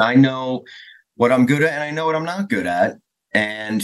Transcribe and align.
I 0.00 0.14
know 0.14 0.64
what 1.16 1.32
I'm 1.32 1.46
good 1.46 1.62
at 1.62 1.72
and 1.72 1.82
I 1.82 1.90
know 1.90 2.06
what 2.06 2.16
I'm 2.16 2.24
not 2.24 2.48
good 2.48 2.66
at. 2.66 2.96
And 3.32 3.82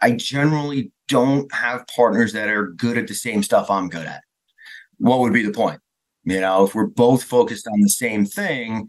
I 0.00 0.12
generally 0.12 0.92
don't 1.08 1.52
have 1.52 1.86
partners 1.88 2.32
that 2.32 2.48
are 2.48 2.68
good 2.68 2.96
at 2.96 3.08
the 3.08 3.14
same 3.14 3.42
stuff 3.42 3.70
I'm 3.70 3.88
good 3.88 4.06
at. 4.06 4.22
What 4.98 5.20
would 5.20 5.32
be 5.32 5.44
the 5.44 5.52
point? 5.52 5.80
You 6.24 6.40
know, 6.40 6.64
if 6.64 6.74
we're 6.74 6.86
both 6.86 7.24
focused 7.24 7.66
on 7.66 7.80
the 7.80 7.88
same 7.88 8.24
thing, 8.24 8.88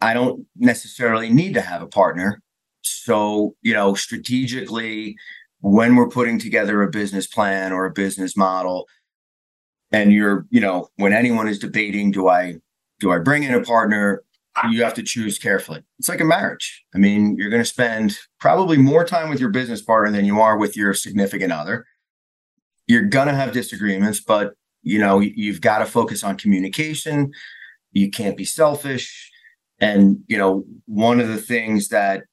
I 0.00 0.14
don't 0.14 0.46
necessarily 0.56 1.30
need 1.30 1.54
to 1.54 1.60
have 1.60 1.82
a 1.82 1.86
partner. 1.86 2.42
So, 2.82 3.54
you 3.62 3.72
know, 3.72 3.94
strategically, 3.94 5.16
when 5.60 5.96
we're 5.96 6.08
putting 6.08 6.38
together 6.38 6.82
a 6.82 6.90
business 6.90 7.26
plan 7.26 7.72
or 7.72 7.86
a 7.86 7.92
business 7.92 8.36
model, 8.36 8.86
and 9.92 10.12
you're, 10.12 10.46
you 10.50 10.60
know, 10.60 10.88
when 10.96 11.12
anyone 11.12 11.48
is 11.48 11.58
debating, 11.58 12.10
do 12.10 12.28
I 12.28 12.56
do 13.00 13.12
I 13.12 13.18
bring 13.18 13.44
in 13.44 13.54
a 13.54 13.62
partner? 13.62 14.22
You 14.70 14.84
have 14.84 14.94
to 14.94 15.02
choose 15.02 15.38
carefully. 15.38 15.82
It's 15.98 16.08
like 16.08 16.20
a 16.20 16.24
marriage. 16.24 16.84
I 16.94 16.98
mean, 16.98 17.36
you're 17.36 17.50
going 17.50 17.62
to 17.62 17.68
spend 17.68 18.18
probably 18.38 18.76
more 18.76 19.04
time 19.04 19.28
with 19.28 19.40
your 19.40 19.50
business 19.50 19.82
partner 19.82 20.12
than 20.12 20.24
you 20.24 20.40
are 20.40 20.56
with 20.56 20.76
your 20.76 20.94
significant 20.94 21.52
other. 21.52 21.86
You're 22.86 23.04
going 23.06 23.28
to 23.28 23.34
have 23.34 23.52
disagreements, 23.52 24.20
but 24.20 24.54
you 24.82 24.98
know, 24.98 25.18
you've 25.18 25.60
got 25.60 25.78
to 25.78 25.86
focus 25.86 26.22
on 26.22 26.36
communication. 26.36 27.32
You 27.92 28.10
can't 28.10 28.36
be 28.36 28.44
selfish. 28.44 29.30
And, 29.80 30.18
you 30.28 30.38
know, 30.38 30.64
one 30.86 31.20
of 31.20 31.28
the 31.28 31.38
things 31.38 31.88
that 31.88 32.24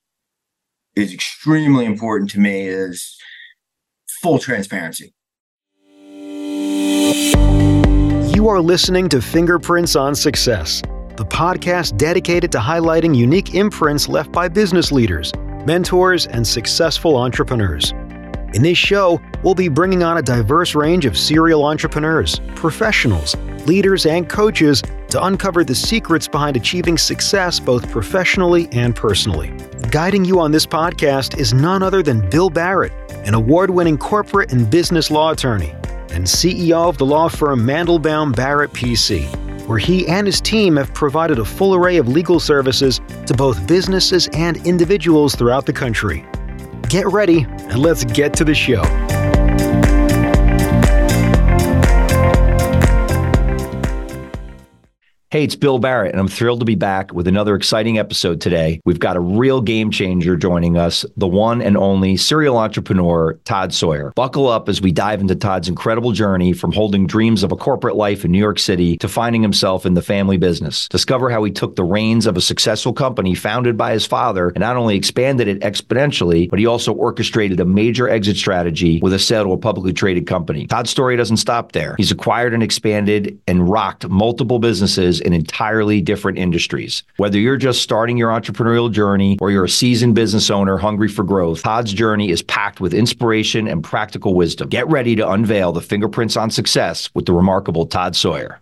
is 0.96 1.14
extremely 1.14 1.86
important 1.86 2.30
to 2.32 2.40
me 2.40 2.68
is 2.68 3.18
full 4.22 4.38
transparency. 4.38 5.14
You 8.36 8.50
are 8.50 8.60
listening 8.60 9.08
to 9.10 9.22
Fingerprints 9.22 9.96
on 9.96 10.14
Success, 10.16 10.82
the 11.18 11.26
podcast 11.26 11.98
dedicated 11.98 12.52
to 12.52 12.58
highlighting 12.58 13.16
unique 13.16 13.54
imprints 13.56 14.08
left 14.08 14.32
by 14.32 14.48
business 14.48 14.92
leaders, 14.92 15.34
mentors, 15.66 16.28
and 16.28 16.46
successful 16.46 17.18
entrepreneurs. 17.18 17.92
In 18.54 18.64
this 18.64 18.78
show, 18.78 19.22
we'll 19.44 19.56
be 19.56 19.70
bringing 19.70 20.04
on 20.04 20.18
a 20.18 20.22
diverse 20.22 20.76
range 20.76 21.06
of 21.06 21.18
serial 21.18 21.64
entrepreneurs, 21.64 22.40
professionals, 22.56 23.36
leaders, 23.66 24.06
and 24.06 24.28
coaches 24.28 24.82
to 25.10 25.24
uncover 25.26 25.64
the 25.64 25.76
secrets 25.76 26.28
behind 26.28 26.58
achieving 26.58 26.98
success 26.98 27.60
both 27.60 27.90
professionally 27.90 28.68
and 28.72 28.96
personally. 28.96 29.54
Guiding 29.90 30.26
you 30.26 30.40
on 30.40 30.52
this 30.52 30.66
podcast 30.66 31.38
is 31.38 31.54
none 31.54 31.82
other 31.84 32.04
than 32.04 32.30
Bill 32.30 32.50
Barrett, 32.50 32.94
an 33.26 33.34
award 33.34 33.70
winning 33.70 33.98
corporate 33.98 34.52
and 34.52 34.70
business 34.70 35.12
law 35.12 35.32
attorney 35.32 35.74
and 36.12 36.26
CEO 36.26 36.90
of 36.90 36.98
the 36.98 37.06
law 37.06 37.30
firm 37.30 37.62
Mandelbaum 37.62 38.36
Barrett 38.36 38.72
PC, 38.74 39.30
where 39.72 39.80
he 39.80 40.06
and 40.10 40.28
his 40.28 40.42
team 40.42 40.76
have 40.76 40.94
provided 40.94 41.40
a 41.40 41.46
full 41.46 41.74
array 41.74 41.96
of 41.96 42.06
legal 42.06 42.42
services 42.42 43.00
to 43.26 43.34
both 43.34 43.66
businesses 43.68 44.28
and 44.34 44.58
individuals 44.68 45.34
throughout 45.34 45.66
the 45.66 45.72
country. 45.72 46.26
Get 46.90 47.08
ready 47.08 47.46
and 47.48 47.78
let's 47.78 48.04
get 48.04 48.34
to 48.34 48.44
the 48.44 48.54
show. 48.54 48.82
Hey, 55.32 55.46
it's 55.46 55.56
Bill 55.56 55.80
Barrett, 55.80 56.12
and 56.12 56.20
I'm 56.20 56.28
thrilled 56.28 56.60
to 56.60 56.66
be 56.66 56.76
back 56.76 57.14
with 57.14 57.26
another 57.26 57.56
exciting 57.56 57.98
episode 57.98 58.42
today. 58.42 58.82
We've 58.84 59.00
got 59.00 59.16
a 59.16 59.22
real 59.22 59.62
game 59.62 59.90
changer 59.90 60.36
joining 60.36 60.76
us, 60.76 61.06
the 61.16 61.26
one 61.26 61.62
and 61.62 61.78
only 61.78 62.18
serial 62.18 62.58
entrepreneur, 62.58 63.36
Todd 63.46 63.74
Sawyer. 63.74 64.12
Buckle 64.18 64.50
up 64.50 64.68
as 64.68 64.82
we 64.82 64.92
dive 64.92 65.22
into 65.22 65.36
Todd's 65.36 65.70
incredible 65.70 66.12
journey 66.12 66.52
from 66.52 66.74
holding 66.74 67.08
dreams 67.08 67.44
of 67.44 67.54
a 67.54 67.56
corporate 67.56 67.96
life 67.96 68.26
in 68.26 68.32
New 68.34 68.40
York 68.40 68.60
City 68.60 68.98
to 68.98 69.08
finding 69.08 69.42
himself 69.42 69.86
in 69.86 69.94
the 69.94 70.02
family 70.02 70.36
business. 70.36 70.90
Discover 70.90 71.30
how 71.30 71.42
he 71.46 71.52
took 71.52 71.78
the 71.78 71.86
reins 71.86 72.26
of 72.26 72.36
a 72.36 72.42
successful 72.42 72.92
company 72.92 73.34
founded 73.34 73.78
by 73.78 73.94
his 73.94 74.06
father 74.06 74.50
and 74.50 74.60
not 74.60 74.76
only 74.76 74.98
expanded 74.98 75.48
it 75.48 75.62
exponentially, 75.62 76.50
but 76.50 76.60
he 76.60 76.66
also 76.66 76.92
orchestrated 76.92 77.62
a 77.62 77.66
major 77.66 78.10
exit 78.10 78.36
strategy 78.36 79.00
with 79.02 79.14
a 79.14 79.20
sale 79.20 79.46
to 79.46 79.54
a 79.54 79.58
publicly 79.58 79.94
traded 79.94 80.28
company. 80.28 80.68
Todd's 80.68 80.90
story 80.90 81.16
doesn't 81.16 81.38
stop 81.38 81.72
there. 81.72 81.96
He's 81.98 82.12
acquired 82.12 82.54
and 82.54 82.62
expanded 82.62 83.40
and 83.48 83.70
rocked 83.70 84.10
multiple 84.10 84.60
businesses 84.60 85.21
in 85.22 85.34
entirely 85.34 86.02
different 86.02 86.38
industries. 86.38 87.04
Whether 87.18 87.40
you're 87.40 87.58
just 87.58 87.82
starting 87.82 88.18
your 88.18 88.30
entrepreneurial 88.30 88.92
journey 88.92 89.38
or 89.40 89.52
you're 89.52 89.66
a 89.66 89.70
seasoned 89.70 90.16
business 90.16 90.50
owner 90.50 90.78
hungry 90.78 91.08
for 91.08 91.24
growth, 91.24 91.64
Todd's 91.64 91.94
journey 91.94 92.32
is 92.32 92.42
packed 92.42 92.82
with 92.82 92.94
inspiration 92.94 93.68
and 93.68 93.84
practical 93.84 94.34
wisdom. 94.34 94.70
Get 94.70 94.88
ready 94.88 95.16
to 95.16 95.30
unveil 95.30 95.72
the 95.72 95.82
fingerprints 95.82 96.36
on 96.36 96.50
success 96.50 97.10
with 97.14 97.26
the 97.26 97.34
remarkable 97.34 97.86
Todd 97.86 98.16
Sawyer. 98.16 98.60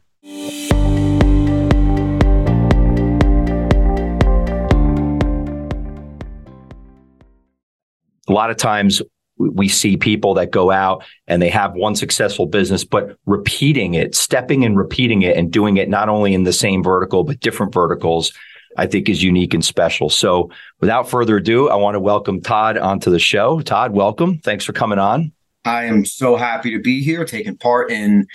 A 8.27 8.33
lot 8.33 8.51
of 8.51 8.57
times 8.57 9.01
we 9.39 9.69
see 9.69 9.95
people 9.97 10.33
that 10.35 10.51
go 10.51 10.69
out 10.69 11.03
and 11.27 11.41
they 11.41 11.49
have 11.49 11.73
one 11.73 11.95
successful 11.95 12.45
business, 12.45 12.83
but 12.83 13.17
repeating 13.25 13.93
it, 13.93 14.13
stepping 14.13 14.65
and 14.65 14.77
repeating 14.77 15.21
it 15.21 15.37
and 15.37 15.51
doing 15.51 15.77
it 15.77 15.89
not 15.89 16.09
only 16.09 16.33
in 16.33 16.43
the 16.43 16.53
same 16.53 16.83
vertical, 16.83 17.23
but 17.23 17.39
different 17.39 17.73
verticals, 17.73 18.33
I 18.77 18.85
think 18.85 19.07
is 19.07 19.23
unique 19.23 19.53
and 19.53 19.63
special. 19.63 20.09
So 20.09 20.51
without 20.81 21.09
further 21.09 21.37
ado, 21.37 21.69
I 21.69 21.75
want 21.75 21.95
to 21.95 21.99
welcome 21.99 22.41
Todd 22.41 22.77
onto 22.77 23.09
the 23.09 23.19
show. 23.19 23.61
Todd, 23.61 23.93
welcome. 23.93 24.39
Thanks 24.39 24.65
for 24.65 24.73
coming 24.73 24.99
on. 24.99 25.31
I 25.65 25.85
am 25.85 26.05
so 26.05 26.35
happy 26.35 26.71
to 26.71 26.81
be 26.81 27.01
here, 27.01 27.25
taking 27.25 27.57
part 27.57 27.91
in 27.91 28.27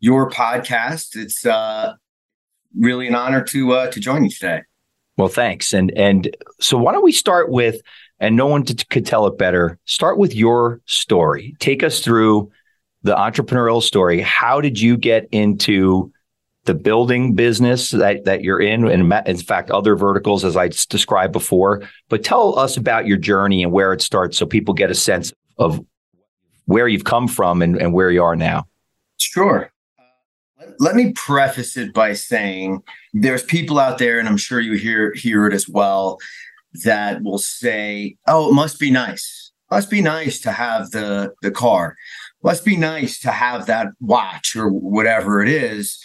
your 0.00 0.30
podcast. 0.30 1.16
It's 1.16 1.44
uh, 1.44 1.94
really 2.78 3.08
an 3.08 3.14
honor 3.14 3.42
to 3.44 3.72
uh, 3.72 3.90
to 3.90 4.00
join 4.00 4.24
you 4.24 4.30
today. 4.30 4.62
Well, 5.16 5.28
thanks. 5.28 5.72
And 5.72 5.90
and 5.92 6.34
so 6.60 6.78
why 6.78 6.92
don't 6.92 7.04
we 7.04 7.12
start 7.12 7.50
with 7.50 7.80
and 8.22 8.36
no 8.36 8.46
one 8.46 8.62
t- 8.62 8.74
could 8.88 9.04
tell 9.04 9.26
it 9.26 9.36
better. 9.36 9.78
Start 9.84 10.16
with 10.16 10.34
your 10.34 10.80
story. 10.86 11.54
Take 11.58 11.82
us 11.82 12.00
through 12.00 12.50
the 13.02 13.16
entrepreneurial 13.16 13.82
story. 13.82 14.20
How 14.20 14.60
did 14.60 14.80
you 14.80 14.96
get 14.96 15.28
into 15.32 16.12
the 16.64 16.74
building 16.74 17.34
business 17.34 17.90
that, 17.90 18.24
that 18.24 18.44
you're 18.44 18.60
in, 18.60 18.86
and 18.86 19.12
in 19.26 19.36
fact, 19.38 19.72
other 19.72 19.96
verticals 19.96 20.44
as 20.44 20.56
I 20.56 20.68
described 20.68 21.32
before? 21.32 21.82
But 22.08 22.22
tell 22.22 22.56
us 22.56 22.76
about 22.76 23.08
your 23.08 23.18
journey 23.18 23.64
and 23.64 23.72
where 23.72 23.92
it 23.92 24.00
starts 24.00 24.38
so 24.38 24.46
people 24.46 24.72
get 24.72 24.88
a 24.88 24.94
sense 24.94 25.32
of 25.58 25.84
where 26.66 26.86
you've 26.86 27.04
come 27.04 27.26
from 27.26 27.60
and, 27.60 27.76
and 27.76 27.92
where 27.92 28.12
you 28.12 28.22
are 28.22 28.36
now. 28.36 28.68
Sure. 29.18 29.72
Let 30.78 30.94
me 30.94 31.12
preface 31.12 31.76
it 31.76 31.92
by 31.92 32.12
saying 32.12 32.84
there's 33.12 33.42
people 33.42 33.80
out 33.80 33.98
there, 33.98 34.20
and 34.20 34.28
I'm 34.28 34.36
sure 34.36 34.60
you 34.60 34.74
hear 34.74 35.12
hear 35.14 35.48
it 35.48 35.52
as 35.52 35.68
well, 35.68 36.20
that 36.84 37.22
will 37.22 37.38
say, 37.38 38.16
"Oh, 38.26 38.50
it 38.50 38.54
must 38.54 38.78
be 38.78 38.90
nice. 38.90 39.52
Must 39.70 39.90
be 39.90 40.02
nice 40.02 40.40
to 40.40 40.52
have 40.52 40.90
the 40.90 41.32
the 41.42 41.50
car. 41.50 41.96
Must 42.42 42.64
be 42.64 42.76
nice 42.76 43.18
to 43.20 43.30
have 43.30 43.66
that 43.66 43.88
watch 44.00 44.56
or 44.56 44.68
whatever 44.68 45.42
it 45.42 45.48
is." 45.48 45.98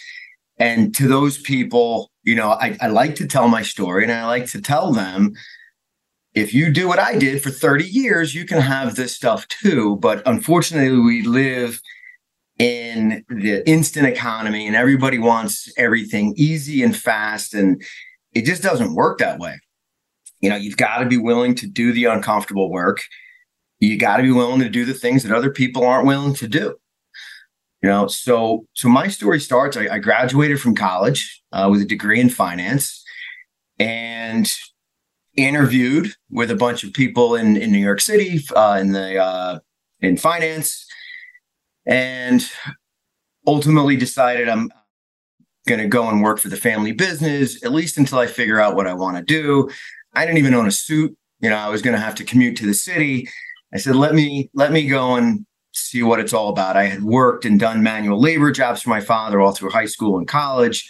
And 0.59 0.93
to 0.95 1.07
those 1.07 1.37
people, 1.37 2.11
you 2.23 2.35
know, 2.35 2.51
I, 2.51 2.77
I 2.81 2.87
like 2.87 3.15
to 3.15 3.27
tell 3.27 3.47
my 3.47 3.61
story, 3.61 4.03
and 4.03 4.11
I 4.11 4.25
like 4.25 4.47
to 4.47 4.61
tell 4.61 4.91
them, 4.91 5.33
if 6.33 6.53
you 6.53 6.71
do 6.71 6.87
what 6.87 6.99
I 6.99 7.17
did 7.17 7.41
for 7.43 7.51
30 7.51 7.85
years, 7.85 8.33
you 8.33 8.45
can 8.45 8.61
have 8.61 8.95
this 8.95 9.15
stuff 9.15 9.47
too. 9.47 9.97
But 9.97 10.23
unfortunately, 10.25 10.97
we 10.97 11.21
live 11.23 11.79
in 12.59 13.23
the 13.29 13.67
instant 13.69 14.07
economy 14.07 14.65
and 14.65 14.75
everybody 14.75 15.19
wants 15.19 15.71
everything 15.77 16.33
easy 16.37 16.81
and 16.81 16.95
fast 16.95 17.53
and 17.53 17.81
it 18.33 18.45
just 18.45 18.63
doesn't 18.63 18.95
work 18.95 19.19
that 19.19 19.39
way 19.39 19.59
you 20.41 20.49
know, 20.49 20.55
you've 20.55 20.77
got 20.77 20.99
to 20.99 21.05
be 21.05 21.17
willing 21.17 21.55
to 21.55 21.67
do 21.67 21.91
the 21.91 22.05
uncomfortable 22.05 22.71
work. 22.71 23.01
You 23.79 23.97
got 23.97 24.17
to 24.17 24.23
be 24.23 24.31
willing 24.31 24.59
to 24.61 24.69
do 24.69 24.85
the 24.85 24.93
things 24.93 25.23
that 25.23 25.35
other 25.35 25.51
people 25.51 25.85
aren't 25.85 26.07
willing 26.07 26.33
to 26.35 26.47
do. 26.47 26.75
You 27.83 27.89
know, 27.89 28.07
so 28.07 28.65
so 28.73 28.89
my 28.89 29.07
story 29.07 29.39
starts. 29.39 29.77
I, 29.77 29.87
I 29.87 29.99
graduated 29.99 30.59
from 30.59 30.75
college 30.75 31.43
uh, 31.51 31.67
with 31.71 31.81
a 31.81 31.85
degree 31.85 32.19
in 32.19 32.29
finance, 32.29 33.03
and 33.77 34.49
interviewed 35.35 36.13
with 36.31 36.49
a 36.49 36.55
bunch 36.55 36.83
of 36.83 36.93
people 36.93 37.35
in 37.35 37.55
in 37.55 37.71
New 37.71 37.77
York 37.77 38.01
City 38.01 38.39
uh, 38.55 38.77
in 38.81 38.93
the 38.93 39.17
uh, 39.17 39.59
in 40.01 40.17
finance, 40.17 40.87
and 41.85 42.49
ultimately 43.45 43.95
decided 43.95 44.49
I'm 44.49 44.71
going 45.67 45.79
to 45.79 45.87
go 45.87 46.09
and 46.09 46.23
work 46.23 46.39
for 46.39 46.49
the 46.49 46.57
family 46.57 46.93
business 46.93 47.63
at 47.63 47.71
least 47.71 47.97
until 47.97 48.17
I 48.17 48.25
figure 48.25 48.59
out 48.59 48.75
what 48.75 48.87
I 48.87 48.93
want 48.93 49.17
to 49.17 49.23
do. 49.23 49.69
I 50.17 50.25
didn't 50.25 50.39
even 50.39 50.55
own 50.55 50.67
a 50.67 50.71
suit. 50.71 51.15
You 51.39 51.51
know, 51.51 51.57
I 51.57 51.69
was 51.69 51.83
going 51.83 51.95
to 51.95 52.01
have 52.01 52.15
to 52.15 52.23
commute 52.23 52.57
to 52.57 52.65
the 52.65 52.73
city. 52.73 53.29
I 53.73 53.77
said, 53.77 53.95
let 53.95 54.15
me 54.15 54.49
let 54.53 54.71
me 54.71 54.87
go 54.87 55.15
and 55.15 55.45
see 55.73 56.01
what 56.01 56.19
it's 56.19 56.33
all 56.33 56.49
about. 56.49 56.75
I 56.75 56.85
had 56.85 57.03
worked 57.03 57.45
and 57.45 57.59
done 57.59 57.83
manual 57.83 58.19
labor 58.19 58.51
jobs 58.51 58.81
for 58.81 58.89
my 58.89 59.01
father 59.01 59.39
all 59.39 59.51
through 59.51 59.69
high 59.69 59.85
school 59.85 60.17
and 60.17 60.27
college. 60.27 60.89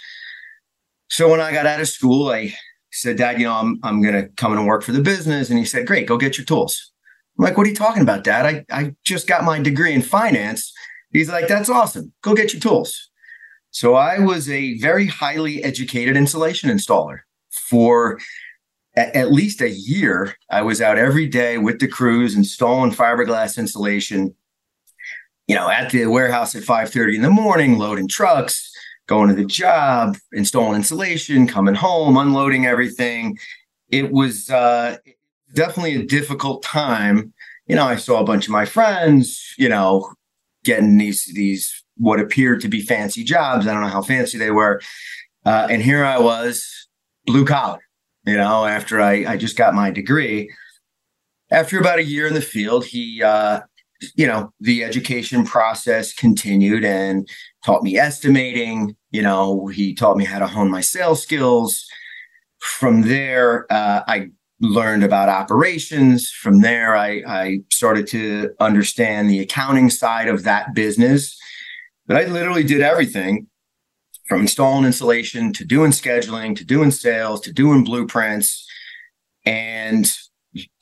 So 1.10 1.30
when 1.30 1.42
I 1.42 1.52
got 1.52 1.66
out 1.66 1.82
of 1.82 1.90
school, 1.90 2.30
I 2.30 2.54
said, 2.92 3.18
Dad, 3.18 3.40
you 3.40 3.48
know, 3.48 3.56
I'm 3.56 3.80
I'm 3.84 4.02
gonna 4.02 4.30
come 4.38 4.54
and 4.54 4.66
work 4.66 4.84
for 4.84 4.94
the 4.94 5.02
business. 5.02 5.50
And 5.50 5.60
he 5.60 5.66
said, 5.66 5.88
Great, 5.88 6.08
go 6.08 6.18
get 6.18 6.38
your 6.38 6.46
tools. 6.46 6.94
I'm 7.38 7.44
like, 7.44 7.58
what 7.58 7.68
are 7.68 7.70
you 7.70 7.76
talking 7.76 8.02
about, 8.02 8.24
Dad? 8.24 8.46
I, 8.46 8.66
I 8.72 8.96
just 9.04 9.28
got 9.28 9.44
my 9.44 9.60
degree 9.60 9.94
in 9.94 10.02
finance. 10.02 10.72
He's 11.12 11.30
like, 11.30 11.48
That's 11.48 11.70
awesome. 11.70 12.14
Go 12.22 12.34
get 12.34 12.54
your 12.54 12.62
tools. 12.62 13.10
So 13.72 13.96
I 13.96 14.20
was 14.20 14.50
a 14.50 14.78
very 14.80 15.08
highly 15.08 15.64
educated 15.64 16.16
insulation 16.16 16.70
installer 16.70 17.20
for 17.70 18.20
at, 18.98 19.16
at 19.16 19.32
least 19.32 19.62
a 19.62 19.70
year, 19.70 20.36
I 20.50 20.64
was 20.64 20.82
out 20.82 20.98
every 20.98 21.28
day 21.28 21.58
with 21.58 21.80
the 21.80 21.88
crews 21.88 22.36
installing 22.36 22.92
fiberglass 22.92 23.58
insulation. 23.58 24.36
You 25.48 25.56
know, 25.56 25.70
at 25.70 25.92
the 25.92 26.08
warehouse 26.08 26.56
at 26.56 26.64
5:30 26.64 27.16
in 27.16 27.22
the 27.22 27.30
morning, 27.30 27.78
loading 27.78 28.10
trucks, 28.10 28.70
going 29.08 29.30
to 29.30 29.36
the 29.36 29.46
job, 29.46 30.18
installing 30.34 30.76
insulation, 30.76 31.48
coming 31.48 31.76
home, 31.76 32.18
unloading 32.18 32.66
everything. 32.66 33.38
It 33.90 34.12
was 34.12 34.50
uh, 34.50 34.98
definitely 35.54 35.96
a 35.96 36.06
difficult 36.06 36.64
time. 36.64 37.34
You 37.68 37.78
know, 37.78 37.86
I 37.86 37.96
saw 37.96 38.20
a 38.20 38.26
bunch 38.26 38.46
of 38.48 38.52
my 38.52 38.66
friends, 38.66 39.54
you 39.58 39.70
know, 39.70 40.12
getting 40.66 40.98
these 40.98 41.24
these 41.34 41.86
what 41.96 42.20
appeared 42.20 42.60
to 42.62 42.68
be 42.68 42.82
fancy 42.82 43.24
jobs. 43.24 43.68
I 43.68 43.74
don't 43.74 43.84
know 43.84 43.88
how 43.88 44.02
fancy 44.02 44.38
they 44.38 44.52
were, 44.52 44.82
uh, 45.46 45.68
and 45.70 45.82
here 45.82 46.04
I 46.04 46.20
was, 46.20 46.90
blue 47.26 47.46
collar. 47.46 47.87
You 48.28 48.36
know, 48.36 48.66
after 48.66 49.00
I 49.00 49.26
I 49.26 49.38
just 49.38 49.56
got 49.56 49.74
my 49.74 49.90
degree. 49.90 50.54
After 51.50 51.80
about 51.80 52.00
a 52.00 52.04
year 52.04 52.28
in 52.28 52.34
the 52.34 52.42
field, 52.42 52.84
he 52.86 53.24
uh, 53.24 53.62
you 54.16 54.28
know 54.28 54.52
the 54.60 54.84
education 54.84 55.46
process 55.46 56.14
continued 56.14 56.84
and 56.84 57.26
taught 57.64 57.84
me 57.84 57.98
estimating. 57.98 58.98
You 59.12 59.22
know 59.22 59.68
he 59.68 59.96
taught 59.96 60.18
me 60.18 60.26
how 60.26 60.40
to 60.40 60.48
hone 60.48 60.70
my 60.70 60.82
sales 60.82 61.24
skills. 61.24 61.86
From 62.60 63.04
there 63.04 63.66
uh, 63.72 64.02
i 64.08 64.28
learned 64.60 65.06
about 65.06 65.30
operations. 65.30 66.30
From 66.30 66.60
there 66.60 66.98
I, 66.98 67.22
I 67.26 67.60
started 67.72 68.08
to 68.08 68.52
understand 68.60 69.30
the 69.30 69.40
accounting 69.40 69.90
side 69.90 70.28
of 70.28 70.44
that 70.44 70.74
business. 70.74 71.40
But 72.08 72.18
i 72.18 72.26
literally 72.26 72.64
did 72.64 72.82
everything 72.82 73.48
from 74.28 74.42
installing 74.42 74.86
insulation 74.86 75.54
to 75.54 75.66
doing 75.66 75.92
scheduling 75.92 76.56
to 76.56 76.66
doing 76.66 76.92
sales 76.92 77.42
to 77.42 77.54
doing 77.54 77.84
blueprints 77.84 78.68
and 79.46 80.08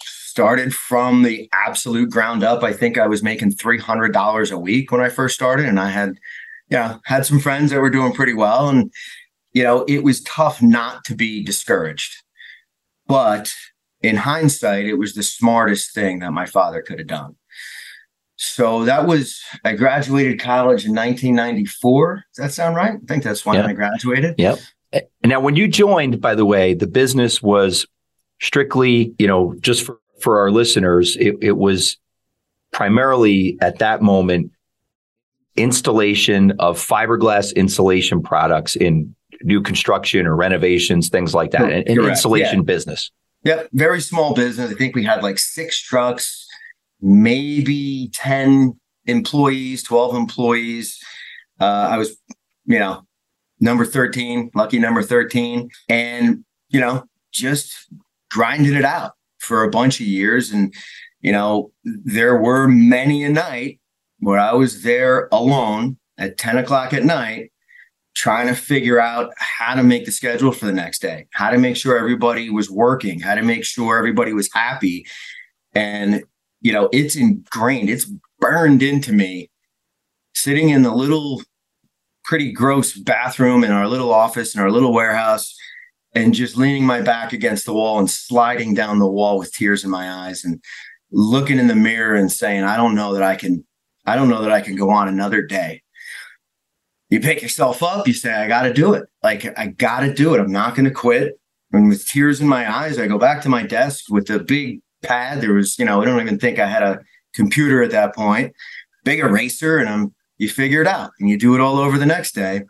started 0.03 0.75
from 0.75 1.23
the 1.23 1.49
absolute 1.53 2.09
ground 2.09 2.43
up. 2.43 2.63
I 2.63 2.73
think 2.73 2.97
I 2.97 3.07
was 3.07 3.23
making 3.23 3.53
$300 3.53 4.51
a 4.51 4.57
week 4.57 4.91
when 4.91 5.01
I 5.01 5.09
first 5.09 5.35
started 5.35 5.65
and 5.65 5.79
I 5.79 5.89
had, 5.89 6.17
know, 6.69 6.99
had 7.05 7.25
some 7.25 7.39
friends 7.39 7.71
that 7.71 7.79
were 7.79 7.89
doing 7.89 8.11
pretty 8.11 8.33
well. 8.33 8.67
And, 8.67 8.91
you 9.53 9.63
know, 9.63 9.85
it 9.87 10.03
was 10.03 10.21
tough 10.23 10.61
not 10.61 11.05
to 11.05 11.15
be 11.15 11.43
discouraged. 11.43 12.23
But 13.07 13.53
in 14.01 14.17
hindsight, 14.17 14.87
it 14.87 14.95
was 14.95 15.13
the 15.13 15.23
smartest 15.23 15.93
thing 15.93 16.19
that 16.19 16.33
my 16.33 16.45
father 16.45 16.81
could 16.81 16.99
have 16.99 17.07
done. 17.07 17.35
So 18.37 18.83
that 18.85 19.07
was, 19.07 19.41
I 19.63 19.73
graduated 19.73 20.39
college 20.39 20.85
in 20.85 20.93
1994. 20.93 22.25
Does 22.35 22.43
that 22.43 22.53
sound 22.53 22.75
right? 22.75 22.93
I 22.93 23.05
think 23.07 23.23
that's 23.23 23.45
when 23.45 23.55
yep. 23.55 23.65
I 23.65 23.73
graduated. 23.73 24.35
Yep. 24.37 24.59
And 24.93 25.29
now, 25.29 25.41
when 25.41 25.55
you 25.55 25.67
joined, 25.67 26.21
by 26.21 26.35
the 26.35 26.45
way, 26.45 26.73
the 26.73 26.87
business 26.87 27.41
was 27.41 27.85
strictly, 28.39 29.13
you 29.19 29.27
know, 29.27 29.53
just 29.59 29.85
for 29.85 29.99
for 30.19 30.39
our 30.39 30.51
listeners, 30.51 31.15
it, 31.17 31.35
it 31.41 31.57
was 31.57 31.97
primarily 32.71 33.57
at 33.61 33.79
that 33.79 34.01
moment 34.01 34.51
installation 35.55 36.51
of 36.59 36.77
fiberglass 36.77 37.55
insulation 37.55 38.21
products 38.21 38.75
in 38.75 39.15
new 39.43 39.61
construction 39.61 40.25
or 40.25 40.35
renovations, 40.35 41.09
things 41.09 41.33
like 41.33 41.51
that, 41.51 41.63
an, 41.63 41.83
an 41.87 42.05
installation 42.05 42.57
yeah. 42.57 42.63
business. 42.63 43.11
Yep, 43.43 43.69
very 43.73 44.01
small 44.01 44.33
business. 44.33 44.71
I 44.71 44.73
think 44.73 44.95
we 44.95 45.03
had 45.03 45.21
like 45.21 45.37
six 45.37 45.79
trucks, 45.79 46.44
maybe 47.05 48.09
10 48.13 48.77
employees, 49.05 49.83
12 49.83 50.15
employees. 50.15 50.99
Uh, 51.59 51.87
I 51.91 51.97
was, 51.97 52.17
you 52.65 52.79
know, 52.79 53.05
number 53.59 53.85
13, 53.85 54.49
lucky 54.55 54.79
number 54.79 55.03
13. 55.03 55.69
And, 55.87 56.43
you 56.69 56.79
know, 56.79 57.05
just 57.31 57.73
grinding 58.31 58.73
it 58.73 58.83
out 58.83 59.11
for 59.37 59.63
a 59.63 59.69
bunch 59.69 60.01
of 60.01 60.07
years. 60.07 60.51
And, 60.51 60.73
you 61.21 61.31
know, 61.31 61.71
there 61.83 62.37
were 62.37 62.67
many 62.67 63.23
a 63.23 63.29
night 63.29 63.79
where 64.19 64.39
I 64.39 64.53
was 64.53 64.81
there 64.81 65.29
alone 65.31 65.97
at 66.17 66.39
10 66.39 66.57
o'clock 66.57 66.91
at 66.91 67.03
night 67.03 67.51
trying 68.15 68.47
to 68.47 68.55
figure 68.55 68.99
out 68.99 69.31
how 69.37 69.75
to 69.75 69.83
make 69.83 70.05
the 70.05 70.11
schedule 70.11 70.51
for 70.51 70.65
the 70.65 70.71
next 70.71 71.03
day, 71.03 71.27
how 71.33 71.51
to 71.51 71.59
make 71.59 71.75
sure 71.75 71.99
everybody 71.99 72.49
was 72.49 72.71
working, 72.71 73.19
how 73.19 73.35
to 73.35 73.43
make 73.43 73.63
sure 73.63 73.97
everybody 73.97 74.33
was 74.33 74.49
happy. 74.53 75.05
And, 75.75 76.23
you 76.65 76.73
know, 76.73 76.89
it's 76.91 77.15
ingrained, 77.15 77.91
it's 77.91 78.11
burned 78.39 78.81
into 78.81 79.13
me 79.13 79.51
sitting 80.33 80.69
in 80.69 80.81
the 80.81 80.91
little 80.91 81.43
pretty 82.23 82.51
gross 82.51 82.97
bathroom 82.97 83.63
in 83.63 83.69
our 83.71 83.87
little 83.87 84.11
office 84.11 84.55
in 84.55 84.61
our 84.61 84.71
little 84.71 84.91
warehouse 84.91 85.55
and 86.15 86.33
just 86.33 86.57
leaning 86.57 86.83
my 86.83 87.01
back 87.01 87.33
against 87.33 87.67
the 87.67 87.73
wall 87.73 87.99
and 87.99 88.09
sliding 88.09 88.73
down 88.73 88.97
the 88.97 89.05
wall 89.05 89.37
with 89.37 89.53
tears 89.53 89.83
in 89.83 89.91
my 89.91 90.09
eyes 90.09 90.43
and 90.43 90.59
looking 91.11 91.59
in 91.59 91.67
the 91.67 91.75
mirror 91.75 92.15
and 92.15 92.31
saying, 92.31 92.63
I 92.63 92.77
don't 92.77 92.95
know 92.95 93.13
that 93.13 93.21
I 93.21 93.35
can, 93.35 93.63
I 94.07 94.15
don't 94.15 94.27
know 94.27 94.41
that 94.41 94.51
I 94.51 94.61
can 94.61 94.75
go 94.75 94.89
on 94.89 95.07
another 95.07 95.43
day. 95.43 95.83
You 97.11 97.19
pick 97.19 97.43
yourself 97.43 97.83
up, 97.83 98.07
you 98.07 98.13
say, 98.13 98.33
I 98.33 98.47
got 98.47 98.63
to 98.63 98.73
do 98.73 98.95
it. 98.95 99.03
Like, 99.21 99.55
I 99.55 99.67
got 99.67 99.99
to 99.99 100.11
do 100.11 100.33
it. 100.33 100.39
I'm 100.39 100.51
not 100.51 100.75
to 100.75 100.89
quit. 100.89 101.39
And 101.71 101.89
with 101.89 102.07
tears 102.07 102.41
in 102.41 102.47
my 102.47 102.75
eyes, 102.75 102.97
I 102.97 103.05
go 103.05 103.19
back 103.19 103.43
to 103.43 103.49
my 103.49 103.61
desk 103.61 104.05
with 104.09 104.31
a 104.31 104.39
big 104.39 104.81
pad. 105.05 105.41
There 105.41 105.53
was, 105.53 105.77
you 105.79 105.85
know, 105.85 106.01
I 106.01 106.05
don't 106.05 106.21
even 106.21 106.39
think 106.39 106.59
I 106.59 106.67
had 106.67 106.83
a 106.83 106.99
computer 107.33 107.81
at 107.81 107.91
that 107.91 108.15
point, 108.15 108.53
big 109.03 109.19
eraser, 109.19 109.77
and 109.77 109.89
I'm, 109.89 110.15
you 110.37 110.49
figure 110.49 110.81
it 110.81 110.87
out 110.87 111.11
and 111.19 111.29
you 111.29 111.37
do 111.37 111.55
it 111.55 111.61
all 111.61 111.77
over 111.77 111.97
the 111.97 112.05
next 112.05 112.33
day. 112.33 112.63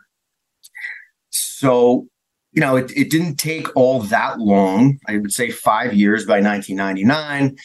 So 1.30 2.08
you 2.56 2.62
know, 2.62 2.76
it, 2.76 2.90
it 2.96 3.10
didn't 3.10 3.36
take 3.36 3.68
all 3.76 4.00
that 4.00 4.40
long. 4.40 4.98
I 5.06 5.18
would 5.18 5.32
say 5.32 5.50
five 5.50 5.92
years 5.92 6.24
by 6.24 6.40
1999. 6.40 7.58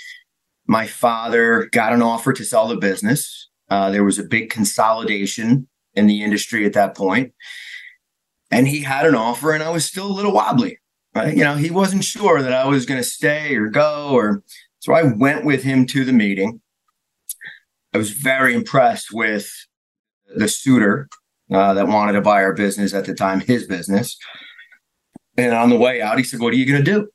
My 0.68 0.86
father 0.86 1.70
got 1.72 1.94
an 1.94 2.02
offer 2.02 2.34
to 2.34 2.44
sell 2.44 2.68
the 2.68 2.76
business. 2.76 3.50
Uh, 3.70 3.90
there 3.90 4.04
was 4.04 4.20
a 4.20 4.24
big 4.24 4.50
consolidation 4.50 5.70
in 5.94 6.08
the 6.08 6.22
industry 6.22 6.66
at 6.66 6.74
that 6.74 6.96
point. 6.96 7.34
And 8.52 8.68
he 8.68 8.82
had 8.82 9.06
an 9.06 9.16
offer, 9.16 9.54
and 9.54 9.64
I 9.64 9.70
was 9.70 9.86
still 9.86 10.08
a 10.08 10.12
little 10.12 10.34
wobbly. 10.34 10.78
Right? 11.14 11.36
You 11.36 11.44
know, 11.44 11.56
he 11.56 11.70
wasn't 11.70 12.04
sure 12.04 12.42
that 12.42 12.54
I 12.54 12.66
was 12.66 12.86
going 12.86 13.00
to 13.00 13.08
stay 13.08 13.56
or 13.56 13.68
go, 13.68 14.12
or 14.12 14.44
so 14.80 14.94
I 14.94 15.04
went 15.04 15.46
with 15.46 15.64
him 15.64 15.86
to 15.88 16.06
the 16.06 16.14
meeting. 16.14 16.62
I 17.94 17.98
was 17.98 18.12
very 18.12 18.54
impressed 18.54 19.14
with 19.14 19.52
the 20.34 20.48
suitor 20.48 21.10
uh, 21.52 21.74
that 21.74 21.88
wanted 21.88 22.14
to 22.14 22.22
buy 22.22 22.42
our 22.44 22.54
business 22.54 22.94
at 22.94 23.06
the 23.06 23.14
time, 23.14 23.42
his 23.42 23.68
business. 23.68 24.18
And 25.38 25.54
on 25.54 25.70
the 25.70 25.78
way 25.78 26.02
out, 26.02 26.18
he 26.18 26.24
said, 26.24 26.40
What 26.40 26.54
are 26.54 26.58
you 26.58 26.66
going 26.66 26.84
to 26.84 26.92
do? 26.92 27.10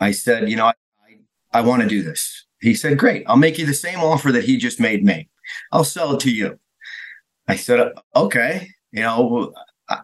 I 0.00 0.12
said, 0.12 0.48
You 0.48 0.56
know, 0.56 0.66
I, 0.66 0.74
I, 1.52 1.58
I 1.58 1.60
want 1.60 1.82
to 1.82 1.88
do 1.88 2.02
this. 2.02 2.46
He 2.60 2.74
said, 2.74 2.98
Great. 2.98 3.24
I'll 3.26 3.36
make 3.36 3.58
you 3.58 3.66
the 3.66 3.74
same 3.74 4.00
offer 4.00 4.32
that 4.32 4.44
he 4.44 4.56
just 4.56 4.80
made 4.80 5.04
me. 5.04 5.28
I'll 5.72 5.84
sell 5.84 6.14
it 6.14 6.20
to 6.20 6.30
you. 6.30 6.58
I 7.46 7.56
said, 7.56 7.92
Okay. 8.16 8.70
You 8.92 9.02
know, 9.02 9.52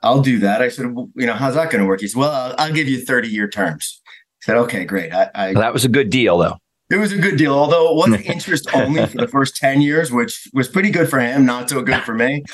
I'll 0.02 0.22
do 0.22 0.38
that. 0.40 0.62
I 0.62 0.68
said, 0.68 0.87
You 0.87 1.26
know, 1.26 1.34
how's 1.34 1.54
that 1.54 1.70
going 1.70 1.82
to 1.82 1.87
work? 1.87 2.00
He 2.00 2.08
said, 2.08 2.18
Well, 2.18 2.30
I'll, 2.30 2.54
I'll 2.58 2.72
give 2.72 2.88
you 2.88 3.04
30 3.04 3.28
year 3.28 3.49
terms. 3.49 4.00
I 4.06 4.44
said, 4.44 4.56
Okay, 4.56 4.84
great. 4.84 5.12
I, 5.12 5.30
I, 5.34 5.54
that 5.54 5.72
was 5.72 5.84
a 5.84 5.88
good 5.88 6.10
deal, 6.10 6.38
though. 6.38 6.56
It 6.90 6.96
was 6.96 7.12
a 7.12 7.18
good 7.18 7.37
deal, 7.37 7.54
although 7.54 7.90
it 7.90 7.96
was 7.96 8.20
interest 8.25 8.68
only 8.75 9.06
for 9.06 9.18
the 9.18 9.28
first 9.28 9.56
10 9.56 9.80
years, 9.80 10.10
which 10.10 10.49
was 10.52 10.68
pretty 10.68 10.90
good 10.90 11.08
for 11.08 11.20
him, 11.20 11.46
not 11.46 11.70
so 11.70 11.82
good 11.82 12.02
for 12.02 12.14
me. 12.14 12.44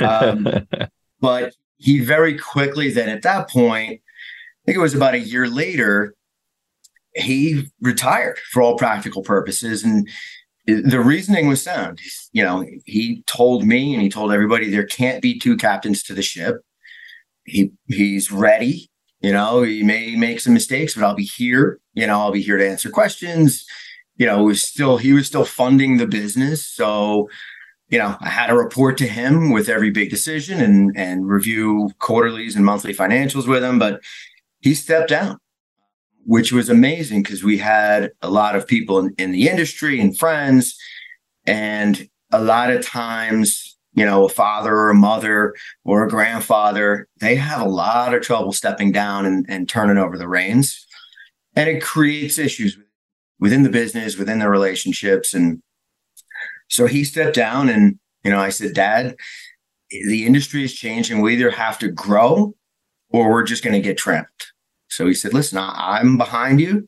Um, 0.00 0.48
but 1.20 1.54
he 1.76 2.00
very 2.00 2.38
quickly, 2.38 2.90
then 2.90 3.08
at 3.08 3.22
that 3.22 3.50
point, 3.50 4.00
I 4.00 4.62
think 4.64 4.76
it 4.76 4.80
was 4.80 4.94
about 4.94 5.14
a 5.14 5.20
year 5.20 5.46
later, 5.46 6.14
he 7.14 7.70
retired 7.80 8.38
for 8.50 8.62
all 8.62 8.78
practical 8.78 9.22
purposes. 9.22 9.84
And 9.84 10.08
the 10.66 11.00
reasoning 11.00 11.48
was 11.48 11.62
sound. 11.62 12.00
You 12.32 12.44
know, 12.44 12.64
he 12.86 13.22
told 13.26 13.64
me 13.64 13.92
and 13.92 14.02
he 14.02 14.08
told 14.08 14.32
everybody 14.32 14.70
there 14.70 14.86
can't 14.86 15.20
be 15.20 15.38
two 15.38 15.56
captains 15.56 16.02
to 16.04 16.14
the 16.14 16.22
ship. 16.22 16.62
He 17.44 17.72
he's 17.88 18.30
ready. 18.30 18.90
You 19.20 19.32
know, 19.32 19.62
he 19.62 19.82
may 19.82 20.16
make 20.16 20.40
some 20.40 20.52
mistakes, 20.52 20.94
but 20.94 21.04
I'll 21.04 21.14
be 21.14 21.24
here. 21.24 21.80
You 21.94 22.06
know, 22.06 22.20
I'll 22.20 22.32
be 22.32 22.42
here 22.42 22.58
to 22.58 22.68
answer 22.68 22.90
questions. 22.90 23.64
You 24.16 24.26
know, 24.26 24.42
was 24.42 24.62
still 24.62 24.98
he 24.98 25.12
was 25.12 25.26
still 25.26 25.44
funding 25.44 25.96
the 25.96 26.06
business. 26.06 26.66
So, 26.66 27.28
you 27.88 27.98
know, 27.98 28.16
I 28.20 28.28
had 28.28 28.50
a 28.50 28.56
report 28.56 28.98
to 28.98 29.06
him 29.06 29.50
with 29.50 29.68
every 29.68 29.90
big 29.90 30.10
decision 30.10 30.60
and 30.60 30.92
and 30.96 31.28
review 31.28 31.90
quarterlies 31.98 32.56
and 32.56 32.64
monthly 32.64 32.94
financials 32.94 33.46
with 33.46 33.62
him. 33.62 33.78
But 33.78 34.00
he 34.60 34.74
stepped 34.74 35.10
down, 35.10 35.38
which 36.24 36.52
was 36.52 36.68
amazing 36.68 37.22
because 37.22 37.44
we 37.44 37.58
had 37.58 38.10
a 38.22 38.30
lot 38.30 38.56
of 38.56 38.66
people 38.66 38.98
in, 38.98 39.14
in 39.18 39.32
the 39.32 39.48
industry 39.48 40.00
and 40.00 40.18
friends. 40.18 40.76
And 41.46 42.08
a 42.32 42.42
lot 42.42 42.70
of 42.70 42.84
times, 42.84 43.71
you 43.94 44.04
know, 44.04 44.24
a 44.24 44.28
father 44.28 44.74
or 44.74 44.90
a 44.90 44.94
mother 44.94 45.54
or 45.84 46.04
a 46.04 46.08
grandfather, 46.08 47.08
they 47.20 47.34
have 47.36 47.60
a 47.60 47.68
lot 47.68 48.14
of 48.14 48.22
trouble 48.22 48.52
stepping 48.52 48.92
down 48.92 49.26
and, 49.26 49.44
and 49.48 49.68
turning 49.68 49.98
over 49.98 50.16
the 50.16 50.28
reins. 50.28 50.86
And 51.54 51.68
it 51.68 51.82
creates 51.82 52.38
issues 52.38 52.78
within 53.38 53.62
the 53.62 53.68
business, 53.68 54.16
within 54.16 54.38
the 54.38 54.48
relationships. 54.48 55.34
And 55.34 55.62
so 56.68 56.86
he 56.86 57.04
stepped 57.04 57.34
down 57.34 57.68
and, 57.68 57.98
you 58.24 58.30
know, 58.30 58.38
I 58.38 58.48
said, 58.48 58.72
Dad, 58.72 59.16
the 59.90 60.24
industry 60.24 60.64
is 60.64 60.72
changing. 60.72 61.20
We 61.20 61.34
either 61.34 61.50
have 61.50 61.78
to 61.80 61.88
grow 61.88 62.54
or 63.10 63.30
we're 63.30 63.42
just 63.42 63.62
going 63.62 63.74
to 63.74 63.80
get 63.80 63.98
trapped. 63.98 64.52
So 64.88 65.06
he 65.06 65.14
said, 65.14 65.34
listen, 65.34 65.58
I'm 65.60 66.16
behind 66.16 66.60
you. 66.60 66.86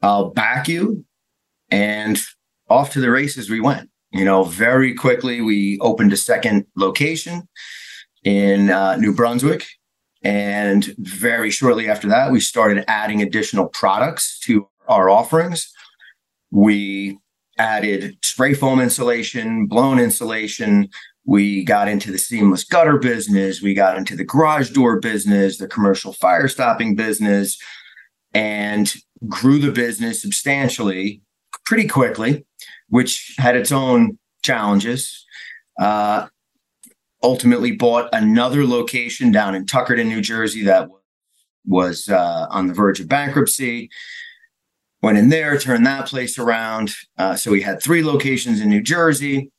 I'll 0.00 0.30
back 0.30 0.68
you. 0.68 1.04
And 1.70 2.18
off 2.68 2.92
to 2.92 3.00
the 3.00 3.10
races 3.10 3.50
we 3.50 3.60
went. 3.60 3.90
You 4.12 4.24
know, 4.24 4.44
very 4.44 4.94
quickly, 4.94 5.40
we 5.40 5.78
opened 5.80 6.12
a 6.12 6.18
second 6.18 6.66
location 6.76 7.48
in 8.24 8.70
uh, 8.70 8.96
New 8.96 9.14
Brunswick. 9.14 9.66
And 10.22 10.84
very 10.98 11.50
shortly 11.50 11.88
after 11.88 12.08
that, 12.08 12.30
we 12.30 12.38
started 12.38 12.84
adding 12.86 13.22
additional 13.22 13.68
products 13.68 14.38
to 14.40 14.68
our 14.86 15.10
offerings. 15.10 15.72
We 16.50 17.18
added 17.58 18.16
spray 18.22 18.54
foam 18.54 18.80
insulation, 18.80 19.66
blown 19.66 19.98
insulation. 19.98 20.88
We 21.24 21.64
got 21.64 21.88
into 21.88 22.12
the 22.12 22.18
seamless 22.18 22.64
gutter 22.64 22.98
business. 22.98 23.62
We 23.62 23.74
got 23.74 23.96
into 23.96 24.16
the 24.16 24.24
garage 24.24 24.70
door 24.70 25.00
business, 25.00 25.58
the 25.58 25.68
commercial 25.68 26.12
fire 26.12 26.48
stopping 26.48 26.94
business, 26.94 27.58
and 28.34 28.92
grew 29.28 29.58
the 29.58 29.72
business 29.72 30.22
substantially 30.22 31.22
pretty 31.64 31.86
quickly, 31.86 32.44
which 32.92 33.34
had 33.38 33.56
its 33.56 33.72
own 33.72 34.18
challenges. 34.42 35.24
Uh, 35.80 36.26
ultimately 37.22 37.72
bought 37.72 38.10
another 38.12 38.66
location 38.66 39.32
down 39.32 39.54
in 39.54 39.64
Tuckerton, 39.64 40.08
New 40.08 40.20
Jersey 40.20 40.62
that 40.64 40.90
was 41.66 42.10
uh, 42.10 42.46
on 42.50 42.66
the 42.66 42.74
verge 42.74 43.00
of 43.00 43.08
bankruptcy. 43.08 43.88
Went 45.00 45.16
in 45.16 45.30
there, 45.30 45.56
turned 45.56 45.86
that 45.86 46.06
place 46.06 46.38
around. 46.38 46.92
Uh, 47.16 47.34
so 47.34 47.50
we 47.50 47.62
had 47.62 47.82
three 47.82 48.04
locations 48.04 48.60
in 48.60 48.68
New 48.68 48.82
Jersey. 48.82 49.50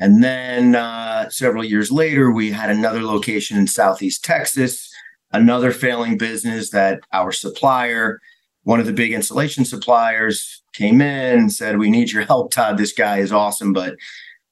And 0.00 0.24
then 0.24 0.74
uh, 0.74 1.30
several 1.30 1.62
years 1.62 1.92
later, 1.92 2.32
we 2.32 2.50
had 2.50 2.70
another 2.70 3.02
location 3.02 3.56
in 3.56 3.68
Southeast 3.68 4.24
Texas, 4.24 4.92
another 5.30 5.70
failing 5.70 6.18
business 6.18 6.70
that 6.70 7.02
our 7.12 7.30
supplier, 7.30 8.18
one 8.64 8.80
of 8.80 8.86
the 8.86 8.92
big 8.92 9.12
insulation 9.12 9.64
suppliers, 9.64 10.60
came 10.72 11.00
in 11.00 11.38
and 11.38 11.52
said, 11.52 11.78
We 11.78 11.90
need 11.90 12.12
your 12.12 12.24
help, 12.24 12.52
Todd. 12.52 12.78
This 12.78 12.92
guy 12.92 13.18
is 13.18 13.32
awesome, 13.32 13.72
but 13.72 13.96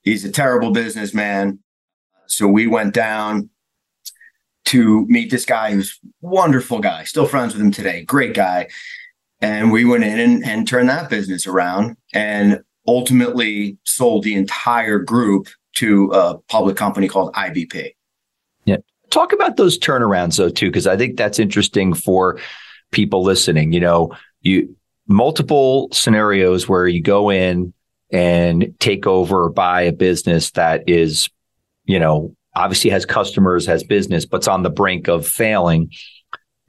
he's 0.03 0.25
a 0.25 0.31
terrible 0.31 0.71
businessman. 0.71 1.59
So 2.27 2.47
we 2.47 2.67
went 2.67 2.95
down 2.95 3.51
to 4.67 5.07
meet 5.07 5.31
this 5.31 5.45
guy 5.45 5.73
who's 5.73 5.99
a 6.05 6.09
wonderful 6.21 6.81
guy, 6.81 7.05
still 7.05 7.27
friends 7.27 7.55
with 7.55 7.63
him 7.63 7.71
today, 7.71 8.05
great 8.05 8.35
guy. 8.35 8.69
And 9.41 9.71
we 9.71 9.85
went 9.85 10.05
in 10.05 10.19
and, 10.19 10.45
and 10.45 10.69
turned 10.69 10.89
that 10.89 11.09
business 11.09 11.47
around 11.47 11.97
and 12.13 12.61
ultimately 12.87 13.79
sold 13.85 14.25
the 14.25 14.35
entire 14.35 14.99
group 14.99 15.49
to 15.77 16.11
a 16.13 16.39
public 16.49 16.77
company 16.77 17.09
called 17.09 17.33
IBP. 17.35 17.95
Yeah. 18.65 18.77
Talk 19.11 19.33
about 19.33 19.57
those 19.57 19.79
turnarounds 19.79 20.37
though 20.37 20.49
too, 20.49 20.67
because 20.67 20.87
I 20.87 20.97
think 20.97 21.17
that's 21.17 21.39
interesting 21.39 21.95
for 21.95 22.39
people 22.91 23.23
listening. 23.23 23.73
You 23.73 23.81
know, 23.81 24.17
you 24.41 24.77
multiple 25.07 25.89
scenarios 25.93 26.69
where 26.69 26.87
you 26.87 27.03
go 27.03 27.31
in 27.31 27.73
and 28.11 28.75
take 28.79 29.07
over 29.07 29.45
or 29.45 29.51
buy 29.51 29.83
a 29.83 29.93
business 29.93 30.51
that 30.53 30.89
is 30.89 31.29
you 31.89 31.99
know, 31.99 32.37
obviously 32.55 32.91
has 32.91 33.05
customers, 33.05 33.67
has 33.67 33.83
business, 33.83 34.27
but's 34.27 34.47
on 34.47 34.63
the 34.63 34.71
brink 34.71 35.09
of 35.09 35.27
failing. 35.27 35.91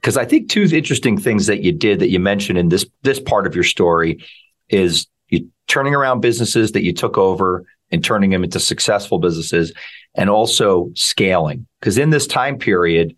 Because 0.00 0.16
I 0.16 0.24
think 0.24 0.48
two 0.48 0.66
interesting 0.72 1.18
things 1.18 1.46
that 1.46 1.62
you 1.62 1.70
did 1.70 2.00
that 2.00 2.08
you 2.08 2.18
mentioned 2.18 2.58
in 2.58 2.70
this 2.70 2.86
this 3.02 3.20
part 3.20 3.46
of 3.46 3.54
your 3.54 3.64
story 3.64 4.24
is 4.70 5.06
you 5.28 5.48
turning 5.68 5.94
around 5.94 6.20
businesses 6.20 6.72
that 6.72 6.82
you 6.82 6.92
took 6.92 7.18
over 7.18 7.66
and 7.92 8.02
turning 8.02 8.30
them 8.30 8.44
into 8.44 8.58
successful 8.58 9.18
businesses, 9.18 9.72
and 10.14 10.30
also 10.30 10.90
scaling. 10.94 11.66
Because 11.80 11.98
in 11.98 12.10
this 12.10 12.26
time 12.26 12.56
period, 12.56 13.14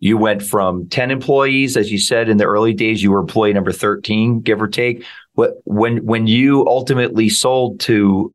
you 0.00 0.16
went 0.16 0.42
from 0.42 0.88
10 0.88 1.10
employees, 1.10 1.76
as 1.76 1.90
you 1.90 1.98
said 1.98 2.28
in 2.28 2.36
the 2.36 2.44
early 2.44 2.72
days, 2.72 3.02
you 3.02 3.10
were 3.10 3.18
employee 3.18 3.52
number 3.52 3.72
13, 3.72 4.40
give 4.40 4.62
or 4.62 4.68
take. 4.68 5.04
What 5.34 5.54
when 5.64 6.04
when 6.04 6.26
you 6.26 6.66
ultimately 6.66 7.28
sold 7.28 7.80
to 7.80 8.32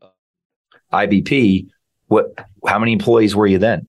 IBP, 0.92 1.68
what? 2.08 2.34
How 2.66 2.80
many 2.80 2.94
employees 2.94 3.36
were 3.36 3.48
you 3.48 3.58
then? 3.58 3.88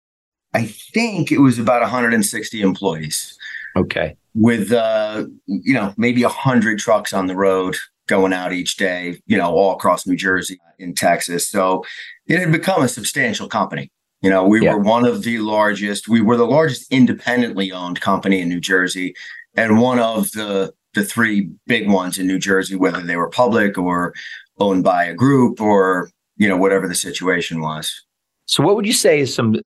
I 0.53 0.67
think 0.67 1.31
it 1.31 1.39
was 1.39 1.59
about 1.59 1.81
160 1.81 2.61
employees. 2.61 3.37
Okay. 3.77 4.17
With 4.35 4.73
uh, 4.73 5.27
you 5.47 5.75
know, 5.75 5.95
maybe 5.97 6.23
a 6.23 6.29
hundred 6.29 6.79
trucks 6.79 7.13
on 7.13 7.27
the 7.27 7.37
road 7.37 7.77
going 8.07 8.33
out 8.33 8.53
each 8.53 8.77
day, 8.77 9.21
you 9.27 9.37
know, 9.37 9.53
all 9.53 9.75
across 9.75 10.07
New 10.07 10.17
Jersey 10.17 10.61
in 10.79 10.95
Texas. 10.95 11.49
So 11.49 11.85
it 12.27 12.39
had 12.39 12.53
become 12.53 12.83
a 12.83 12.89
substantial 12.89 13.49
company. 13.49 13.91
You 14.25 14.31
know, 14.31 14.47
we 14.47 14.63
yeah. 14.63 14.73
were 14.73 14.81
one 14.81 15.05
of 15.05 15.23
the 15.23 15.37
largest, 15.37 16.09
we 16.09 16.23
were 16.23 16.39
the 16.39 16.47
largest 16.47 16.91
independently 16.91 17.71
owned 17.71 18.01
company 18.01 18.41
in 18.41 18.49
New 18.49 18.59
Jersey 18.59 19.15
and 19.55 19.79
one 19.79 19.99
of 19.99 20.33
the 20.33 20.73
the 20.95 21.05
three 21.05 21.51
big 21.67 21.91
ones 21.91 22.17
in 22.17 22.27
New 22.27 22.39
Jersey, 22.39 22.75
whether 22.75 23.03
they 23.03 23.17
were 23.17 23.29
public 23.29 23.77
or 23.77 24.15
owned 24.59 24.83
by 24.83 25.05
a 25.05 25.13
group 25.13 25.61
or, 25.61 26.09
you 26.39 26.49
know, 26.49 26.57
whatever 26.57 26.89
the 26.89 26.95
situation 26.95 27.61
was. 27.61 28.03
So, 28.47 28.63
what 28.63 28.77
would 28.77 28.87
you 28.87 28.95
say 28.95 29.21
is 29.21 29.35
some 29.35 29.57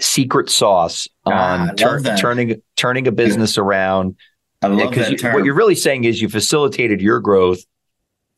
secret 0.00 0.48
sauce 0.48 1.06
ah, 1.26 1.68
on 1.68 1.76
tur- 1.76 2.00
turning 2.16 2.62
turning 2.76 3.06
a 3.06 3.12
business 3.12 3.58
around? 3.58 4.16
I 4.62 4.68
love 4.68 4.94
that 4.94 5.18
term. 5.18 5.34
What 5.34 5.44
you're 5.44 5.54
really 5.54 5.74
saying 5.74 6.04
is 6.04 6.22
you 6.22 6.30
facilitated 6.30 7.02
your 7.02 7.20
growth 7.20 7.60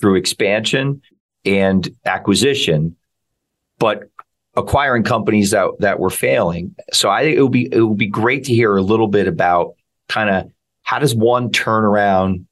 through 0.01 0.17
expansion 0.17 1.03
and 1.45 1.89
acquisition, 2.05 2.97
but 3.79 4.09
acquiring 4.55 5.03
companies 5.03 5.51
that 5.51 5.69
that 5.81 5.99
were 5.99 6.11
failing. 6.11 6.75
So 6.93 7.09
I 7.09 7.23
think 7.23 7.37
it 7.37 7.43
would 7.43 7.53
be 7.53 7.69
it 7.73 7.81
would 7.81 7.99
be 7.99 8.07
great 8.07 8.45
to 8.45 8.55
hear 8.55 8.77
a 8.77 8.83
little 8.83 9.09
bit 9.09 9.27
about 9.27 9.75
kind 10.09 10.31
of 10.31 10.51
how 10.83 10.99
does 10.99 11.15
one 11.15 11.51
turn 11.51 11.85
around 11.85 12.47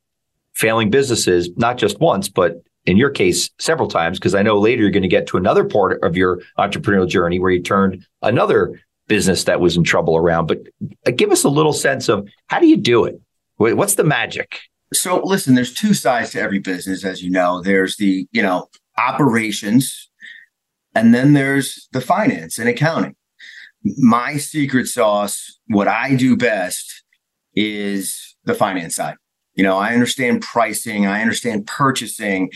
failing 0.52 0.90
businesses, 0.90 1.50
not 1.57 1.78
just 1.78 2.00
once, 2.00 2.28
but 2.28 2.62
in 2.87 2.97
your 2.97 3.11
case 3.11 3.50
several 3.59 3.88
times 3.88 4.19
because 4.19 4.35
I 4.35 4.42
know 4.42 4.59
later 4.59 4.83
you're 4.83 4.90
going 4.90 5.02
to 5.02 5.09
get 5.09 5.26
to 5.28 5.37
another 5.37 5.64
part 5.64 6.02
of 6.02 6.16
your 6.16 6.40
entrepreneurial 6.59 7.09
journey 7.09 7.38
where 7.38 7.50
you 7.50 7.62
turned 7.62 8.07
another 8.23 8.80
business 9.07 9.45
that 9.45 9.61
was 9.61 9.76
in 9.76 9.85
trouble 9.85 10.16
around. 10.16 10.47
But 10.47 10.61
uh, 11.07 11.11
give 11.11 11.30
us 11.30 11.45
a 11.45 11.49
little 11.49 11.73
sense 11.73 12.09
of 12.09 12.28
how 12.47 12.61
do 12.61 12.66
you 12.66 12.76
do 12.76 13.04
it? 13.04 13.21
What's 13.57 13.97
the 13.97 14.04
magic? 14.04 14.61
So 14.95 15.21
listen, 15.23 15.54
there's 15.54 15.75
two 15.75 15.95
sides 15.95 16.30
to 16.30 16.40
every 16.40 16.61
business, 16.61 17.04
as 17.04 17.23
you 17.23 17.30
know. 17.30 17.61
There's 17.61 17.97
the 17.97 18.26
you 18.33 18.42
know 18.42 18.69
operations, 18.99 20.10
and 21.00 21.14
then 21.14 21.33
there's 21.33 21.88
the 21.92 22.00
finance 22.02 22.59
and 22.59 22.69
accounting. 22.69 23.16
My 23.97 24.37
secret 24.37 24.87
sauce, 24.87 25.59
what 25.69 25.88
I 25.88 26.14
do 26.14 26.37
best, 26.37 27.04
is 27.54 28.37
the 28.45 28.54
finance 28.54 28.97
side. 28.97 29.16
You 29.54 29.64
know, 29.64 29.78
I 29.78 29.95
understand 29.95 30.42
pricing, 30.42 31.07
I 31.07 31.23
understand 31.23 31.66
purchasing. 31.66 32.50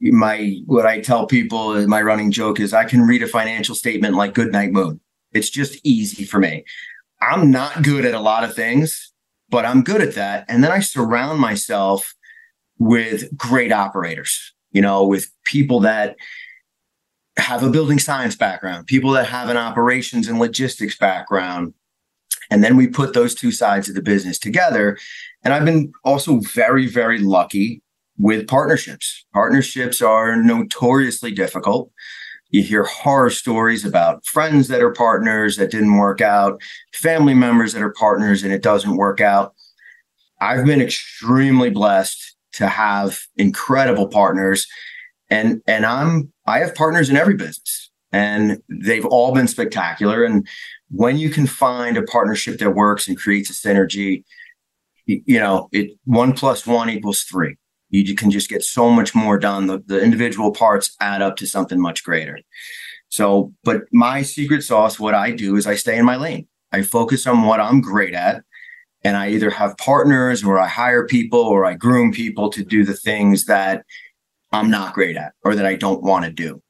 My 0.00 0.54
what 0.66 0.86
I 0.86 1.00
tell 1.00 1.26
people, 1.26 1.88
my 1.88 2.00
running 2.00 2.30
joke 2.30 2.60
is 2.60 2.72
I 2.72 2.84
can 2.84 3.02
read 3.02 3.24
a 3.24 3.26
financial 3.26 3.74
statement 3.74 4.14
like 4.14 4.32
Goodnight 4.32 4.70
Moon. 4.70 5.00
It's 5.32 5.50
just 5.50 5.80
easy 5.82 6.24
for 6.24 6.38
me. 6.38 6.64
I'm 7.20 7.50
not 7.50 7.82
good 7.82 8.04
at 8.04 8.14
a 8.14 8.20
lot 8.20 8.44
of 8.44 8.54
things, 8.54 9.12
but 9.48 9.64
I'm 9.64 9.82
good 9.82 10.00
at 10.00 10.14
that. 10.14 10.44
And 10.48 10.62
then 10.62 10.70
I 10.70 10.78
surround 10.78 11.40
myself 11.40 12.14
with 12.78 13.36
great 13.36 13.72
operators, 13.72 14.54
you 14.70 14.82
know, 14.82 15.04
with 15.04 15.32
people 15.44 15.80
that 15.80 16.14
have 17.38 17.62
a 17.62 17.70
building 17.70 17.98
science 17.98 18.36
background, 18.36 18.86
people 18.86 19.10
that 19.12 19.26
have 19.26 19.48
an 19.48 19.56
operations 19.56 20.28
and 20.28 20.38
logistics 20.38 20.98
background. 20.98 21.74
And 22.50 22.62
then 22.62 22.76
we 22.76 22.86
put 22.86 23.14
those 23.14 23.34
two 23.34 23.52
sides 23.52 23.88
of 23.88 23.94
the 23.94 24.02
business 24.02 24.38
together 24.38 24.98
and 25.44 25.52
I've 25.52 25.64
been 25.64 25.92
also 26.04 26.38
very, 26.38 26.86
very 26.86 27.18
lucky 27.18 27.82
with 28.18 28.46
partnerships. 28.46 29.24
Partnerships 29.32 30.00
are 30.00 30.36
notoriously 30.36 31.32
difficult. 31.32 31.90
You 32.50 32.62
hear 32.62 32.84
horror 32.84 33.30
stories 33.30 33.84
about 33.84 34.24
friends 34.26 34.68
that 34.68 34.82
are 34.82 34.92
partners 34.92 35.56
that 35.56 35.70
didn't 35.70 35.96
work 35.96 36.20
out, 36.20 36.60
family 36.94 37.34
members 37.34 37.72
that 37.72 37.82
are 37.82 37.94
partners 37.94 38.42
and 38.42 38.52
it 38.52 38.62
doesn't 38.62 38.96
work 38.96 39.20
out. 39.20 39.54
I've 40.40 40.66
been 40.66 40.82
extremely 40.82 41.70
blessed 41.70 42.36
to 42.54 42.68
have 42.68 43.20
incredible 43.36 44.08
partners 44.08 44.66
and 45.30 45.62
and 45.66 45.86
I'm 45.86 46.31
I 46.46 46.58
have 46.58 46.74
partners 46.74 47.10
in 47.10 47.16
every 47.16 47.34
business 47.34 47.90
and 48.12 48.60
they've 48.68 49.06
all 49.06 49.32
been 49.32 49.48
spectacular 49.48 50.24
and 50.24 50.46
when 50.90 51.16
you 51.16 51.30
can 51.30 51.46
find 51.46 51.96
a 51.96 52.02
partnership 52.02 52.58
that 52.58 52.72
works 52.72 53.08
and 53.08 53.16
creates 53.16 53.48
a 53.48 53.54
synergy 53.54 54.24
you 55.06 55.38
know, 55.38 55.68
it 55.72 55.98
one 56.04 56.32
plus 56.32 56.66
one 56.66 56.90
equals 56.90 57.22
three. 57.22 57.56
You 57.90 58.14
can 58.14 58.30
just 58.30 58.48
get 58.48 58.62
so 58.62 58.88
much 58.88 59.14
more 59.14 59.38
done. 59.38 59.66
The, 59.66 59.82
the 59.86 60.00
individual 60.00 60.52
parts 60.52 60.96
add 61.00 61.20
up 61.20 61.36
to 61.36 61.46
something 61.46 61.80
much 61.80 62.04
greater. 62.04 62.38
So, 63.10 63.52
but 63.64 63.82
my 63.92 64.22
secret 64.22 64.62
sauce, 64.62 64.98
what 64.98 65.14
I 65.14 65.32
do 65.32 65.56
is 65.56 65.66
I 65.66 65.74
stay 65.74 65.98
in 65.98 66.04
my 66.06 66.16
lane. 66.16 66.48
I 66.72 66.82
focus 66.82 67.26
on 67.26 67.42
what 67.42 67.60
I'm 67.60 67.82
great 67.82 68.14
at. 68.14 68.42
And 69.04 69.16
I 69.16 69.30
either 69.30 69.50
have 69.50 69.76
partners 69.78 70.44
or 70.44 70.58
I 70.58 70.68
hire 70.68 71.06
people 71.06 71.40
or 71.40 71.66
I 71.66 71.74
groom 71.74 72.12
people 72.12 72.48
to 72.50 72.64
do 72.64 72.84
the 72.84 72.94
things 72.94 73.44
that 73.46 73.84
I'm 74.52 74.70
not 74.70 74.94
great 74.94 75.16
at 75.16 75.32
or 75.44 75.54
that 75.54 75.66
I 75.66 75.76
don't 75.76 76.02
want 76.02 76.24
to 76.24 76.30
do. 76.30 76.62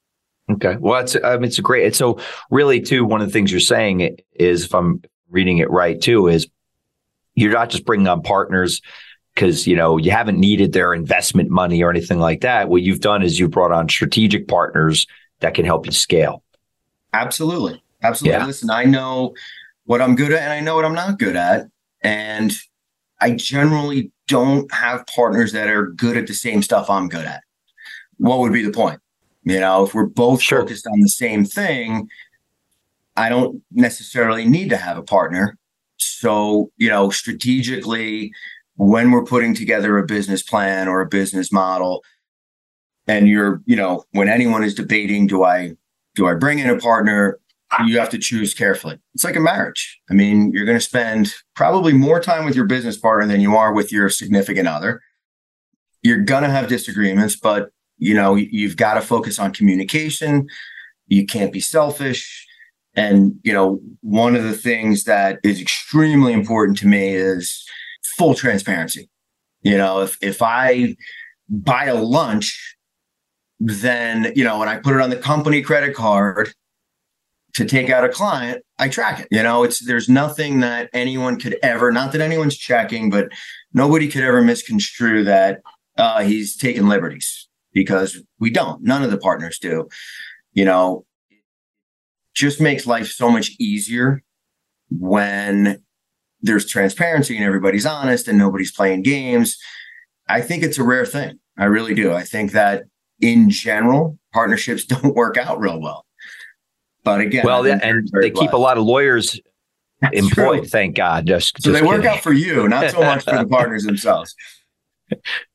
Okay. 0.51 0.77
Well, 0.79 1.01
it's, 1.01 1.17
I 1.23 1.35
mean, 1.37 1.45
it's 1.45 1.59
a 1.59 1.62
great, 1.62 1.87
it's 1.87 1.99
so 1.99 2.19
really 2.51 2.81
too, 2.81 3.05
one 3.05 3.21
of 3.21 3.27
the 3.27 3.33
things 3.33 3.51
you're 3.51 3.61
saying 3.61 4.17
is 4.33 4.65
if 4.65 4.75
I'm 4.75 5.03
reading 5.31 5.59
it 5.59 5.71
right 5.71 6.01
too, 6.01 6.29
is 6.29 6.49
you're 7.35 7.53
not 7.53 7.71
just 7.71 7.85
bringing 7.85 8.09
on 8.09 8.23
partners 8.23 8.81
because 9.35 9.67
you 9.67 9.75
know 9.75 9.97
you 9.97 10.11
haven't 10.11 10.39
needed 10.39 10.73
their 10.73 10.93
investment 10.93 11.51
money 11.51 11.83
or 11.83 11.91
anything 11.91 12.19
like 12.19 12.43
that. 12.43 12.69
What 12.69 12.83
you've 12.83 13.01
done 13.01 13.23
is 13.23 13.39
you've 13.39 13.51
brought 13.51 13.73
on 13.73 13.89
strategic 13.89 14.49
partners 14.49 15.07
that 15.41 15.55
can 15.55 15.65
help 15.65 15.87
you 15.87 15.93
scale. 15.93 16.43
Absolutely, 17.12 17.83
absolutely. 18.03 18.39
Yeah. 18.39 18.47
Listen, 18.47 18.71
I 18.71 18.85
know 18.85 19.35
what 19.85 20.03
I'm 20.03 20.15
good 20.15 20.33
at 20.33 20.43
and 20.43 20.53
I 20.53 20.61
know 20.61 20.77
what 20.77 20.85
I'm 20.85 20.95
not 20.95 21.19
good 21.19 21.37
at, 21.37 21.69
and 22.03 22.53
I 23.21 23.31
generally 23.31 24.12
don't 24.29 24.73
have 24.73 25.07
partners 25.07 25.53
that 25.53 25.69
are 25.69 25.87
good 25.87 26.17
at 26.17 26.27
the 26.27 26.35
same 26.35 26.62
stuff 26.62 26.91
I'm 26.91 27.09
good 27.09 27.25
at. 27.25 27.43
What 28.23 28.38
would 28.38 28.52
be 28.52 28.62
the 28.62 28.71
point? 28.71 29.00
You 29.43 29.59
know, 29.59 29.85
if 29.85 29.95
we're 29.95 30.07
both 30.07 30.41
sure. 30.41 30.61
focused 30.61 30.87
on 30.87 31.00
the 31.00 31.09
same 31.09 31.45
thing, 31.45 32.09
I 33.17 33.29
don't 33.29 33.61
necessarily 33.73 34.45
need 34.45 34.71
to 34.71 34.76
have 34.76 34.97
a 34.97 35.02
partner. 35.02 35.59
So, 35.97 36.71
you 36.76 36.88
know, 36.88 37.11
strategically, 37.11 38.31
when 38.76 39.11
we're 39.11 39.25
putting 39.25 39.55
together 39.55 39.99
a 39.99 40.07
business 40.07 40.41
plan 40.41 40.87
or 40.87 41.00
a 41.00 41.07
business 41.07 41.52
model, 41.52 42.05
and 43.09 43.29
you're, 43.29 43.61
you 43.67 43.75
know, 43.75 44.05
when 44.12 44.29
anyone 44.29 44.62
is 44.62 44.75
debating, 44.75 45.26
do 45.26 45.43
I 45.43 45.73
do 46.14 46.29
I 46.29 46.35
bring 46.35 46.61
in 46.61 46.71
a 46.71 46.79
partner? 46.79 47.41
You 47.87 47.99
have 47.99 48.11
to 48.11 48.19
choose 48.19 48.55
carefully. 48.55 49.00
It's 49.14 49.25
like 49.25 49.35
a 49.35 49.41
marriage. 49.41 50.00
I 50.09 50.14
mean, 50.14 50.52
you're 50.52 50.67
going 50.67 50.79
to 50.79 50.85
spend 50.85 51.35
probably 51.57 51.93
more 51.93 52.21
time 52.21 52.45
with 52.45 52.55
your 52.55 52.67
business 52.67 52.97
partner 52.97 53.26
than 53.26 53.41
you 53.41 53.57
are 53.57 53.73
with 53.73 53.91
your 53.91 54.11
significant 54.11 54.69
other. 54.69 55.00
You're 56.02 56.21
going 56.21 56.43
to 56.45 56.50
have 56.50 56.69
disagreements, 56.69 57.35
but 57.35 57.73
you 58.02 58.14
know, 58.14 58.35
you've 58.35 58.76
got 58.76 58.94
to 58.94 59.00
focus 59.00 59.38
on 59.38 59.52
communication. 59.52 60.49
You 61.06 61.25
can't 61.25 61.52
be 61.52 61.61
selfish 61.61 62.49
and, 62.94 63.38
you 63.44 63.52
know, 63.52 63.80
one 64.00 64.35
of 64.35 64.42
the 64.42 64.52
things 64.52 65.04
that 65.04 65.38
is 65.44 65.61
extremely 65.61 66.32
important 66.32 66.78
to 66.78 66.88
me 66.88 67.14
is 67.14 67.64
full 68.18 68.35
transparency. 68.35 69.09
You 69.62 69.76
know, 69.76 70.02
if 70.02 70.18
if 70.21 70.42
I 70.42 70.97
buy 71.49 71.85
a 71.85 71.94
lunch, 71.94 72.76
then, 73.61 74.32
you 74.35 74.42
know, 74.42 74.59
when 74.59 74.68
I 74.68 74.78
put 74.78 74.94
it 74.94 75.00
on 75.00 75.11
the 75.11 75.16
company 75.16 75.62
credit 75.62 75.94
card 75.94 76.52
to 77.54 77.64
take 77.64 77.88
out 77.88 78.04
a 78.04 78.09
client, 78.09 78.64
I 78.80 78.88
track 78.88 79.21
it. 79.21 79.28
You 79.30 79.44
know, 79.44 79.62
it's 79.62 79.87
there's 79.87 80.09
nothing 80.09 80.59
that 80.61 80.90
anyone 80.92 81.38
could 81.38 81.56
ever, 81.62 81.92
not 81.92 82.11
that 82.12 82.21
anyone's 82.21 82.56
checking, 82.56 83.11
but 83.11 83.28
nobody 83.73 84.09
could 84.09 84.25
ever 84.25 84.42
misconstrue 84.42 85.23
that 85.25 85.61
uh, 85.97 86.23
he's 86.23 86.56
taking 86.56 86.88
liberties 86.88 87.49
because 87.73 88.21
we 88.38 88.50
don't. 88.50 88.83
None 88.83 89.02
of 89.02 89.11
the 89.11 89.19
partners 89.19 89.59
do. 89.59 89.88
You 90.52 90.64
know, 90.64 91.05
just 92.35 92.61
makes 92.61 92.87
life 92.87 93.09
so 93.09 93.31
much 93.31 93.52
easier 93.59 94.23
when 94.91 95.83
there's 96.41 96.67
transparency 96.67 97.37
and 97.37 97.45
everybody's 97.45 97.87
honest 97.87 98.29
and 98.29 98.38
nobody's 98.38 98.73
playing 98.73 99.02
games. 99.02 99.57
I 100.29 100.41
think 100.41 100.62
it's 100.62 100.79
a 100.79 100.85
rare 100.85 101.07
thing. 101.07 101.38
I 101.59 101.64
really 101.64 101.95
do. 101.95 102.12
I 102.12 102.23
think 102.23 102.52
that 102.52 102.85
in 103.21 103.50
general, 103.50 104.19
partnerships 104.33 104.85
don't 104.87 105.14
work 105.14 105.37
out 105.37 105.61
real 105.61 105.81
well. 105.81 106.07
But 107.05 107.21
again, 107.21 107.45
well, 107.45 107.67
and 107.67 108.09
they 108.12 108.31
blessed. 108.31 108.41
keep 108.41 108.52
a 108.52 108.57
lot 108.57 108.79
of 108.79 108.85
lawyers 108.85 109.41
That's 110.00 110.17
employed. 110.17 110.61
True. 110.61 110.69
Thank 110.69 110.97
God. 110.97 111.26
Just 111.26 111.61
so 111.61 111.73
just 111.73 111.83
they 111.83 111.87
work 111.87 112.05
out 112.05 112.21
for 112.21 112.33
you, 112.33 112.69
not 112.69 112.93
so 112.93 113.00
much 113.00 113.25
for 113.25 113.37
the 113.37 113.47
partners 113.50 113.83
themselves. 113.85 114.35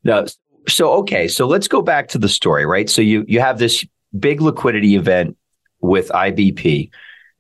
No. 0.04 0.26
So 0.68 0.94
okay, 0.96 1.28
so 1.28 1.48
let's 1.48 1.68
go 1.68 1.82
back 1.82 2.10
to 2.10 2.18
the 2.18 2.30
story, 2.30 2.66
right? 2.66 2.90
So 2.90 3.02
you 3.02 3.24
you 3.28 3.40
have 3.40 3.60
this 3.60 3.86
big 4.18 4.42
liquidity 4.42 4.96
event 4.96 5.38
with 5.82 6.10
IBP 6.10 6.90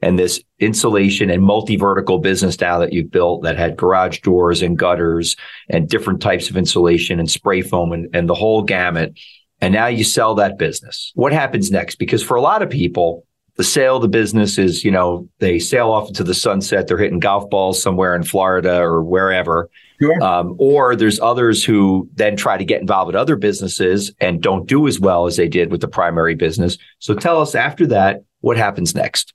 and 0.01 0.17
this 0.17 0.41
insulation 0.59 1.29
and 1.29 1.43
multi-vertical 1.43 2.19
business 2.19 2.59
now 2.59 2.79
that 2.79 2.93
you've 2.93 3.11
built 3.11 3.43
that 3.43 3.57
had 3.57 3.77
garage 3.77 4.19
doors 4.19 4.61
and 4.61 4.77
gutters 4.77 5.35
and 5.69 5.89
different 5.89 6.21
types 6.21 6.49
of 6.49 6.57
insulation 6.57 7.19
and 7.19 7.29
spray 7.29 7.61
foam 7.61 7.91
and, 7.91 8.15
and 8.15 8.29
the 8.29 8.35
whole 8.35 8.61
gamut. 8.61 9.17
And 9.59 9.73
now 9.73 9.87
you 9.87 10.03
sell 10.03 10.35
that 10.35 10.59
business. 10.59 11.11
What 11.15 11.33
happens 11.33 11.71
next? 11.71 11.95
Because 11.95 12.21
for 12.21 12.37
a 12.37 12.41
lot 12.41 12.61
of 12.61 12.69
people, 12.69 13.25
the 13.57 13.63
sale 13.63 13.95
of 13.95 14.03
the 14.03 14.07
business 14.07 14.57
is, 14.57 14.83
you 14.83 14.91
know, 14.91 15.27
they 15.39 15.57
sail 15.57 15.89
off 15.89 16.07
into 16.07 16.23
the 16.23 16.33
sunset. 16.33 16.87
They're 16.87 16.97
hitting 16.97 17.19
golf 17.19 17.49
balls 17.49 17.81
somewhere 17.81 18.15
in 18.15 18.23
Florida 18.23 18.79
or 18.79 19.03
wherever. 19.03 19.69
Sure. 19.99 20.23
Um, 20.23 20.55
or 20.59 20.95
there's 20.95 21.19
others 21.19 21.63
who 21.63 22.07
then 22.13 22.35
try 22.35 22.55
to 22.55 22.63
get 22.63 22.81
involved 22.81 23.07
with 23.07 23.15
other 23.15 23.35
businesses 23.35 24.13
and 24.21 24.41
don't 24.41 24.67
do 24.67 24.87
as 24.87 24.99
well 24.99 25.25
as 25.25 25.37
they 25.37 25.47
did 25.47 25.71
with 25.71 25.81
the 25.81 25.87
primary 25.87 26.35
business. 26.35 26.77
So 26.99 27.15
tell 27.15 27.41
us 27.41 27.55
after 27.55 27.87
that, 27.87 28.23
what 28.41 28.57
happens 28.57 28.93
next? 28.93 29.33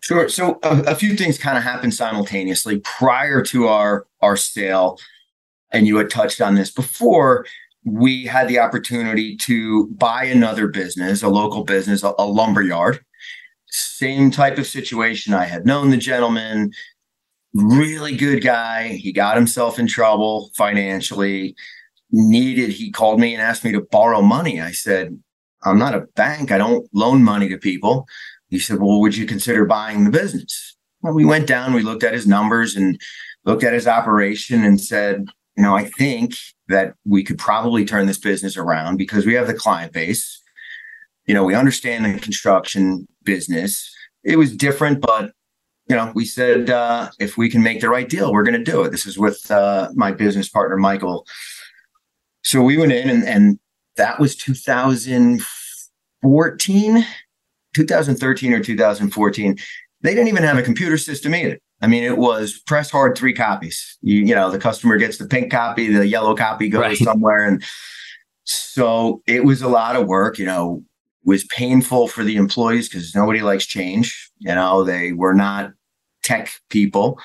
Sure. 0.00 0.30
So 0.30 0.58
a, 0.62 0.80
a 0.86 0.94
few 0.94 1.14
things 1.14 1.36
kind 1.36 1.58
of 1.58 1.64
happened 1.64 1.92
simultaneously 1.92 2.78
prior 2.78 3.42
to 3.42 3.66
our 3.66 4.06
our 4.22 4.36
sale, 4.36 4.98
and 5.72 5.86
you 5.86 5.96
had 5.98 6.08
touched 6.08 6.40
on 6.40 6.54
this 6.54 6.70
before. 6.70 7.44
We 7.84 8.24
had 8.26 8.48
the 8.48 8.60
opportunity 8.60 9.36
to 9.38 9.88
buy 9.88 10.24
another 10.24 10.68
business, 10.68 11.22
a 11.22 11.28
local 11.28 11.64
business, 11.64 12.02
a, 12.02 12.14
a 12.18 12.26
lumber 12.26 12.62
yard. 12.62 13.04
Same 13.70 14.30
type 14.30 14.58
of 14.58 14.66
situation. 14.66 15.34
I 15.34 15.44
had 15.44 15.66
known 15.66 15.90
the 15.90 15.96
gentleman, 15.96 16.72
really 17.54 18.16
good 18.16 18.42
guy. 18.42 18.88
He 18.88 19.12
got 19.12 19.36
himself 19.36 19.78
in 19.78 19.86
trouble 19.86 20.50
financially. 20.56 21.54
Needed, 22.10 22.70
he 22.70 22.90
called 22.90 23.20
me 23.20 23.34
and 23.34 23.42
asked 23.42 23.64
me 23.64 23.72
to 23.72 23.86
borrow 23.90 24.22
money. 24.22 24.60
I 24.60 24.72
said, 24.72 25.18
I'm 25.64 25.78
not 25.78 25.94
a 25.94 26.06
bank. 26.16 26.50
I 26.50 26.58
don't 26.58 26.88
loan 26.94 27.22
money 27.22 27.48
to 27.48 27.58
people. 27.58 28.06
He 28.48 28.58
said, 28.58 28.80
Well, 28.80 29.00
would 29.00 29.16
you 29.16 29.26
consider 29.26 29.64
buying 29.64 30.04
the 30.04 30.10
business? 30.10 30.76
Well, 31.02 31.12
we 31.12 31.24
went 31.24 31.46
down, 31.46 31.74
we 31.74 31.82
looked 31.82 32.04
at 32.04 32.14
his 32.14 32.26
numbers 32.26 32.76
and 32.76 33.00
looked 33.44 33.64
at 33.64 33.74
his 33.74 33.86
operation 33.86 34.64
and 34.64 34.80
said, 34.80 35.26
You 35.56 35.64
know, 35.64 35.76
I 35.76 35.84
think 35.84 36.34
that 36.68 36.94
we 37.04 37.22
could 37.24 37.38
probably 37.38 37.84
turn 37.84 38.06
this 38.06 38.18
business 38.18 38.56
around 38.56 38.96
because 38.96 39.26
we 39.26 39.34
have 39.34 39.46
the 39.46 39.54
client 39.54 39.92
base. 39.92 40.42
You 41.28 41.34
know, 41.34 41.44
we 41.44 41.54
understand 41.54 42.04
the 42.04 42.18
construction 42.18 43.06
business. 43.22 43.88
It 44.24 44.36
was 44.36 44.56
different, 44.56 45.00
but 45.00 45.30
you 45.88 45.94
know, 45.94 46.10
we 46.14 46.24
said 46.24 46.70
uh, 46.70 47.10
if 47.20 47.38
we 47.38 47.48
can 47.48 47.62
make 47.62 47.80
the 47.80 47.88
right 47.88 48.08
deal, 48.08 48.32
we're 48.32 48.42
going 48.42 48.58
to 48.58 48.70
do 48.70 48.82
it. 48.82 48.90
This 48.90 49.06
is 49.06 49.16
with 49.16 49.48
uh, 49.50 49.90
my 49.94 50.10
business 50.10 50.48
partner, 50.48 50.76
Michael. 50.76 51.24
So 52.42 52.60
we 52.62 52.76
went 52.76 52.90
in, 52.92 53.08
and, 53.08 53.22
and 53.24 53.60
that 53.96 54.18
was 54.18 54.34
2014 54.36 57.06
2013 57.74 58.52
or 58.52 58.62
2014, 58.62 59.56
they 60.00 60.14
didn't 60.14 60.28
even 60.28 60.42
have 60.42 60.58
a 60.58 60.62
computer 60.62 60.98
system 60.98 61.34
either. 61.34 61.58
I 61.80 61.86
mean, 61.86 62.02
it 62.02 62.18
was 62.18 62.60
press 62.66 62.90
hard 62.90 63.16
three 63.16 63.32
copies. 63.32 63.98
You, 64.00 64.20
you 64.20 64.34
know, 64.34 64.50
the 64.50 64.58
customer 64.58 64.96
gets 64.96 65.18
the 65.18 65.26
pink 65.26 65.50
copy, 65.50 65.92
the 65.92 66.06
yellow 66.06 66.34
copy 66.34 66.68
goes 66.68 66.80
right. 66.80 66.96
somewhere. 66.96 67.46
And 67.46 67.62
so 68.44 69.22
it 69.26 69.44
was 69.44 69.62
a 69.62 69.68
lot 69.68 69.96
of 69.96 70.06
work, 70.06 70.38
you 70.38 70.46
know, 70.46 70.82
was 71.24 71.44
painful 71.44 72.08
for 72.08 72.24
the 72.24 72.36
employees 72.36 72.88
because 72.88 73.14
nobody 73.14 73.40
likes 73.40 73.66
change. 73.66 74.30
You 74.38 74.54
know, 74.54 74.84
they 74.84 75.12
were 75.12 75.34
not 75.34 75.72
tech 76.22 76.50
people. 76.70 77.18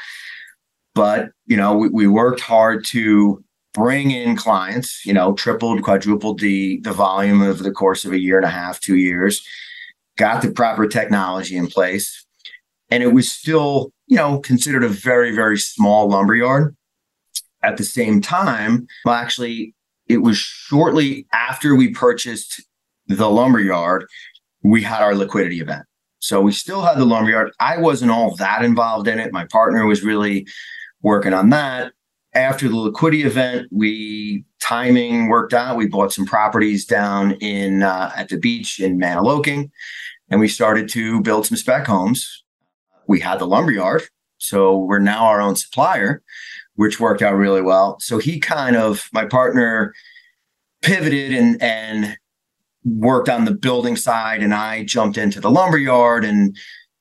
But, 0.95 1.29
you 1.45 1.57
know, 1.57 1.75
we, 1.75 1.89
we 1.89 2.07
worked 2.07 2.41
hard 2.41 2.85
to 2.87 3.43
bring 3.73 4.11
in 4.11 4.35
clients, 4.35 5.03
you 5.05 5.13
know, 5.13 5.33
tripled, 5.33 5.81
quadrupled 5.81 6.39
the 6.39 6.79
the 6.81 6.93
volume 6.93 7.41
over 7.41 7.63
the 7.63 7.71
course 7.71 8.05
of 8.05 8.11
a 8.11 8.19
year 8.19 8.37
and 8.37 8.45
a 8.45 8.49
half, 8.49 8.79
two 8.79 8.97
years 8.97 9.43
got 10.17 10.41
the 10.41 10.51
proper 10.51 10.87
technology 10.87 11.55
in 11.55 11.67
place. 11.67 12.25
And 12.89 13.01
it 13.01 13.13
was 13.13 13.31
still, 13.31 13.91
you 14.07 14.17
know, 14.17 14.39
considered 14.39 14.83
a 14.83 14.89
very, 14.89 15.33
very 15.35 15.57
small 15.57 16.09
lumber 16.09 16.35
yard. 16.35 16.75
At 17.63 17.77
the 17.77 17.83
same 17.83 18.21
time, 18.21 18.87
well, 19.05 19.15
actually, 19.15 19.73
it 20.07 20.17
was 20.17 20.37
shortly 20.37 21.25
after 21.33 21.75
we 21.75 21.91
purchased 21.91 22.61
the 23.07 23.29
lumber 23.29 23.59
yard, 23.59 24.05
we 24.63 24.81
had 24.81 25.01
our 25.01 25.15
liquidity 25.15 25.59
event. 25.59 25.83
So 26.19 26.41
we 26.41 26.53
still 26.53 26.81
had 26.81 26.97
the 26.97 27.05
lumber 27.05 27.31
yard. 27.31 27.51
I 27.59 27.77
wasn't 27.77 28.11
all 28.11 28.35
that 28.35 28.63
involved 28.63 29.07
in 29.07 29.19
it. 29.19 29.33
My 29.33 29.45
partner 29.45 29.85
was 29.85 30.03
really 30.03 30.47
working 31.01 31.33
on 31.33 31.49
that. 31.49 31.91
After 32.33 32.67
the 32.67 32.77
liquidity 32.77 33.23
event, 33.23 33.67
we 33.71 34.45
timing 34.59 35.27
worked 35.27 35.53
out. 35.53 35.77
We 35.77 35.87
bought 35.87 36.13
some 36.13 36.25
properties 36.25 36.85
down 36.85 37.33
in 37.33 37.83
uh, 37.83 38.11
at 38.15 38.29
the 38.29 38.37
beach 38.37 38.79
in 38.79 38.97
Manahawkin 38.97 39.69
and 40.33 40.39
we 40.39 40.47
started 40.47 40.89
to 40.89 41.21
build 41.21 41.45
some 41.45 41.57
spec 41.57 41.85
homes. 41.85 42.43
We 43.07 43.19
had 43.19 43.37
the 43.37 43.45
lumberyard, 43.45 44.01
so 44.39 44.77
we're 44.77 44.97
now 44.97 45.25
our 45.25 45.39
own 45.39 45.55
supplier, 45.55 46.23
which 46.73 46.99
worked 46.99 47.21
out 47.21 47.35
really 47.35 47.61
well. 47.61 47.99
So 47.99 48.17
he 48.17 48.39
kind 48.39 48.75
of, 48.75 49.09
my 49.13 49.25
partner, 49.25 49.93
pivoted 50.81 51.33
and 51.33 51.61
and 51.61 52.17
worked 52.85 53.29
on 53.29 53.45
the 53.45 53.53
building 53.53 53.95
side, 53.95 54.41
and 54.43 54.53
I 54.53 54.83
jumped 54.83 55.17
into 55.17 55.39
the 55.39 55.51
lumberyard 55.51 56.25
and 56.25 56.55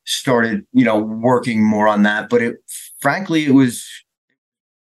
started, 0.05 0.66
you 0.73 0.85
know, 0.85 0.99
working 0.99 1.64
more 1.64 1.88
on 1.88 2.03
that. 2.03 2.29
But 2.29 2.42
it, 2.42 2.57
frankly, 3.01 3.45
it 3.45 3.53
was, 3.53 3.88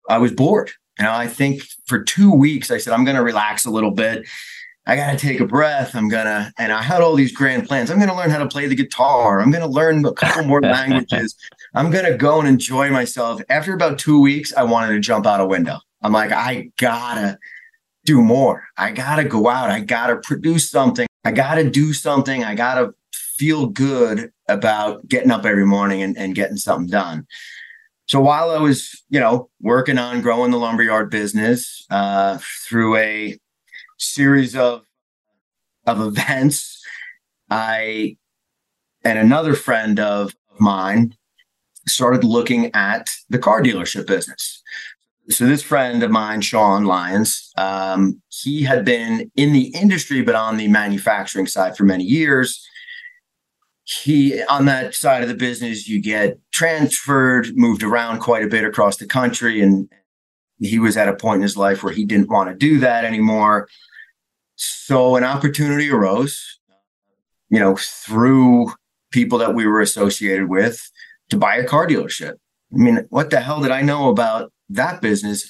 I 0.10 0.18
was 0.18 0.32
bored. 0.32 0.72
You 1.00 1.06
know, 1.06 1.14
I 1.14 1.28
think 1.28 1.62
for 1.86 2.04
two 2.04 2.34
weeks 2.34 2.72
I 2.72 2.78
said 2.78 2.94
I'm 2.94 3.06
going 3.06 3.18
to 3.18 3.24
relax 3.24 3.66
a 3.66 3.70
little 3.70 3.92
bit 3.92 4.26
I 4.88 4.96
got 4.96 5.12
to 5.12 5.18
take 5.18 5.42
a 5.42 5.46
breath. 5.46 5.96
I'm 5.96 6.08
going 6.08 6.26
to, 6.26 6.52
and 6.58 6.72
I 6.72 6.82
had 6.82 7.02
all 7.02 7.14
these 7.14 7.34
grand 7.34 7.68
plans. 7.68 7.92
I'm 7.92 7.98
going 7.98 8.10
to 8.10 8.16
learn 8.16 8.30
how 8.30 8.40
to 8.40 8.48
play 8.48 8.68
the 8.68 8.76
guitar. 8.76 9.42
I'm 9.42 9.52
going 9.52 9.64
to 9.64 9.70
learn 9.70 10.06
a 10.06 10.14
couple 10.14 10.46
more 10.46 10.62
languages. 10.64 11.36
I'm 11.76 11.92
going 11.92 12.06
to 12.10 12.18
go 12.18 12.40
and 12.40 12.48
enjoy 12.48 12.90
myself. 12.90 13.42
After 13.50 13.74
about 13.74 14.00
two 14.00 14.22
weeks, 14.22 14.54
I 14.56 14.64
wanted 14.64 14.94
to 14.94 15.02
jump 15.02 15.26
out 15.26 15.42
a 15.42 15.46
window. 15.46 15.80
I'm 16.02 16.14
like, 16.14 16.32
I 16.32 16.72
gotta 16.78 17.38
do 18.08 18.22
more. 18.22 18.64
I 18.78 18.92
gotta 18.92 19.26
go 19.26 19.50
out. 19.50 19.70
I 19.70 19.82
gotta 19.82 20.16
produce 20.16 20.72
something. 20.72 21.08
I 21.26 21.32
gotta 21.32 21.70
do 21.70 21.92
something. 21.92 22.44
I 22.44 22.56
gotta 22.56 22.94
feel 23.14 23.68
good 23.68 24.32
about 24.48 25.06
getting 25.10 25.30
up 25.30 25.46
every 25.46 25.66
morning 25.66 26.02
and, 26.02 26.18
and 26.18 26.34
getting 26.34 26.56
something 26.56 26.90
done. 26.90 27.28
So 28.08 28.22
while 28.22 28.50
I 28.50 28.60
was, 28.60 29.04
you 29.10 29.20
know, 29.20 29.50
working 29.62 29.98
on 29.98 30.22
growing 30.22 30.52
the 30.52 30.58
lumberyard 30.58 31.12
business 31.12 31.86
uh, 31.90 32.40
through 32.68 32.96
a 32.96 33.38
series 33.98 34.56
of 34.56 34.84
of 35.86 36.00
events, 36.00 36.82
I 37.50 38.16
and 39.04 39.20
another 39.20 39.54
friend 39.54 40.00
of 40.00 40.34
mine 40.60 41.14
started 41.88 42.24
looking 42.24 42.74
at 42.74 43.10
the 43.30 43.40
car 43.40 43.62
dealership 43.62 44.08
business. 44.08 44.64
So 45.30 45.46
this 45.46 45.62
friend 45.62 46.04
of 46.04 46.12
mine, 46.12 46.42
Sean 46.42 46.86
Lyons, 46.86 47.52
um, 47.58 48.22
he 48.30 48.64
had 48.64 48.86
been 48.86 49.30
in 49.36 49.52
the 49.52 49.74
industry, 49.76 50.22
but 50.22 50.36
on 50.36 50.56
the 50.56 50.70
manufacturing 50.70 51.48
side 51.48 51.76
for 51.76 51.84
many 51.84 52.06
years. 52.06 52.66
He 53.84 54.42
on 54.44 54.66
that 54.66 54.96
side 54.96 55.24
of 55.24 55.30
the 55.30 55.36
business 55.36 55.88
you 55.88 56.02
get 56.02 56.38
transferred 56.52 57.56
moved 57.56 57.84
around 57.84 58.20
quite 58.20 58.44
a 58.44 58.48
bit 58.48 58.66
across 58.66 58.98
the 58.98 59.06
country 59.06 59.62
and 59.62 59.88
he 60.60 60.78
was 60.78 60.98
at 60.98 61.08
a 61.08 61.16
point 61.16 61.38
in 61.38 61.44
his 61.44 61.56
life 61.56 61.84
where 61.84 61.94
he 61.94 62.04
didn't 62.04 62.30
want 62.30 62.50
to 62.50 62.56
do 62.56 62.80
that 62.80 63.06
anymore. 63.06 63.70
So 64.56 65.16
an 65.16 65.24
opportunity 65.24 65.90
arose 65.90 66.60
you 67.50 67.60
know 67.60 67.78
through 67.78 68.74
people 69.12 69.38
that 69.38 69.56
we 69.56 69.66
were 69.66 69.80
associated 69.80 70.50
with 70.50 70.92
to 71.30 71.38
buy 71.38 71.56
a 71.56 71.64
car 71.64 71.88
dealership. 71.88 72.34
I 72.74 72.78
mean 72.78 73.06
what 73.10 73.30
the 73.30 73.40
hell 73.40 73.62
did 73.62 73.72
i 73.72 73.82
know 73.82 74.10
about 74.10 74.52
that 74.70 75.02
business 75.02 75.48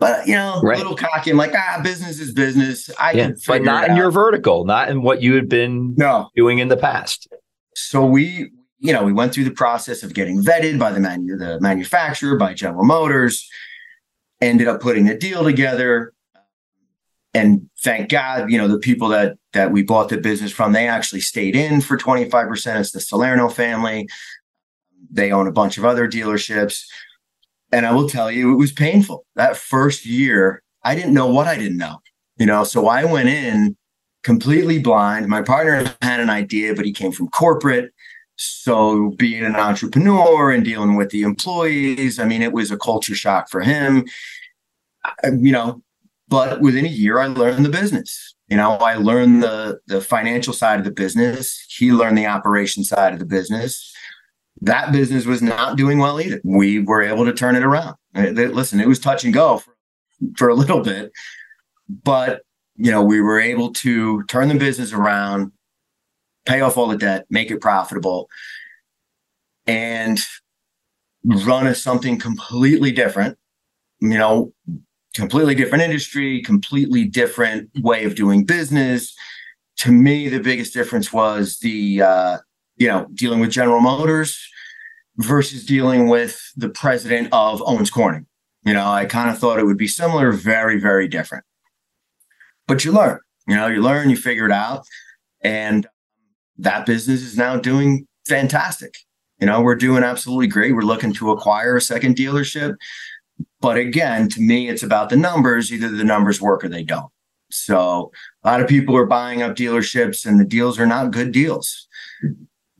but 0.00 0.26
you 0.26 0.34
know, 0.34 0.60
right. 0.62 0.76
a 0.76 0.78
little 0.78 0.96
cocky. 0.96 1.30
I'm 1.30 1.36
like, 1.36 1.52
ah, 1.54 1.80
business 1.84 2.18
is 2.18 2.32
business. 2.32 2.90
I 2.98 3.12
yeah, 3.12 3.30
but 3.46 3.62
not 3.62 3.90
in 3.90 3.96
your 3.96 4.10
vertical, 4.10 4.64
not 4.64 4.88
in 4.88 5.02
what 5.02 5.22
you 5.22 5.34
had 5.34 5.48
been 5.48 5.94
no. 5.94 6.30
doing 6.34 6.58
in 6.58 6.68
the 6.68 6.76
past. 6.76 7.28
So 7.76 8.06
we, 8.06 8.50
you 8.78 8.94
know, 8.94 9.04
we 9.04 9.12
went 9.12 9.34
through 9.34 9.44
the 9.44 9.50
process 9.50 10.02
of 10.02 10.14
getting 10.14 10.42
vetted 10.42 10.78
by 10.78 10.90
the, 10.90 11.00
manu- 11.00 11.36
the 11.36 11.60
manufacturer, 11.60 12.36
by 12.36 12.54
General 12.54 12.84
Motors, 12.84 13.46
ended 14.40 14.68
up 14.68 14.80
putting 14.80 15.06
a 15.06 15.18
deal 15.18 15.44
together. 15.44 16.14
And 17.34 17.68
thank 17.84 18.08
God, 18.08 18.50
you 18.50 18.56
know, 18.56 18.68
the 18.68 18.78
people 18.78 19.08
that 19.08 19.36
that 19.52 19.70
we 19.70 19.82
bought 19.82 20.08
the 20.08 20.16
business 20.16 20.50
from, 20.50 20.72
they 20.72 20.88
actually 20.88 21.20
stayed 21.20 21.54
in 21.54 21.82
for 21.82 21.98
25%. 21.98 22.80
It's 22.80 22.92
the 22.92 23.00
Salerno 23.00 23.48
family. 23.48 24.08
They 25.10 25.30
own 25.30 25.46
a 25.46 25.52
bunch 25.52 25.76
of 25.76 25.84
other 25.84 26.08
dealerships. 26.08 26.84
And 27.72 27.86
I 27.86 27.92
will 27.92 28.08
tell 28.08 28.30
you, 28.30 28.52
it 28.52 28.56
was 28.56 28.72
painful. 28.72 29.24
That 29.36 29.56
first 29.56 30.04
year, 30.04 30.62
I 30.82 30.94
didn't 30.94 31.14
know 31.14 31.28
what 31.28 31.46
I 31.46 31.56
didn't 31.56 31.78
know. 31.78 32.00
You 32.38 32.46
know, 32.46 32.64
so 32.64 32.88
I 32.88 33.04
went 33.04 33.28
in 33.28 33.76
completely 34.22 34.78
blind. 34.78 35.28
My 35.28 35.42
partner 35.42 35.94
had 36.02 36.20
an 36.20 36.30
idea, 36.30 36.74
but 36.74 36.84
he 36.84 36.92
came 36.92 37.12
from 37.12 37.28
corporate. 37.28 37.92
So 38.36 39.10
being 39.18 39.44
an 39.44 39.56
entrepreneur 39.56 40.50
and 40.50 40.64
dealing 40.64 40.96
with 40.96 41.10
the 41.10 41.22
employees, 41.22 42.18
I 42.18 42.24
mean, 42.24 42.42
it 42.42 42.52
was 42.52 42.70
a 42.70 42.78
culture 42.78 43.14
shock 43.14 43.50
for 43.50 43.60
him. 43.60 44.06
You 45.24 45.52
know, 45.52 45.82
but 46.28 46.60
within 46.60 46.86
a 46.86 46.88
year, 46.88 47.18
I 47.18 47.26
learned 47.26 47.64
the 47.64 47.70
business. 47.70 48.34
You 48.48 48.56
know, 48.56 48.72
I 48.72 48.94
learned 48.94 49.42
the 49.42 49.80
the 49.86 50.00
financial 50.00 50.52
side 50.52 50.78
of 50.78 50.84
the 50.84 50.90
business. 50.90 51.66
He 51.68 51.92
learned 51.92 52.18
the 52.18 52.26
operation 52.26 52.84
side 52.84 53.12
of 53.12 53.18
the 53.18 53.26
business. 53.26 53.94
That 54.62 54.92
business 54.92 55.26
was 55.26 55.40
not 55.42 55.76
doing 55.76 55.98
well 55.98 56.20
either. 56.20 56.40
We 56.44 56.80
were 56.80 57.02
able 57.02 57.24
to 57.24 57.32
turn 57.32 57.56
it 57.56 57.62
around. 57.62 57.96
Listen, 58.14 58.80
it 58.80 58.88
was 58.88 58.98
touch 58.98 59.24
and 59.24 59.32
go 59.32 59.58
for, 59.58 59.74
for 60.36 60.48
a 60.48 60.54
little 60.54 60.80
bit, 60.80 61.12
but 61.88 62.42
you 62.76 62.90
know, 62.90 63.02
we 63.02 63.20
were 63.20 63.38
able 63.38 63.72
to 63.74 64.22
turn 64.24 64.48
the 64.48 64.54
business 64.54 64.92
around, 64.92 65.52
pay 66.46 66.60
off 66.62 66.78
all 66.78 66.88
the 66.88 66.96
debt, 66.96 67.26
make 67.28 67.50
it 67.50 67.60
profitable, 67.60 68.28
and 69.66 70.18
run 71.24 71.66
as 71.66 71.82
something 71.82 72.18
completely 72.18 72.90
different. 72.90 73.36
You 74.00 74.16
know, 74.16 74.52
completely 75.14 75.54
different 75.54 75.84
industry, 75.84 76.42
completely 76.42 77.04
different 77.04 77.70
way 77.82 78.04
of 78.04 78.14
doing 78.14 78.44
business. 78.44 79.14
To 79.78 79.92
me, 79.92 80.28
the 80.28 80.40
biggest 80.40 80.72
difference 80.72 81.12
was 81.12 81.58
the 81.58 82.02
uh, 82.02 82.38
you 82.80 82.88
know 82.88 83.06
dealing 83.14 83.38
with 83.38 83.50
General 83.50 83.80
Motors 83.80 84.36
versus 85.18 85.64
dealing 85.64 86.08
with 86.08 86.42
the 86.56 86.68
president 86.68 87.28
of 87.30 87.62
Owens 87.64 87.90
Corning. 87.90 88.26
You 88.64 88.74
know, 88.74 88.90
I 88.90 89.04
kind 89.04 89.30
of 89.30 89.38
thought 89.38 89.60
it 89.60 89.64
would 89.64 89.78
be 89.78 89.88
similar, 89.88 90.32
very, 90.32 90.80
very 90.80 91.06
different 91.06 91.44
but 92.70 92.84
you 92.84 92.92
learn, 92.92 93.18
you 93.48 93.56
know, 93.56 93.66
you 93.66 93.82
learn, 93.82 94.10
you 94.10 94.16
figure 94.16 94.46
it 94.46 94.52
out. 94.52 94.84
And 95.42 95.88
that 96.58 96.86
business 96.86 97.20
is 97.20 97.36
now 97.36 97.56
doing 97.56 98.06
fantastic. 98.28 98.94
You 99.40 99.48
know, 99.48 99.60
we're 99.60 99.74
doing 99.74 100.04
absolutely 100.04 100.46
great. 100.46 100.76
We're 100.76 100.82
looking 100.82 101.12
to 101.14 101.32
acquire 101.32 101.76
a 101.76 101.80
second 101.80 102.14
dealership. 102.14 102.76
But 103.60 103.76
again, 103.76 104.28
to 104.28 104.40
me, 104.40 104.68
it's 104.68 104.84
about 104.84 105.10
the 105.10 105.16
numbers. 105.16 105.72
Either 105.72 105.88
the 105.88 106.04
numbers 106.04 106.40
work 106.40 106.62
or 106.62 106.68
they 106.68 106.84
don't. 106.84 107.10
So 107.50 108.12
a 108.44 108.48
lot 108.48 108.60
of 108.60 108.68
people 108.68 108.96
are 108.96 109.06
buying 109.06 109.42
up 109.42 109.56
dealerships 109.56 110.24
and 110.24 110.38
the 110.38 110.44
deals 110.44 110.78
are 110.78 110.86
not 110.86 111.10
good 111.10 111.32
deals. 111.32 111.88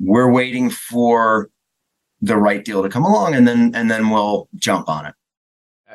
We're 0.01 0.31
waiting 0.31 0.71
for 0.71 1.51
the 2.23 2.37
right 2.37 2.65
deal 2.65 2.83
to 2.83 2.89
come 2.89 3.05
along 3.05 3.35
and 3.35 3.47
then 3.47 3.73
and 3.75 3.91
then 3.91 4.11
we'll 4.11 4.49
jump 4.57 4.89
on 4.89 5.07
it. 5.07 5.15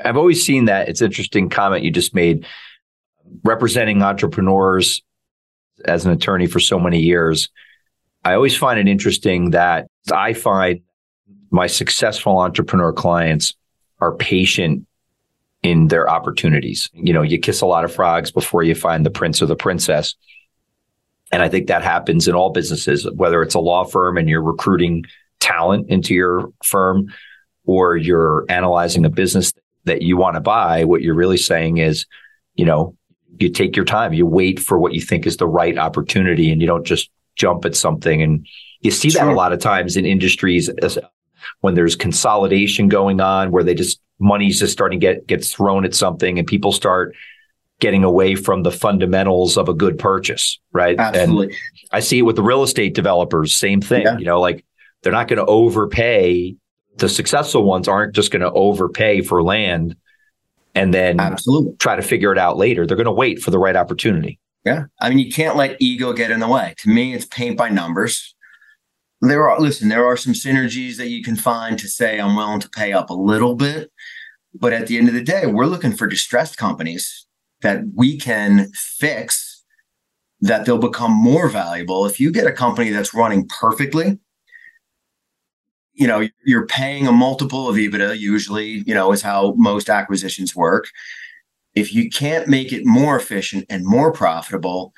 I've 0.03 0.17
always 0.17 0.45
seen 0.45 0.65
that. 0.65 0.89
It's 0.89 1.01
interesting 1.01 1.49
comment 1.49 1.83
you 1.83 1.91
just 1.91 2.13
made 2.13 2.45
representing 3.43 4.01
entrepreneurs 4.01 5.01
as 5.83 6.05
an 6.05 6.11
attorney 6.11 6.47
for 6.47 6.59
so 6.59 6.79
many 6.79 6.99
years, 6.99 7.49
I 8.23 8.33
always 8.33 8.55
find 8.55 8.79
it 8.79 8.87
interesting 8.87 9.51
that 9.51 9.87
I 10.11 10.33
find 10.33 10.81
my 11.51 11.67
successful 11.67 12.39
entrepreneur 12.39 12.93
clients 12.93 13.55
are 13.99 14.15
patient 14.15 14.87
in 15.63 15.87
their 15.87 16.09
opportunities. 16.09 16.89
You 16.93 17.13
know, 17.13 17.21
you 17.21 17.39
kiss 17.39 17.61
a 17.61 17.65
lot 17.65 17.85
of 17.85 17.93
frogs 17.93 18.31
before 18.31 18.63
you 18.63 18.75
find 18.75 19.05
the 19.05 19.11
prince 19.11 19.41
or 19.41 19.47
the 19.47 19.55
princess. 19.55 20.15
And 21.31 21.41
I 21.41 21.49
think 21.49 21.67
that 21.67 21.83
happens 21.83 22.27
in 22.27 22.35
all 22.35 22.51
businesses, 22.51 23.09
whether 23.15 23.41
it's 23.41 23.55
a 23.55 23.59
law 23.59 23.83
firm 23.83 24.17
and 24.17 24.29
you're 24.29 24.43
recruiting 24.43 25.05
talent 25.39 25.89
into 25.89 26.13
your 26.13 26.51
firm 26.63 27.13
or 27.65 27.97
you're 27.97 28.45
analyzing 28.47 29.05
a 29.05 29.09
business 29.09 29.51
that 29.85 30.01
you 30.01 30.17
want 30.17 30.35
to 30.35 30.41
buy. 30.41 30.83
What 30.83 31.01
you're 31.01 31.15
really 31.15 31.37
saying 31.37 31.77
is, 31.77 32.05
you 32.53 32.65
know, 32.65 32.95
you 33.39 33.49
take 33.49 33.75
your 33.75 33.85
time, 33.85 34.13
you 34.13 34.25
wait 34.25 34.59
for 34.59 34.79
what 34.79 34.93
you 34.93 35.01
think 35.01 35.25
is 35.25 35.37
the 35.37 35.47
right 35.47 35.77
opportunity, 35.77 36.51
and 36.51 36.61
you 36.61 36.67
don't 36.67 36.85
just 36.85 37.09
jump 37.35 37.65
at 37.65 37.75
something. 37.75 38.21
And 38.21 38.47
you 38.81 38.91
see 38.91 39.09
that 39.09 39.27
a 39.27 39.33
lot 39.33 39.51
of 39.51 39.59
times 39.59 39.97
in 39.97 40.05
industries 40.05 40.69
when 41.61 41.73
there's 41.73 41.95
consolidation 41.95 42.87
going 42.87 43.19
on, 43.19 43.51
where 43.51 43.63
they 43.63 43.73
just 43.73 43.99
money's 44.19 44.59
just 44.59 44.71
starting 44.71 44.99
to 44.99 45.05
get 45.05 45.27
gets 45.27 45.53
thrown 45.53 45.85
at 45.85 45.93
something, 45.93 46.39
and 46.39 46.47
people 46.47 46.71
start 46.71 47.15
getting 47.79 48.03
away 48.03 48.35
from 48.35 48.63
the 48.63 48.71
fundamentals 48.71 49.57
of 49.57 49.67
a 49.67 49.73
good 49.73 49.99
purchase, 49.99 50.59
right? 50.71 50.97
Absolutely. 50.97 51.47
And 51.47 51.55
I 51.91 51.99
see 51.99 52.19
it 52.19 52.23
with 52.23 52.37
the 52.37 52.43
real 52.43 52.63
estate 52.63 52.95
developers, 52.95 53.55
same 53.55 53.81
thing. 53.81 54.03
Yeah. 54.03 54.17
You 54.17 54.25
know, 54.25 54.39
like 54.39 54.65
they're 55.03 55.11
not 55.11 55.27
going 55.27 55.39
to 55.39 55.45
overpay. 55.45 56.55
The 56.97 57.09
successful 57.09 57.63
ones 57.63 57.87
aren't 57.87 58.15
just 58.15 58.31
going 58.31 58.41
to 58.41 58.51
overpay 58.51 59.21
for 59.21 59.43
land 59.43 59.97
and 60.73 60.93
then 60.93 61.19
absolutely 61.19 61.75
try 61.77 61.95
to 61.95 62.01
figure 62.01 62.31
it 62.31 62.37
out 62.37 62.57
later. 62.57 62.87
They're 62.87 62.97
going 62.97 63.05
to 63.05 63.11
wait 63.11 63.41
for 63.41 63.51
the 63.51 63.59
right 63.59 63.75
opportunity. 63.75 64.39
Yeah. 64.63 64.85
I 65.01 65.09
mean, 65.09 65.19
you 65.19 65.31
can't 65.31 65.57
let 65.57 65.77
ego 65.81 66.13
get 66.13 66.31
in 66.31 66.39
the 66.39 66.47
way. 66.47 66.73
To 66.79 66.89
me, 66.89 67.13
it's 67.13 67.25
paint 67.25 67.57
by 67.57 67.69
numbers. 67.69 68.33
There 69.21 69.49
are, 69.49 69.59
listen, 69.59 69.89
there 69.89 70.05
are 70.05 70.17
some 70.17 70.33
synergies 70.33 70.97
that 70.97 71.09
you 71.09 71.23
can 71.23 71.35
find 71.35 71.77
to 71.79 71.87
say, 71.87 72.19
I'm 72.19 72.35
willing 72.35 72.61
to 72.61 72.69
pay 72.69 72.93
up 72.93 73.09
a 73.09 73.13
little 73.13 73.55
bit. 73.55 73.91
But 74.53 74.73
at 74.73 74.87
the 74.87 74.97
end 74.97 75.07
of 75.07 75.13
the 75.13 75.23
day, 75.23 75.45
we're 75.45 75.65
looking 75.65 75.93
for 75.93 76.07
distressed 76.07 76.57
companies 76.57 77.24
that 77.65 77.81
we 77.95 78.15
can 78.15 78.69
fix, 78.75 79.63
that 80.39 80.65
they'll 80.65 80.77
become 80.77 81.11
more 81.11 81.49
valuable. 81.49 82.05
If 82.05 82.19
you 82.19 82.31
get 82.31 82.45
a 82.45 82.51
company 82.51 82.91
that's 82.91 83.11
running 83.11 83.47
perfectly, 83.47 84.19
you 85.95 86.05
know 86.05 86.27
you're 86.45 86.67
paying 86.67 87.07
a 87.07 87.11
multiple 87.11 87.69
of 87.69 87.77
EBITDA 87.77 88.19
usually 88.19 88.83
you 88.85 88.93
know 88.93 89.13
is 89.13 89.21
how 89.21 89.53
most 89.55 89.89
acquisitions 89.89 90.53
work 90.53 90.89
if 91.73 91.93
you 91.93 92.09
can't 92.09 92.49
make 92.49 92.73
it 92.73 92.85
more 92.85 93.17
efficient 93.17 93.65
and 93.69 93.85
more 93.85 94.11
profitable 94.11 94.93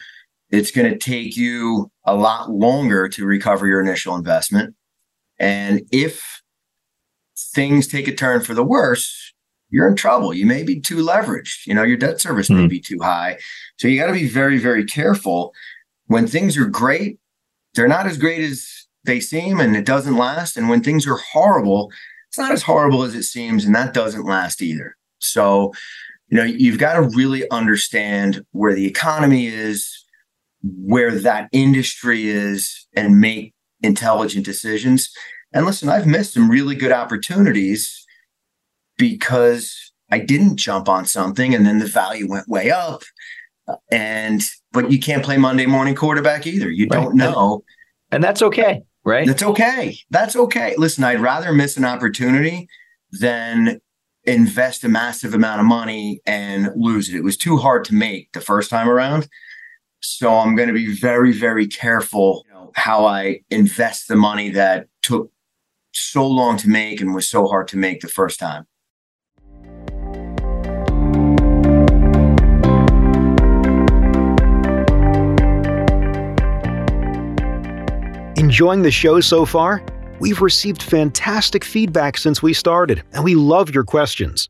it's 0.50 0.72
going 0.72 0.92
to 0.92 0.98
take 0.98 1.38
you 1.38 1.92
a 2.06 2.16
lot 2.16 2.50
longer 2.50 3.08
to 3.08 3.26
recover 3.26 3.68
your 3.68 3.80
initial 3.80 4.16
investment 4.16 4.74
and 5.38 5.84
if 5.92 6.42
things 7.38 7.88
take 7.88 8.08
a 8.08 8.16
turn 8.16 8.42
for 8.42 8.56
the 8.56 8.64
worse 8.64 9.27
you're 9.70 9.88
in 9.88 9.96
trouble. 9.96 10.34
You 10.34 10.46
may 10.46 10.64
be 10.64 10.80
too 10.80 10.98
leveraged. 10.98 11.66
You 11.66 11.74
know, 11.74 11.84
your 11.84 11.98
debt 11.98 12.22
service 12.22 12.48
mm-hmm. 12.48 12.58
may 12.58 12.64
hmm. 12.64 12.70
be 12.70 12.80
too 12.80 13.00
high. 13.02 13.38
So 13.78 13.88
you 13.88 14.00
got 14.00 14.08
to 14.08 14.14
be 14.14 14.28
very, 14.28 14.58
very 14.58 14.86
careful. 14.86 15.54
When 16.06 16.28
things 16.28 16.58
are 16.58 16.66
great, 16.66 17.20
they're 17.74 17.88
not 17.88 18.08
as 18.08 18.18
great 18.18 18.44
as 18.44 18.88
they 19.04 19.20
seem 19.20 19.60
and 19.60 19.76
it 19.76 19.86
doesn't 19.86 20.18
last. 20.18 20.58
And 20.58 20.70
when 20.70 20.82
things 20.82 21.06
are 21.08 21.18
horrible, 21.18 21.92
it's 22.30 22.38
not 22.38 22.52
as 22.52 22.64
horrible 22.64 23.04
as 23.04 23.16
it 23.16 23.24
seems 23.24 23.66
and 23.66 23.76
that 23.76 23.94
doesn't 23.94 24.26
last 24.26 24.62
either. 24.62 24.96
So, 25.20 25.74
you 26.30 26.38
know, 26.38 26.44
you've 26.44 26.80
got 26.80 26.94
to 26.94 27.02
really 27.16 27.50
understand 27.52 28.44
where 28.52 28.74
the 28.74 28.86
economy 28.86 29.48
is, 29.48 30.06
where 30.62 31.12
that 31.20 31.50
industry 31.52 32.28
is, 32.28 32.88
and 32.96 33.20
make 33.20 33.54
intelligent 33.82 34.46
decisions. 34.46 35.10
And 35.54 35.66
listen, 35.66 35.90
I've 35.90 36.08
missed 36.08 36.34
some 36.34 36.50
really 36.50 36.76
good 36.76 36.92
opportunities 36.92 38.07
because 38.98 39.92
I 40.12 40.20
didn't 40.20 40.58
jump 40.58 40.90
on 40.90 41.06
something 41.06 41.54
and 41.54 41.66
then 41.66 41.80
the 41.80 41.86
value 41.86 42.30
went 42.30 42.48
way 42.48 42.72
up. 42.72 43.04
And 43.92 44.42
but 44.72 44.92
you 44.92 45.00
can't 45.00 45.24
play 45.24 45.38
Monday 45.38 45.66
morning 45.66 45.96
quarterback 45.96 46.48
either. 46.48 46.70
You 46.70 46.88
right. 46.90 47.02
don't 47.02 47.16
know. 47.16 47.64
And 48.12 48.24
that's 48.24 48.42
okay, 48.42 48.84
right? 49.04 49.28
That's 49.28 49.44
okay. 49.44 49.98
That's 50.10 50.36
okay. 50.36 50.74
Listen, 50.78 51.04
I'd 51.04 51.20
rather 51.20 51.52
miss 51.52 51.76
an 51.76 51.84
opportunity 51.84 52.70
than 53.12 53.82
invest 54.24 54.84
a 54.84 54.90
massive 54.90 55.34
amount 55.34 55.60
of 55.60 55.66
money 55.66 56.22
and 56.26 56.70
lose 56.76 57.10
it. 57.10 57.16
It 57.16 57.24
was 57.24 57.38
too 57.38 57.58
hard 57.58 57.84
to 57.86 57.96
make 57.96 58.32
the 58.34 58.42
first 58.42 58.70
time 58.70 58.90
around. 58.90 59.28
So 60.02 60.36
I'm 60.36 60.56
going 60.56 60.68
to 60.68 60.74
be 60.74 60.94
very, 60.94 61.32
very 61.32 61.66
careful 61.66 62.44
you 62.48 62.54
know, 62.54 62.72
how 62.76 63.06
I 63.06 63.40
invest 63.50 64.08
the 64.08 64.16
money 64.16 64.50
that 64.52 64.88
took 65.02 65.32
so 65.94 66.28
long 66.28 66.58
to 66.58 66.70
make 66.70 67.02
and 67.02 67.16
was 67.16 67.28
so 67.28 67.48
hard 67.48 67.68
to 67.70 67.78
make 67.78 68.02
the 68.02 68.08
first 68.08 68.40
time. 68.40 68.68
Enjoying 78.48 78.82
the 78.82 78.90
show 78.90 79.20
so 79.20 79.46
far? 79.46 79.84
We've 80.22 80.40
received 80.40 80.82
fantastic 80.82 81.66
feedback 81.66 82.18
since 82.18 82.42
we 82.42 82.54
started, 82.54 83.04
and 83.12 83.22
we 83.26 83.36
love 83.36 83.76
your 83.76 83.84
questions. 83.84 84.48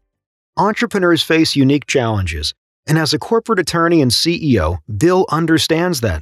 Entrepreneurs 0.55 1.23
face 1.23 1.55
unique 1.55 1.87
challenges, 1.87 2.53
and 2.85 2.99
as 2.99 3.11
a 3.11 3.17
corporate 3.17 3.57
attorney 3.57 4.03
and 4.03 4.11
CEO, 4.11 4.77
Bill 4.99 5.25
understands 5.31 6.01
that. 6.01 6.21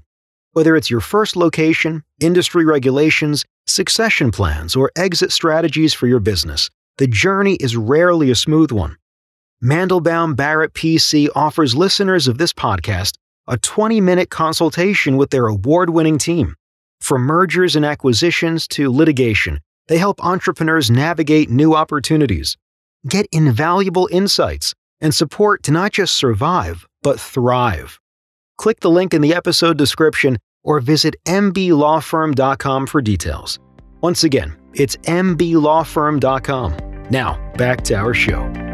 Whether 0.53 0.77
it's 0.77 0.89
your 0.89 1.01
first 1.01 1.35
location, 1.35 2.05
industry 2.21 2.63
regulations, 2.63 3.43
succession 3.67 4.31
plans, 4.31 4.77
or 4.77 4.89
exit 4.95 5.33
strategies 5.33 5.93
for 5.93 6.07
your 6.07 6.21
business, 6.21 6.69
the 6.97 7.07
journey 7.07 7.55
is 7.55 7.75
rarely 7.75 8.31
a 8.31 8.35
smooth 8.35 8.71
one. 8.71 8.95
Mandelbaum 9.61 10.37
Barrett 10.37 10.73
PC 10.73 11.27
offers 11.35 11.75
listeners 11.75 12.29
of 12.29 12.37
this 12.37 12.53
podcast 12.53 13.15
a 13.49 13.57
20 13.57 13.99
minute 13.99 14.29
consultation 14.29 15.17
with 15.17 15.29
their 15.31 15.47
award 15.47 15.89
winning 15.89 16.17
team. 16.17 16.55
From 17.05 17.21
mergers 17.21 17.75
and 17.75 17.85
acquisitions 17.85 18.67
to 18.69 18.91
litigation, 18.91 19.59
they 19.89 19.99
help 19.99 20.25
entrepreneurs 20.25 20.89
navigate 20.89 21.51
new 21.51 21.75
opportunities, 21.75 22.57
get 23.07 23.27
invaluable 23.31 24.09
insights, 24.11 24.73
and 25.01 25.13
support 25.13 25.61
to 25.61 25.71
not 25.71 25.91
just 25.91 26.15
survive, 26.15 26.87
but 27.03 27.19
thrive. 27.19 27.99
Click 28.57 28.79
the 28.79 28.89
link 28.89 29.13
in 29.13 29.21
the 29.21 29.35
episode 29.35 29.77
description 29.77 30.39
or 30.63 30.79
visit 30.79 31.15
mblawfirm.com 31.25 32.87
for 32.87 33.01
details. 33.03 33.59
Once 34.01 34.23
again, 34.23 34.57
it's 34.73 34.95
mblawfirm.com. 34.95 36.77
Now, 37.11 37.51
back 37.55 37.83
to 37.83 37.93
our 37.93 38.15
show. 38.15 38.64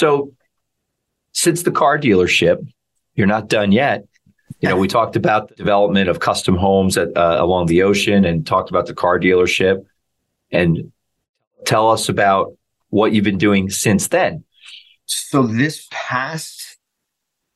So, 0.00 0.32
since 1.32 1.62
the 1.62 1.70
car 1.70 1.98
dealership, 1.98 2.66
you're 3.16 3.26
not 3.26 3.48
done 3.48 3.70
yet. 3.70 4.06
You 4.60 4.70
know, 4.70 4.78
we 4.78 4.88
talked 4.88 5.14
about 5.14 5.50
the 5.50 5.56
development 5.56 6.08
of 6.08 6.20
custom 6.20 6.56
homes 6.56 6.96
at, 6.96 7.14
uh, 7.14 7.36
along 7.38 7.66
the 7.66 7.82
ocean 7.82 8.24
and 8.24 8.46
talked 8.46 8.70
about 8.70 8.86
the 8.86 8.94
car 8.94 9.20
dealership. 9.20 9.84
And 10.50 10.90
tell 11.66 11.90
us 11.90 12.08
about 12.08 12.56
what 12.88 13.12
you've 13.12 13.26
been 13.26 13.36
doing 13.36 13.68
since 13.68 14.08
then. 14.08 14.42
So, 15.04 15.42
this 15.42 15.86
past 15.90 16.78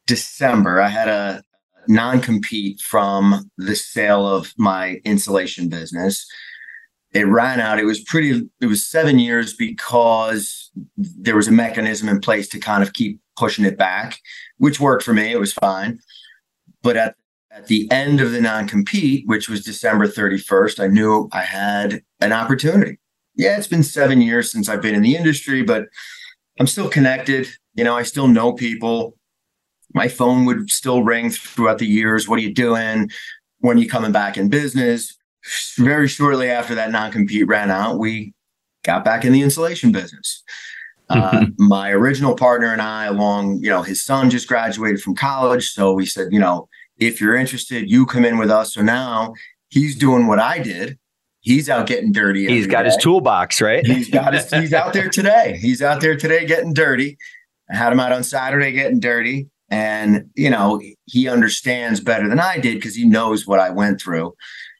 December, 0.07 0.83
I 0.83 0.88
had 0.88 1.09
a 1.09 1.42
non 1.88 2.20
compete 2.20 2.78
from 2.83 3.50
the 3.57 3.74
sale 3.74 4.28
of 4.28 4.52
my 4.59 5.00
insulation 5.07 5.70
business 5.70 6.26
it 7.14 7.29
ran 7.29 7.61
out. 7.61 7.79
It 7.79 7.85
was 7.85 8.00
pretty, 8.00 8.42
it 8.61 8.66
was 8.66 8.85
seven 8.85 9.18
years 9.20 9.55
because 9.55 10.70
there 10.96 11.37
was 11.37 11.46
a 11.46 11.53
mechanism 11.53 12.09
in 12.09 12.20
place 12.20 12.48
to 12.48 12.59
kind 12.59 12.83
of 12.83 12.92
keep 12.92 13.20
pushing 13.37 13.64
it 13.64 13.79
back, 13.79 14.18
which 14.59 14.81
worked 14.81 15.05
for 15.05 15.14
me. 15.14 15.33
It 15.33 15.38
was 15.38 15.53
fine. 15.53 16.00
But 16.83 16.96
at, 16.96 17.14
at 17.53 17.68
the 17.68 17.88
end 17.92 18.20
of 18.20 18.33
the 18.33 18.40
non 18.40 18.66
compete, 18.66 19.27
which 19.29 19.48
was 19.48 19.64
December 19.64 20.09
31st, 20.09 20.83
I 20.83 20.88
knew 20.88 21.29
I 21.33 21.42
had 21.42 22.03
an 22.20 22.33
opportunity. 22.33 22.98
Yeah, 23.37 23.57
it's 23.57 23.68
been 23.68 23.85
seven 23.85 24.20
years 24.20 24.50
since 24.50 24.68
I've 24.68 24.83
been 24.83 24.94
in 24.94 25.03
the 25.03 25.16
industry, 25.16 25.62
but 25.62 25.87
I'm 26.59 26.66
still 26.66 26.88
connected. 26.88 27.48
You 27.74 27.85
know, 27.85 27.96
I 27.96 28.03
still 28.03 28.29
know 28.29 28.53
people. 28.53 29.16
My 29.92 30.09
phone 30.09 30.44
would 30.46 30.70
still 30.70 31.05
ring 31.05 31.31
throughout 31.31 31.79
the 31.79 31.87
years. 31.87 32.29
What 32.29 32.40
are 32.40 32.42
you 32.42 32.53
doing? 32.53 33.11
When 33.59 33.77
are 33.77 33.81
you 33.81 33.88
coming 33.88 34.12
back 34.12 34.37
in 34.37 34.48
business? 34.48 35.16
Very 35.76 36.09
shortly 36.09 36.50
after 36.50 36.74
that 36.74 36.90
non-compete 36.90 37.46
ran 37.46 37.70
out, 37.70 37.98
we 37.98 38.35
got 38.83 39.04
back 39.04 39.24
in 39.24 39.33
the 39.33 39.42
insulation 39.42 39.92
business. 39.92 40.42
Uh, 41.11 41.46
my 41.59 41.90
original 41.90 42.35
partner 42.35 42.72
and 42.72 42.80
I, 42.80 43.07
along, 43.07 43.59
you 43.59 43.68
know, 43.68 43.83
his 43.83 44.02
son 44.02 44.30
just 44.30 44.48
graduated 44.48 45.02
from 45.02 45.14
college. 45.14 45.70
So 45.70 45.92
we 45.92 46.07
said, 46.07 46.28
you 46.33 46.40
know, 46.40 46.68
if 46.96 47.20
you're 47.20 47.37
interested, 47.37 47.90
you 47.90 48.07
come 48.07 48.24
in 48.24 48.38
with 48.38 48.50
us. 48.50 48.74
So 48.74 48.83
now 48.83 49.35
he's 49.68 49.96
doing 49.96 50.26
what 50.26 50.38
I 50.38 50.61
did. 50.61 50.98
He's 51.40 51.68
out 51.68 51.87
getting 51.87 52.11
dirty. 52.11 52.46
He's 52.46 52.66
got 52.66 52.83
day. 52.83 52.88
his 52.88 52.96
toolbox, 52.96 53.61
right? 53.61 53.85
He's 53.85 54.09
got 54.09 54.33
his, 54.33 54.50
he's 54.50 54.72
out 54.72 54.94
there 54.94 55.09
today. 55.11 55.59
He's 55.61 55.83
out 55.83 56.00
there 56.00 56.16
today 56.16 56.46
getting 56.46 56.72
dirty. 56.72 57.18
I 57.70 57.76
had 57.76 57.92
him 57.92 58.00
out 58.00 58.12
on 58.12 58.24
Saturday 58.24 58.72
getting 58.72 59.00
dirty. 59.00 59.48
And, 59.68 60.30
you 60.35 60.48
know, 60.48 60.80
he 61.04 61.28
understands 61.28 62.00
better 62.00 62.28
than 62.28 62.40
I 62.40 62.59
did 62.59 62.76
because 62.76 62.94
he 62.94 63.04
knows 63.04 63.46
what 63.46 63.61
I 63.61 63.70
went 63.70 64.00
through. 64.00 64.35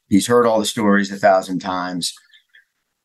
He's 0.07 0.27
heard 0.27 0.45
all 0.45 0.59
the 0.59 0.65
stories 0.65 1.11
a 1.11 1.17
thousand 1.17 1.59
times. 1.59 2.13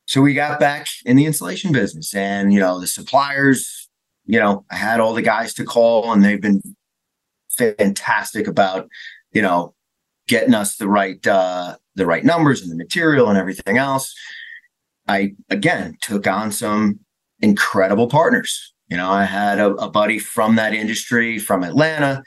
So 0.06 0.20
we 0.20 0.34
got 0.34 0.58
back 0.58 0.88
in 1.04 1.16
the 1.16 1.24
insulation 1.24 1.72
business 1.72 2.14
and, 2.14 2.52
you 2.52 2.60
know, 2.60 2.80
the 2.80 2.86
suppliers, 2.86 3.88
you 4.26 4.38
know, 4.38 4.64
I 4.70 4.76
had 4.76 5.00
all 5.00 5.14
the 5.14 5.22
guys 5.22 5.54
to 5.54 5.64
call 5.64 6.12
and 6.12 6.24
they've 6.24 6.40
been 6.40 6.62
fantastic 7.56 8.46
about, 8.46 8.88
you 9.32 9.40
know, 9.40 9.74
getting 10.26 10.54
us 10.54 10.76
the 10.76 10.88
right, 10.88 11.24
uh, 11.26 11.76
the 11.94 12.06
right 12.06 12.24
numbers 12.24 12.60
and 12.62 12.70
the 12.70 12.76
material 12.76 13.28
and 13.28 13.38
everything 13.38 13.78
else. 13.78 14.14
I, 15.08 15.32
again, 15.48 15.96
took 16.00 16.26
on 16.26 16.52
some 16.52 17.00
incredible 17.40 18.08
partners. 18.08 18.74
You 18.88 18.96
know, 18.96 19.10
I 19.10 19.24
had 19.24 19.58
a, 19.58 19.70
a 19.74 19.88
buddy 19.88 20.18
from 20.18 20.56
that 20.56 20.74
industry 20.74 21.38
from 21.38 21.62
Atlanta, 21.62 22.22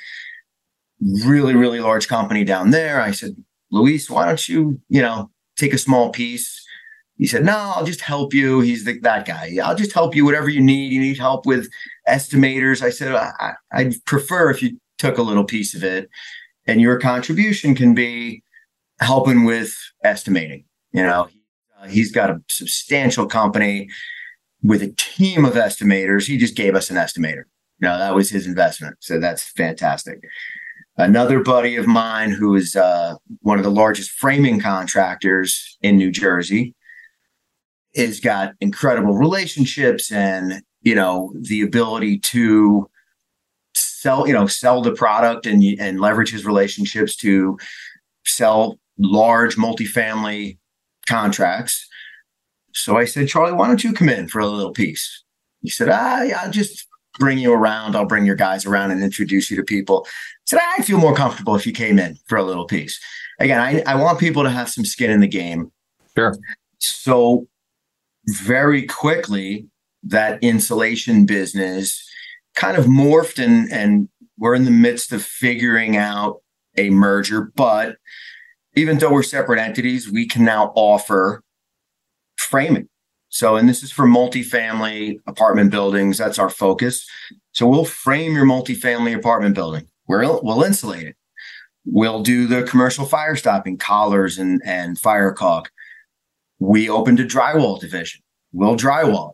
really, 1.26 1.56
really 1.56 1.82
large 1.82 2.08
company 2.08 2.46
down 2.46 2.72
there. 2.72 3.02
I 3.02 3.12
said, 3.12 3.36
Luis, 3.74 4.10
why 4.10 4.26
don't 4.26 4.48
you, 4.48 4.80
you 4.88 5.02
know, 5.02 5.32
take 5.58 5.74
a 5.74 5.78
small 5.78 6.12
piece? 6.12 6.64
He 7.18 7.26
said, 7.26 7.44
No, 7.44 7.74
I'll 7.76 7.86
just 7.86 8.02
help 8.02 8.34
you. 8.34 8.60
He's 8.62 8.86
the, 8.86 9.00
that 9.00 9.26
guy. 9.26 9.58
I'll 9.64 9.76
just 9.76 9.94
help 9.94 10.16
you, 10.16 10.26
whatever 10.26 10.50
you 10.50 10.62
need. 10.62 10.92
You 10.92 11.02
need 11.02 11.18
help 11.18 11.46
with 11.46 11.68
estimators. 12.08 12.82
I 12.82 12.92
said, 12.92 13.14
I, 13.14 13.54
I'd 13.72 13.94
prefer 14.06 14.50
if 14.52 14.62
you 14.62 14.80
took 15.00 15.18
a 15.18 15.24
little 15.24 15.44
piece 15.44 15.74
of 15.74 15.84
it. 15.84 16.10
And 16.66 16.80
your 16.80 17.00
contribution 17.00 17.76
can 17.76 17.94
be 17.94 18.44
helping 19.00 19.44
with 19.44 19.76
estimating. 20.04 20.66
You 20.92 21.04
know, 21.04 21.28
uh, 21.80 21.88
he's 21.88 22.12
got 22.12 22.30
a 22.30 22.42
substantial 22.50 23.26
company 23.26 23.90
with 24.62 24.82
a 24.82 24.94
team 24.98 25.46
of 25.46 25.54
estimators. 25.54 26.28
He 26.28 26.38
just 26.38 26.56
gave 26.56 26.76
us 26.76 26.90
an 26.90 26.96
estimator. 26.96 27.44
You 27.80 27.90
know, 27.90 27.98
that 27.98 28.16
was 28.16 28.30
his 28.30 28.48
investment. 28.48 28.98
So 29.00 29.20
that's 29.20 29.44
fantastic. 29.44 30.20
Another 30.98 31.42
buddy 31.42 31.76
of 31.76 31.88
mine 31.88 32.30
who 32.30 32.56
is 32.56 32.76
uh, 32.76 33.16
one 33.42 33.58
of 33.58 33.64
the 33.64 33.72
largest 33.72 34.12
framing 34.12 34.60
contractors 34.60 35.78
in 35.82 35.98
New 35.98 36.12
Jersey 36.12 36.76
has 37.96 38.20
got 38.20 38.54
incredible 38.62 39.16
relationships 39.16 40.12
and 40.12 40.62
you 40.82 40.96
know 40.96 41.34
the 41.42 41.62
ability 41.62 42.20
to 42.20 42.90
sell 43.76 44.28
you 44.28 44.34
know 44.34 44.46
sell 44.46 44.82
the 44.82 44.94
product 44.94 45.46
and 45.46 45.64
and 45.80 46.00
leverage 46.00 46.32
his 46.32 46.46
relationships 46.46 47.16
to 47.16 47.58
sell 48.26 48.78
large 49.00 49.56
multifamily 49.56 50.58
contracts. 51.08 51.88
So 52.74 52.98
I 52.98 53.06
said, 53.06 53.28
Charlie, 53.28 53.54
why 53.54 53.68
don't 53.68 53.84
you 53.84 53.94
come 53.94 54.10
in 54.10 54.28
for 54.28 54.40
a 54.40 54.48
little 54.48 54.72
piece? 54.72 55.24
He 55.62 55.70
said, 55.70 55.90
ah, 55.90 56.24
yeah, 56.24 56.42
I'll 56.42 56.52
just 56.52 56.88
bring 57.20 57.38
you 57.38 57.54
around. 57.54 57.96
I'll 57.96 58.06
bring 58.06 58.26
your 58.26 58.36
guys 58.36 58.66
around 58.66 58.92
and 58.92 59.04
introduce 59.04 59.52
you 59.52 59.58
to 59.58 59.64
people. 59.64 60.08
Said, 60.46 60.60
I'd 60.78 60.86
feel 60.86 60.98
more 60.98 61.16
comfortable 61.16 61.56
if 61.56 61.66
you 61.66 61.74
came 61.74 62.00
in 62.00 62.18
for 62.28 62.38
a 62.38 62.44
little 62.44 62.66
piece. 62.66 63.00
Again, 63.40 63.60
I, 63.60 63.82
I 63.88 63.96
want 63.96 64.20
people 64.20 64.44
to 64.44 64.50
have 64.50 64.70
some 64.70 64.86
skin 64.86 65.10
in 65.10 65.20
the 65.20 65.28
game. 65.28 65.72
Sure. 66.16 66.36
So 66.80 67.48
very 68.28 68.86
quickly, 68.86 69.68
that 70.04 70.44
insulation 70.44 71.26
business 71.26 72.04
kind 72.56 72.78
of 72.78 72.86
morphed 72.86 73.44
and 73.44 73.72
and 73.72 74.10
we're 74.38 74.56
in 74.56 74.66
the 74.66 74.72
midst 74.72 75.12
of 75.12 75.24
figuring 75.24 75.96
out 75.96 76.42
a 76.78 76.90
merger, 76.90 77.52
but 77.56 77.98
even 78.76 78.98
though 78.98 79.12
we're 79.12 79.24
separate 79.24 79.60
entities, 79.60 80.12
we 80.12 80.28
can 80.28 80.44
now 80.44 80.74
offer 80.76 81.44
framing. 82.38 82.90
So, 83.30 83.56
and 83.56 83.70
this 83.70 83.84
is 83.84 83.92
for 83.92 84.06
multifamily 84.06 85.18
apartment 85.28 85.72
buildings. 85.72 86.18
That's 86.18 86.40
our 86.40 86.50
focus. 86.50 87.08
So, 87.52 87.68
we'll 87.68 87.86
frame 87.86 88.34
your 88.34 88.46
multifamily 88.46 89.16
apartment 89.16 89.56
building. 89.56 89.88
We'll, 90.08 90.42
we'll 90.44 90.64
insulate 90.64 91.08
it. 91.08 91.16
We'll 91.86 92.22
do 92.22 92.48
the 92.48 92.64
commercial 92.64 93.06
fire 93.06 93.36
stopping 93.36 93.78
collars 93.78 94.38
and, 94.38 94.62
and 94.66 95.00
fire 95.00 95.34
caulk. 95.34 95.72
We 96.60 96.90
opened 96.90 97.20
a 97.20 97.26
drywall 97.26 97.80
division. 97.80 98.22
We'll 98.54 98.78
drywall. 98.78 99.34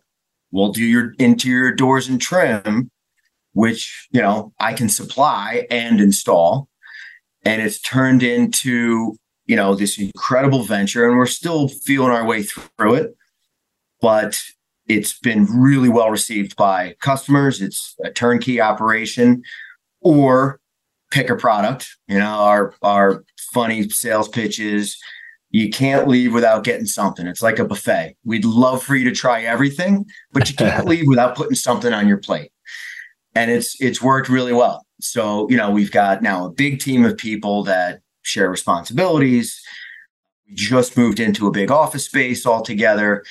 We'll 0.51 0.71
do 0.71 0.83
your 0.83 1.13
interior 1.19 1.71
doors 1.71 2.07
and 2.07 2.19
trim, 2.19 2.89
which, 3.53 4.07
you 4.11 4.21
know, 4.21 4.53
I 4.59 4.73
can 4.73 4.89
supply 4.89 5.67
and 5.69 6.01
install. 6.01 6.69
And 7.43 7.61
it's 7.61 7.79
turned 7.79 8.23
into, 8.23 9.15
you 9.45 9.55
know, 9.55 9.75
this 9.75 9.99
incredible 9.99 10.63
venture. 10.63 11.07
And 11.07 11.17
we're 11.17 11.27
still 11.27 11.67
feeling 11.67 12.11
our 12.11 12.25
way 12.25 12.43
through 12.43 12.95
it. 12.95 13.15
But 14.01 14.39
it's 14.87 15.19
been 15.19 15.45
really 15.45 15.89
well 15.89 16.09
received 16.09 16.55
by 16.55 16.95
customers. 16.99 17.61
It's 17.61 17.95
a 18.03 18.09
turnkey 18.09 18.59
operation 18.59 19.43
or 20.01 20.59
pick 21.11 21.29
a 21.29 21.35
product. 21.35 21.87
You 22.07 22.19
know, 22.19 22.25
our 22.25 22.75
our 22.81 23.23
funny 23.53 23.89
sales 23.89 24.27
pitches 24.27 24.97
you 25.51 25.69
can't 25.69 26.07
leave 26.07 26.33
without 26.33 26.63
getting 26.63 26.85
something. 26.85 27.25
It's 27.25 27.41
like 27.41 27.59
a 27.59 27.65
buffet. 27.65 28.15
We'd 28.23 28.45
love 28.45 28.83
for 28.83 28.95
you 28.95 29.09
to 29.09 29.15
try 29.15 29.41
everything, 29.41 30.05
but 30.31 30.49
you 30.49 30.55
can't 30.55 30.85
leave 30.87 31.07
without 31.07 31.35
putting 31.35 31.55
something 31.55 31.93
on 31.93 32.07
your 32.07 32.17
plate. 32.17 32.51
And 33.35 33.49
it's 33.49 33.79
it's 33.81 34.01
worked 34.01 34.29
really 34.29 34.53
well. 34.53 34.85
So, 35.01 35.49
you 35.49 35.57
know, 35.57 35.71
we've 35.71 35.91
got 35.91 36.21
now 36.21 36.45
a 36.45 36.51
big 36.51 36.79
team 36.79 37.05
of 37.05 37.17
people 37.17 37.63
that 37.63 38.01
share 38.21 38.49
responsibilities. 38.49 39.59
We 40.47 40.55
just 40.55 40.97
moved 40.97 41.19
into 41.19 41.47
a 41.47 41.51
big 41.51 41.71
office 41.71 42.05
space 42.05 42.45
all 42.45 42.61
together 42.61 43.23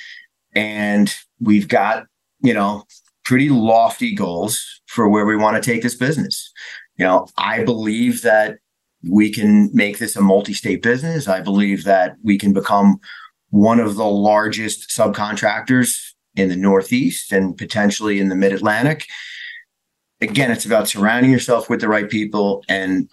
and 0.55 1.13
we've 1.39 1.67
got, 1.67 2.07
you 2.41 2.53
know, 2.53 2.85
pretty 3.29 3.49
lofty 3.49 4.15
goals 4.15 4.81
for 4.87 5.07
where 5.07 5.23
we 5.23 5.37
want 5.37 5.55
to 5.55 5.61
take 5.61 5.83
this 5.83 5.93
business. 5.93 6.51
You 6.97 7.05
know, 7.05 7.27
I 7.37 7.63
believe 7.63 8.23
that 8.23 8.57
we 9.07 9.31
can 9.31 9.69
make 9.71 9.99
this 9.99 10.15
a 10.15 10.21
multi-state 10.21 10.81
business. 10.81 11.27
I 11.27 11.39
believe 11.39 11.83
that 11.83 12.15
we 12.23 12.39
can 12.39 12.53
become 12.53 12.99
one 13.51 13.79
of 13.79 13.97
the 13.97 14.07
largest 14.07 14.89
subcontractors 14.89 15.95
in 16.35 16.49
the 16.49 16.55
Northeast 16.55 17.31
and 17.31 17.55
potentially 17.55 18.19
in 18.19 18.29
the 18.29 18.35
Mid 18.35 18.51
Atlantic. 18.51 19.05
Again, 20.21 20.49
it's 20.49 20.65
about 20.65 20.87
surrounding 20.87 21.31
yourself 21.31 21.69
with 21.69 21.81
the 21.81 21.87
right 21.87 22.09
people 22.09 22.63
and 22.67 23.11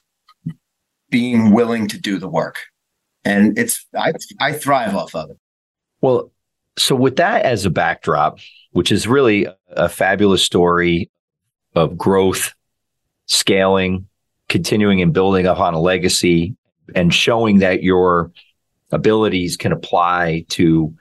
being 1.11 1.50
willing 1.50 1.88
to 1.88 2.00
do 2.00 2.18
the 2.18 2.29
work. 2.29 2.61
And 3.26 3.59
it's 3.59 3.85
I 3.94 4.14
I 4.40 4.55
thrive 4.55 4.96
off 4.96 5.14
of 5.14 5.29
it. 5.29 5.37
Well, 6.00 6.33
so 6.79 6.95
with 6.95 7.17
that 7.17 7.45
as 7.45 7.65
a 7.65 7.71
backdrop, 7.71 8.39
which 8.73 8.93
is 8.93 9.07
really 9.07 9.47
a 9.69 9.89
fabulous 9.89 10.43
story 10.43 11.11
of 11.75 11.97
growth, 11.97 12.55
scaling, 13.27 14.07
continuing 14.49 15.03
and 15.03 15.12
building 15.12 15.47
upon 15.47 15.75
a 15.75 15.81
legacy 15.81 16.57
and 16.95 17.12
showing 17.12 17.59
that 17.59 17.83
your 17.83 18.31
abilities 18.93 19.57
can 19.57 19.73
apply 19.73 20.45
to 20.49 20.95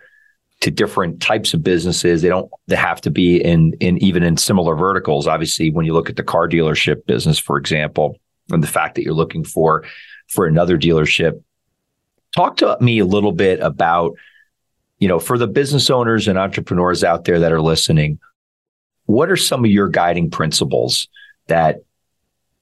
to 0.61 0.71
different 0.71 1.21
types 1.21 1.53
of 1.53 1.61
businesses. 1.61 2.21
They 2.21 2.29
don't 2.29 2.49
they 2.67 2.75
have 2.75 3.01
to 3.01 3.11
be 3.11 3.37
in 3.37 3.73
in 3.79 3.97
even 3.99 4.23
in 4.23 4.37
similar 4.37 4.75
verticals. 4.75 5.27
Obviously, 5.27 5.69
when 5.69 5.85
you 5.85 5.93
look 5.93 6.09
at 6.09 6.15
the 6.15 6.23
car 6.23 6.47
dealership 6.49 7.05
business, 7.05 7.37
for 7.37 7.57
example, 7.57 8.17
and 8.49 8.63
the 8.63 8.67
fact 8.67 8.95
that 8.95 9.03
you're 9.03 9.13
looking 9.13 9.43
for 9.43 9.83
for 10.27 10.47
another 10.47 10.77
dealership. 10.77 11.41
Talk 12.35 12.57
to 12.57 12.77
me 12.81 12.99
a 12.99 13.05
little 13.05 13.31
bit 13.31 13.59
about, 13.59 14.15
you 15.05 15.09
know, 15.09 15.19
for 15.19 15.37
the 15.37 15.45
business 15.45 15.91
owners 15.91 16.27
and 16.27 16.35
entrepreneurs 16.35 17.03
out 17.03 17.25
there 17.25 17.39
that 17.39 17.51
are 17.51 17.61
listening, 17.61 18.17
what 19.05 19.29
are 19.29 19.37
some 19.37 19.63
of 19.63 19.69
your 19.69 19.87
guiding 19.87 20.31
principles 20.31 21.07
that 21.45 21.83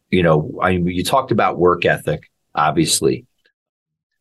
you 0.10 0.22
know, 0.22 0.60
I 0.62 0.72
you 0.72 1.06
talked 1.06 1.32
about 1.32 1.58
work 1.58 1.86
ethic, 1.86 2.30
obviously. 2.54 3.26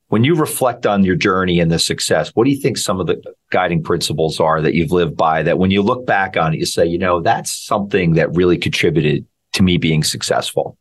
When 0.07 0.23
you 0.23 0.37
reflect 0.37 0.87
on 0.87 1.03
your 1.03 1.17
journey 1.17 1.59
and 1.59 1.69
the 1.69 1.81
success, 1.81 2.31
what 2.35 2.45
do 2.45 2.51
you 2.51 2.61
think 2.61 2.79
some 2.79 3.01
of 3.01 3.09
the 3.09 3.21
guiding 3.51 3.83
principles 3.83 4.39
are 4.39 4.61
that 4.61 4.75
you've 4.75 4.93
lived 4.93 5.17
by 5.17 5.43
that 5.43 5.59
when 5.59 5.73
you 5.73 5.83
look 5.83 6.07
back 6.07 6.37
on 6.37 6.55
it, 6.55 6.61
you 6.61 6.67
say, 6.67 6.87
you 6.87 6.99
know, 6.99 7.21
that's 7.21 7.51
something 7.51 8.13
that 8.13 8.33
really 8.37 8.57
contributed 8.57 9.27
to 9.55 9.65
me 9.65 9.79
being 9.79 10.05
successful? 10.05 10.79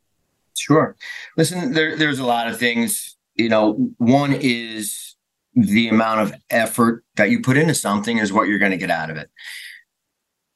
Sure. 0.55 0.95
Listen, 1.37 1.73
there, 1.73 1.95
there's 1.95 2.19
a 2.19 2.25
lot 2.25 2.47
of 2.47 2.59
things. 2.59 3.17
You 3.33 3.49
know, 3.49 3.89
one 3.97 4.33
is 4.39 5.10
the 5.53 5.89
amount 5.89 6.21
of 6.21 6.33
effort 6.49 7.03
that 7.15 7.29
you 7.29 7.41
put 7.41 7.57
into 7.57 7.73
something 7.73 8.17
is 8.17 8.31
what 8.31 8.47
you're 8.47 8.59
going 8.59 8.71
to 8.71 8.77
get 8.77 8.91
out 8.91 9.09
of 9.09 9.17
it. 9.17 9.29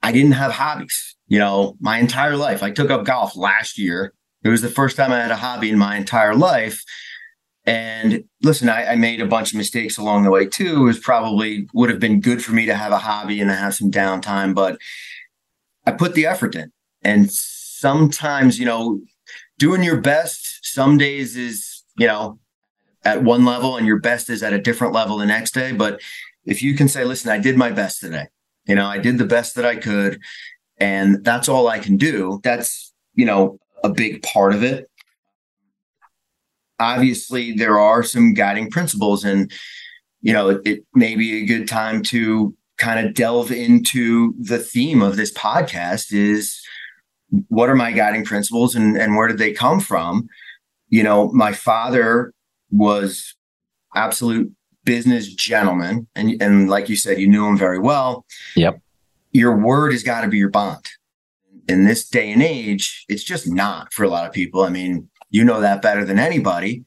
I 0.01 0.12
didn't 0.12 0.34
have 0.34 0.51
hobbies, 0.51 1.15
you 1.27 1.39
know, 1.39 1.75
my 1.79 1.97
entire 1.97 2.38
life. 2.38 2.63
I 2.63 2.71
took 2.71 2.89
up 2.89 3.05
golf 3.05 3.36
last 3.36 3.77
year 3.77 4.13
it 4.45 4.49
was 4.49 4.62
the 4.62 4.69
first 4.69 4.95
time 4.95 5.12
I 5.12 5.19
had 5.19 5.31
a 5.31 5.36
hobby 5.36 5.71
in 5.71 5.77
my 5.79 5.97
entire 5.97 6.36
life. 6.36 6.84
And 7.65 8.25
listen, 8.43 8.69
I, 8.69 8.91
I, 8.91 8.95
made 8.95 9.19
a 9.19 9.25
bunch 9.25 9.51
of 9.51 9.58
mistakes 9.58 9.97
along 9.97 10.21
the 10.21 10.29
way 10.29 10.45
too. 10.45 10.84
It 10.84 10.86
was 10.86 10.99
probably 10.99 11.67
would 11.73 11.89
have 11.89 11.99
been 11.99 12.21
good 12.21 12.45
for 12.45 12.51
me 12.51 12.67
to 12.67 12.75
have 12.75 12.91
a 12.91 12.99
hobby 12.99 13.41
and 13.41 13.49
to 13.49 13.55
have 13.55 13.73
some 13.73 13.89
downtime, 13.89 14.53
but 14.53 14.77
I 15.88 15.91
put 15.93 16.13
the 16.13 16.27
effort 16.27 16.53
in. 16.53 16.71
And 17.01 17.31
sometimes, 17.31 18.60
you 18.60 18.67
know, 18.67 19.01
doing 19.58 19.81
your 19.81 19.99
best 19.99 20.60
some 20.62 20.99
days 20.99 21.36
is, 21.36 21.84
you 21.97 22.05
know, 22.05 22.38
at 23.06 23.24
one 23.24 23.46
level 23.46 23.78
and 23.78 23.88
your 23.88 24.00
best 24.00 24.30
is 24.30 24.44
at 24.44 24.54
a 24.54 24.60
different 24.60 24.94
level 24.94 25.18
the 25.18 25.26
next 25.26 25.54
day. 25.54 25.72
But 25.72 26.02
if 26.44 26.62
you 26.62 26.76
can 26.76 26.88
say, 26.88 27.06
listen, 27.06 27.32
I 27.32 27.38
did 27.38 27.56
my 27.56 27.72
best 27.72 28.02
today, 28.02 28.28
you 28.68 28.76
know, 28.76 28.86
I 28.86 28.98
did 28.98 29.18
the 29.18 29.26
best 29.26 29.56
that 29.56 29.65
I 29.65 29.76
could, 29.76 30.20
and 30.78 31.24
that's 31.24 31.48
all 31.48 31.68
I 31.68 31.80
can 31.80 31.98
do, 31.98 32.41
that's, 32.44 32.91
you 33.13 33.26
know, 33.26 33.60
a 33.84 33.89
big 33.89 34.24
part 34.24 34.54
of 34.54 34.63
it. 34.63 34.89
Obviously, 36.80 37.54
there 37.54 37.80
are 37.80 38.04
some 38.04 38.34
guiding 38.34 38.70
principles, 38.70 39.24
and 39.24 39.52
you 40.22 40.34
know, 40.34 40.50
it, 40.50 40.62
it 40.65 40.86
may 40.96 41.15
be 41.15 41.44
a 41.44 41.46
good 41.46 41.68
time 41.68 42.02
to 42.02 42.56
kind 42.78 43.06
of 43.06 43.13
delve 43.13 43.52
into 43.52 44.34
the 44.39 44.58
theme 44.58 45.02
of 45.02 45.15
this 45.15 45.32
podcast 45.32 46.12
is 46.12 46.60
what 47.48 47.70
are 47.70 47.76
my 47.76 47.91
guiding 47.91 48.26
principles 48.26 48.76
and, 48.76 48.98
and 48.98 49.15
where 49.15 49.28
did 49.28 49.38
they 49.38 49.54
come 49.54 49.80
from? 49.80 50.28
You 50.89 51.04
know, 51.04 51.32
my 51.32 51.54
father 51.54 52.34
was 52.71 53.36
absolute 53.95 54.51
business 54.84 55.34
gentleman. 55.34 56.08
And, 56.15 56.41
and 56.41 56.69
like 56.69 56.89
you 56.89 56.95
said, 56.95 57.19
you 57.19 57.28
knew 57.28 57.47
him 57.47 57.58
very 57.58 57.80
well. 57.80 58.25
Yep. 58.56 58.80
Your 59.32 59.58
word 59.58 59.91
has 59.91 60.04
got 60.04 60.21
to 60.21 60.28
be 60.28 60.38
your 60.38 60.49
bond 60.49 60.86
in 61.67 61.86
this 61.86 62.08
day 62.08 62.32
and 62.32 62.41
age, 62.41 63.06
it's 63.10 63.23
just 63.23 63.49
not 63.49 63.93
for 63.93 64.04
a 64.04 64.10
lot 64.10 64.25
of 64.25 64.34
people. 64.34 64.63
I 64.63 64.69
mean, 64.69 65.10
you 65.30 65.43
know 65.43 65.62
that 65.62 65.82
better 65.82 66.06
than 66.06 66.19
anybody. 66.19 66.84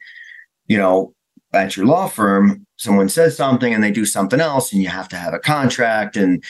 You 0.67 0.79
know, 0.79 1.15
at 1.53 1.77
your 1.77 1.87
law 1.87 2.09
firm, 2.09 2.67
someone 2.77 3.09
says 3.09 3.37
something 3.37 3.73
and 3.73 3.83
they 3.83 3.91
do 3.91 4.05
something 4.05 4.41
else, 4.41 4.73
and 4.73 4.83
you 4.83 4.89
have 4.89 5.09
to 5.09 5.17
have 5.17 5.35
a 5.35 5.39
contract. 5.39 6.17
And 6.17 6.43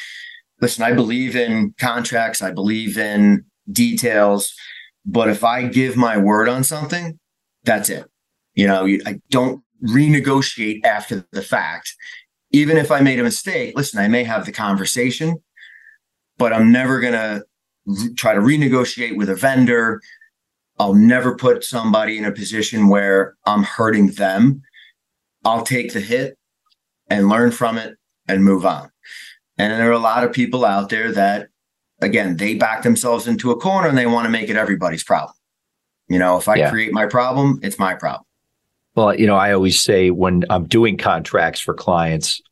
listen, 0.61 0.85
I 0.85 0.93
believe 0.93 1.37
in 1.37 1.75
contracts, 1.79 2.43
I 2.43 2.51
believe 2.51 2.99
in 2.99 3.45
details. 3.71 4.55
But 5.07 5.29
if 5.29 5.45
I 5.45 5.67
give 5.67 5.97
my 5.97 6.19
word 6.19 6.49
on 6.49 6.65
something, 6.65 7.19
that's 7.65 7.89
it. 7.89 8.07
You 8.59 8.67
know, 8.67 8.85
I 9.07 9.21
don't 9.31 9.63
renegotiate 9.87 10.85
after 10.85 11.25
the 11.31 11.43
fact. 11.43 11.95
Even 12.51 12.77
if 12.77 12.91
I 12.91 13.01
made 13.01 13.21
a 13.21 13.23
mistake, 13.23 13.77
listen, 13.77 14.01
I 14.01 14.09
may 14.09 14.25
have 14.25 14.47
the 14.47 14.53
conversation, 14.53 15.37
but 16.39 16.53
I'm 16.53 16.73
never 16.73 16.99
going 16.99 17.13
to 17.13 17.45
try 18.17 18.35
to 18.35 18.41
renegotiate 18.41 19.17
with 19.17 19.31
a 19.31 19.37
vendor. 19.37 20.01
I'll 20.81 20.95
never 20.95 21.37
put 21.37 21.63
somebody 21.63 22.19
in 22.19 22.25
a 22.25 22.33
position 22.33 22.89
where 22.89 23.37
I'm 23.47 23.63
hurting 23.63 24.09
them. 24.09 24.61
I'll 25.45 25.63
take 25.63 25.93
the 25.93 26.01
hit 26.01 26.37
and 27.09 27.29
learn 27.29 27.53
from 27.53 27.79
it 27.79 27.95
and 28.27 28.43
move 28.43 28.67
on. 28.67 28.91
And 29.57 29.73
there 29.73 29.89
are 29.89 29.93
a 29.93 30.01
lot 30.01 30.25
of 30.25 30.33
people 30.33 30.65
out 30.65 30.89
there 30.89 31.13
that, 31.13 31.51
again, 32.01 32.39
they 32.39 32.55
back 32.55 32.83
themselves 32.83 33.29
into 33.29 33.53
a 33.53 33.61
corner 33.61 33.87
and 33.87 33.97
they 33.97 34.07
want 34.07 34.25
to 34.25 34.31
make 34.31 34.51
it 34.51 34.57
everybody's 34.57 35.05
problem. 35.05 35.35
You 36.09 36.19
know, 36.19 36.39
if 36.39 36.49
I 36.49 36.57
yeah. 36.57 36.71
create 36.71 36.93
my 36.93 37.07
problem, 37.07 37.61
it's 37.63 37.79
my 37.79 37.95
problem. 37.95 38.25
Well, 38.99 39.15
you 39.15 39.29
know, 39.29 39.37
I 39.37 39.53
always 39.53 39.81
say 39.81 40.11
when 40.11 40.43
I'm 40.51 40.67
doing 40.67 40.97
contracts 40.97 41.61
for 41.61 41.73
clients, 41.73 42.43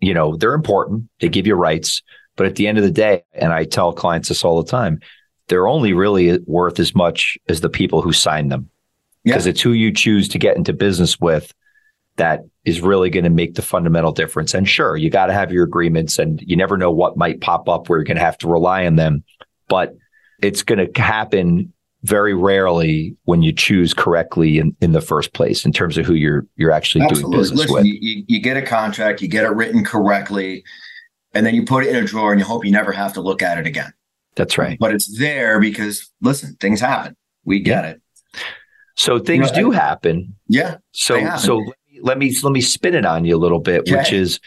you 0.00 0.14
know, 0.14 0.34
they're 0.34 0.54
important. 0.54 1.10
They 1.20 1.28
give 1.28 1.46
you 1.46 1.54
rights. 1.54 2.00
But 2.36 2.46
at 2.46 2.56
the 2.56 2.68
end 2.68 2.78
of 2.78 2.84
the 2.84 2.90
day, 2.90 3.22
and 3.34 3.52
I 3.52 3.64
tell 3.64 3.92
clients 3.92 4.30
this 4.30 4.42
all 4.42 4.62
the 4.62 4.70
time, 4.70 5.00
they're 5.48 5.68
only 5.68 5.92
really 5.92 6.38
worth 6.46 6.80
as 6.80 6.94
much 6.94 7.36
as 7.50 7.60
the 7.60 7.68
people 7.68 8.00
who 8.00 8.14
sign 8.14 8.48
them. 8.48 8.70
because 9.24 9.44
yeah. 9.44 9.50
it's 9.50 9.60
who 9.60 9.72
you 9.72 9.92
choose 9.92 10.26
to 10.28 10.38
get 10.38 10.56
into 10.56 10.72
business 10.72 11.20
with 11.20 11.52
that 12.16 12.46
is 12.64 12.80
really 12.80 13.10
going 13.10 13.24
to 13.24 13.28
make 13.28 13.56
the 13.56 13.60
fundamental 13.60 14.12
difference. 14.12 14.54
And 14.54 14.66
sure, 14.66 14.96
you 14.96 15.10
got 15.10 15.26
to 15.26 15.34
have 15.34 15.52
your 15.52 15.64
agreements 15.64 16.18
and 16.18 16.40
you 16.40 16.56
never 16.56 16.78
know 16.78 16.90
what 16.90 17.18
might 17.18 17.42
pop 17.42 17.68
up 17.68 17.90
where 17.90 17.98
you're 17.98 18.04
going 18.04 18.16
to 18.16 18.24
have 18.24 18.38
to 18.38 18.48
rely 18.48 18.86
on 18.86 18.96
them, 18.96 19.22
but 19.68 19.94
it's 20.40 20.62
going 20.62 20.90
to 20.90 21.02
happen 21.02 21.74
very 22.02 22.34
rarely 22.34 23.14
when 23.24 23.42
you 23.42 23.52
choose 23.52 23.92
correctly 23.92 24.58
in, 24.58 24.74
in 24.80 24.92
the 24.92 25.00
first 25.00 25.32
place 25.34 25.64
in 25.64 25.72
terms 25.72 25.98
of 25.98 26.06
who 26.06 26.14
you're 26.14 26.46
you're 26.56 26.70
actually 26.70 27.04
Absolutely. 27.04 27.30
doing 27.30 27.40
business 27.40 27.58
Listen, 27.60 27.74
with. 27.74 27.84
You, 27.84 28.24
you 28.26 28.40
get 28.40 28.56
a 28.56 28.62
contract, 28.62 29.20
you 29.20 29.28
get 29.28 29.44
it 29.44 29.50
written 29.50 29.84
correctly, 29.84 30.64
and 31.34 31.44
then 31.44 31.54
you 31.54 31.64
put 31.64 31.84
it 31.84 31.94
in 31.94 32.02
a 32.02 32.06
drawer 32.06 32.32
and 32.32 32.40
you 32.40 32.46
hope 32.46 32.64
you 32.64 32.72
never 32.72 32.92
have 32.92 33.12
to 33.14 33.20
look 33.20 33.42
at 33.42 33.58
it 33.58 33.66
again. 33.66 33.92
That's 34.36 34.56
right. 34.56 34.78
But 34.78 34.94
it's 34.94 35.18
there 35.18 35.60
because 35.60 36.10
listen, 36.22 36.56
things 36.60 36.80
happen. 36.80 37.16
We 37.44 37.60
get 37.60 37.84
yeah. 37.84 37.90
it. 37.90 38.00
So 38.96 39.18
things 39.18 39.50
you 39.50 39.56
know, 39.56 39.62
do 39.68 39.70
happen. 39.70 40.36
Yeah. 40.48 40.78
So 40.92 41.36
so 41.36 41.62
let 42.00 42.18
me 42.18 42.34
let 42.42 42.52
me 42.52 42.60
spin 42.60 42.94
it 42.94 43.04
on 43.04 43.24
you 43.24 43.36
a 43.36 43.38
little 43.38 43.60
bit, 43.60 43.80
okay. 43.82 43.96
which 43.96 44.12
is 44.12 44.40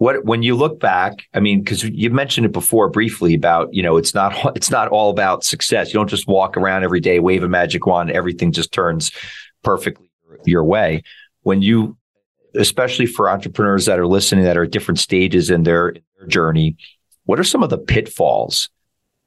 what 0.00 0.24
when 0.24 0.42
you 0.42 0.56
look 0.56 0.80
back 0.80 1.26
i 1.34 1.40
mean 1.40 1.60
because 1.60 1.84
you 1.84 2.08
mentioned 2.08 2.46
it 2.46 2.52
before 2.52 2.88
briefly 2.88 3.34
about 3.34 3.72
you 3.72 3.82
know 3.82 3.98
it's 3.98 4.14
not 4.14 4.34
it's 4.56 4.70
not 4.70 4.88
all 4.88 5.10
about 5.10 5.44
success. 5.44 5.88
You 5.88 6.00
don't 6.00 6.08
just 6.08 6.26
walk 6.26 6.56
around 6.56 6.84
every 6.84 7.00
day 7.00 7.20
wave 7.20 7.44
a 7.44 7.48
magic 7.48 7.86
wand 7.86 8.10
everything 8.10 8.50
just 8.50 8.72
turns 8.72 9.12
perfectly 9.62 10.08
your 10.46 10.64
way. 10.64 11.02
When 11.42 11.60
you 11.62 11.98
especially 12.54 13.06
for 13.06 13.28
entrepreneurs 13.28 13.86
that 13.86 13.98
are 13.98 14.06
listening 14.06 14.44
that 14.44 14.56
are 14.56 14.64
at 14.64 14.72
different 14.72 14.98
stages 14.98 15.50
in 15.50 15.62
their, 15.62 15.90
in 15.90 16.02
their 16.18 16.26
journey 16.26 16.76
what 17.24 17.38
are 17.38 17.44
some 17.44 17.62
of 17.62 17.70
the 17.70 17.78
pitfalls 17.78 18.70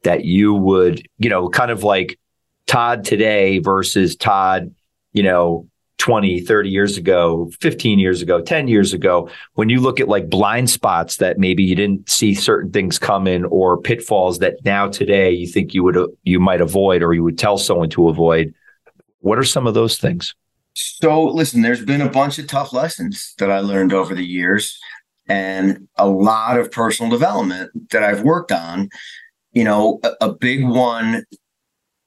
that 0.04 0.26
you 0.26 0.54
would 0.54 1.08
you 1.20 1.30
know 1.30 1.50
kind 1.50 1.72
of 1.72 1.84
like 1.84 2.20
todd 2.66 3.06
today 3.06 3.60
versus 3.60 4.16
todd 4.16 4.74
you 5.14 5.24
know 5.24 5.70
20, 6.04 6.42
30 6.42 6.70
years 6.70 6.98
ago, 6.98 7.50
15 7.62 7.98
years 7.98 8.22
ago, 8.22 8.42
10 8.42 8.68
years 8.68 8.92
ago, 8.92 9.30
when 9.54 9.70
you 9.70 9.80
look 9.80 10.02
at 10.02 10.10
like 10.10 10.30
blind 10.30 10.70
spots 10.70 11.16
that 11.16 11.40
maybe 11.40 11.64
you 11.64 11.76
didn't 11.76 12.10
see 12.10 12.34
certain 12.34 12.70
things 12.72 13.00
coming 13.00 13.46
or 13.46 13.78
pitfalls 13.78 14.40
that 14.40 14.56
now 14.66 14.86
today 14.86 15.32
you 15.32 15.48
think 15.48 15.74
you 15.74 15.82
would 15.82 15.98
you 16.24 16.42
might 16.42 16.60
avoid 16.60 17.02
or 17.02 17.14
you 17.14 17.24
would 17.24 17.38
tell 17.38 17.58
someone 17.58 17.90
to 17.90 18.10
avoid, 18.10 18.54
what 19.20 19.40
are 19.40 19.46
some 19.46 19.66
of 19.66 19.76
those 19.76 19.98
things? 19.98 20.36
So, 20.74 21.24
listen, 21.24 21.62
there's 21.62 21.86
been 21.86 22.02
a 22.02 22.10
bunch 22.10 22.38
of 22.38 22.48
tough 22.48 22.74
lessons 22.74 23.34
that 23.38 23.50
I 23.50 23.62
learned 23.62 23.94
over 23.94 24.14
the 24.14 24.26
years 24.26 24.78
and 25.30 25.88
a 25.98 26.10
lot 26.10 26.60
of 26.60 26.70
personal 26.70 27.10
development 27.10 27.92
that 27.92 28.04
I've 28.04 28.24
worked 28.24 28.52
on. 28.52 28.90
You 29.54 29.64
know, 29.64 30.02
a, 30.04 30.12
a 30.20 30.34
big 30.34 30.66
one 30.66 31.24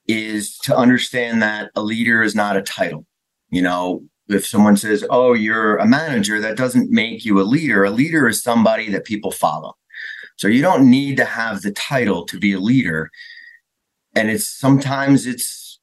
is 0.07 0.59
to 0.65 0.77
understand 0.77 1.41
that 1.41 1.71
a 1.75 1.81
leader 1.81 2.23
is 2.23 2.35
not 2.35 2.59
a 2.59 2.63
title 2.63 3.07
you 3.51 3.63
know, 3.63 4.03
if 4.29 4.47
someone 4.47 4.77
says, 4.77 5.05
"Oh, 5.11 5.35
you're 5.35 5.77
a 5.77 5.87
manager," 5.87 6.41
that 6.41 6.57
doesn't 6.57 6.91
make 6.91 7.25
you 7.25 7.41
a 7.41 7.45
leader. 7.45 7.85
A 7.85 7.91
leader 7.91 8.29
is 8.29 8.43
somebody 8.43 8.91
that 8.91 9.05
people 9.05 9.31
follow. 9.31 9.77
So 10.37 10.49
you 10.49 10.63
don't 10.63 10.91
need 10.91 11.17
to 11.17 11.25
have 11.25 11.63
the 11.63 11.73
title 11.73 12.27
to 12.27 12.39
be 12.39 12.53
a 12.53 12.61
leader. 12.61 13.11
And 14.15 14.31
it's 14.31 14.49
sometimes 14.49 15.27
it's 15.27 15.79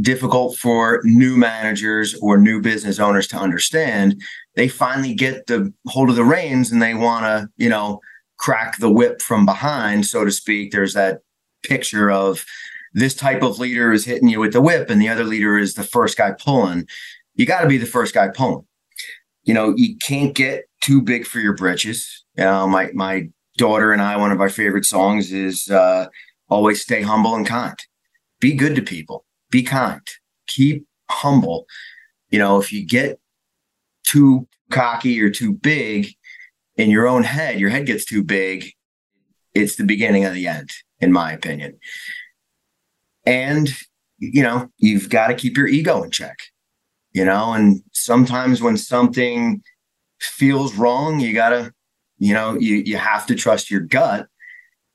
difficult 0.00 0.56
for 0.56 1.00
new 1.04 1.36
managers 1.36 2.14
or 2.22 2.38
new 2.38 2.60
business 2.60 2.98
owners 2.98 3.26
to 3.28 3.36
understand. 3.36 4.22
They 4.54 4.68
finally 4.68 5.14
get 5.14 5.46
the 5.46 5.72
hold 5.86 6.10
of 6.10 6.16
the 6.16 6.24
reins 6.24 6.70
and 6.70 6.80
they 6.80 6.94
want 6.94 7.24
to, 7.24 7.48
you 7.56 7.68
know, 7.68 8.00
crack 8.38 8.78
the 8.78 8.90
whip 8.90 9.20
from 9.20 9.44
behind, 9.44 10.06
so 10.06 10.24
to 10.24 10.30
speak. 10.30 10.72
There's 10.72 10.94
that 10.94 11.20
picture 11.62 12.10
of 12.10 12.44
this 12.92 13.14
type 13.14 13.42
of 13.42 13.58
leader 13.58 13.92
is 13.92 14.04
hitting 14.04 14.28
you 14.28 14.40
with 14.40 14.52
the 14.52 14.60
whip 14.60 14.90
and 14.90 15.00
the 15.00 15.08
other 15.08 15.24
leader 15.24 15.58
is 15.58 15.74
the 15.74 15.84
first 15.84 16.16
guy 16.16 16.32
pulling. 16.32 16.86
You 17.34 17.46
got 17.46 17.62
to 17.62 17.68
be 17.68 17.78
the 17.78 17.86
first 17.86 18.14
guy 18.14 18.28
pulling. 18.28 18.66
You 19.44 19.54
know, 19.54 19.74
you 19.76 19.96
can't 19.96 20.34
get 20.34 20.64
too 20.80 21.00
big 21.00 21.26
for 21.26 21.40
your 21.40 21.54
britches. 21.54 22.24
You 22.36 22.44
know, 22.44 22.66
my 22.66 22.90
my 22.92 23.28
daughter 23.56 23.92
and 23.92 24.02
I, 24.02 24.16
one 24.16 24.32
of 24.32 24.40
our 24.40 24.48
favorite 24.48 24.84
songs 24.84 25.32
is 25.32 25.68
uh, 25.68 26.06
always 26.48 26.82
stay 26.82 27.02
humble 27.02 27.34
and 27.34 27.46
kind. 27.46 27.78
Be 28.40 28.54
good 28.54 28.74
to 28.76 28.82
people. 28.82 29.24
Be 29.50 29.62
kind. 29.62 30.06
Keep 30.46 30.86
humble. 31.10 31.66
You 32.30 32.38
know, 32.38 32.60
if 32.60 32.72
you 32.72 32.86
get 32.86 33.18
too 34.04 34.48
cocky 34.70 35.20
or 35.20 35.30
too 35.30 35.52
big 35.52 36.14
in 36.76 36.90
your 36.90 37.06
own 37.06 37.22
head, 37.22 37.60
your 37.60 37.70
head 37.70 37.86
gets 37.86 38.04
too 38.04 38.22
big, 38.22 38.72
it's 39.54 39.76
the 39.76 39.84
beginning 39.84 40.24
of 40.24 40.34
the 40.34 40.46
end, 40.46 40.70
in 41.00 41.12
my 41.12 41.32
opinion. 41.32 41.78
And, 43.30 43.72
you 44.18 44.42
know, 44.42 44.68
you've 44.78 45.08
got 45.08 45.28
to 45.28 45.34
keep 45.34 45.56
your 45.56 45.68
ego 45.68 46.02
in 46.02 46.10
check, 46.10 46.36
you 47.12 47.24
know, 47.24 47.52
and 47.52 47.80
sometimes 47.92 48.60
when 48.60 48.76
something 48.76 49.62
feels 50.18 50.74
wrong, 50.74 51.20
you 51.20 51.32
got 51.32 51.50
to, 51.50 51.72
you 52.18 52.34
know, 52.34 52.58
you, 52.58 52.82
you 52.84 52.96
have 52.96 53.26
to 53.26 53.36
trust 53.36 53.70
your 53.70 53.82
gut. 53.82 54.26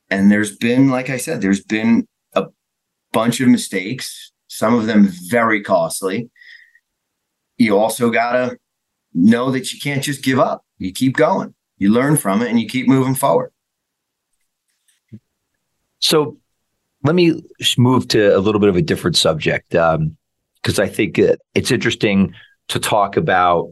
And 0.09 0.29
there's 0.29 0.57
been, 0.57 0.89
like 0.89 1.09
I 1.09 1.15
said, 1.15 1.39
there's 1.39 1.63
been 1.63 2.09
a 2.33 2.47
bunch 3.13 3.39
of 3.39 3.47
mistakes, 3.47 4.33
some 4.47 4.73
of 4.73 4.86
them 4.86 5.07
very 5.29 5.63
costly. 5.63 6.29
You 7.57 7.77
also 7.77 8.09
got 8.09 8.33
to 8.33 8.57
know 9.13 9.49
that 9.51 9.71
you 9.71 9.79
can't 9.79 10.03
just 10.03 10.21
give 10.25 10.39
up. 10.39 10.65
You 10.77 10.91
keep 10.91 11.15
going, 11.15 11.55
you 11.77 11.89
learn 11.89 12.17
from 12.17 12.41
it, 12.41 12.49
and 12.49 12.59
you 12.59 12.67
keep 12.67 12.86
moving 12.86 13.15
forward. 13.15 13.53
So, 15.99 16.38
let 17.06 17.14
me 17.14 17.39
move 17.78 18.08
to 18.10 18.36
a 18.36 18.39
little 18.39 18.60
bit 18.60 18.70
of 18.70 18.76
a 18.76 18.82
different 18.82 19.16
subject 19.16 19.70
because 19.70 20.80
um, 20.80 20.84
I 20.84 20.88
think 20.88 21.20
it's 21.53 21.70
interesting 21.70 22.34
to 22.70 22.80
talk 22.80 23.16
about 23.16 23.72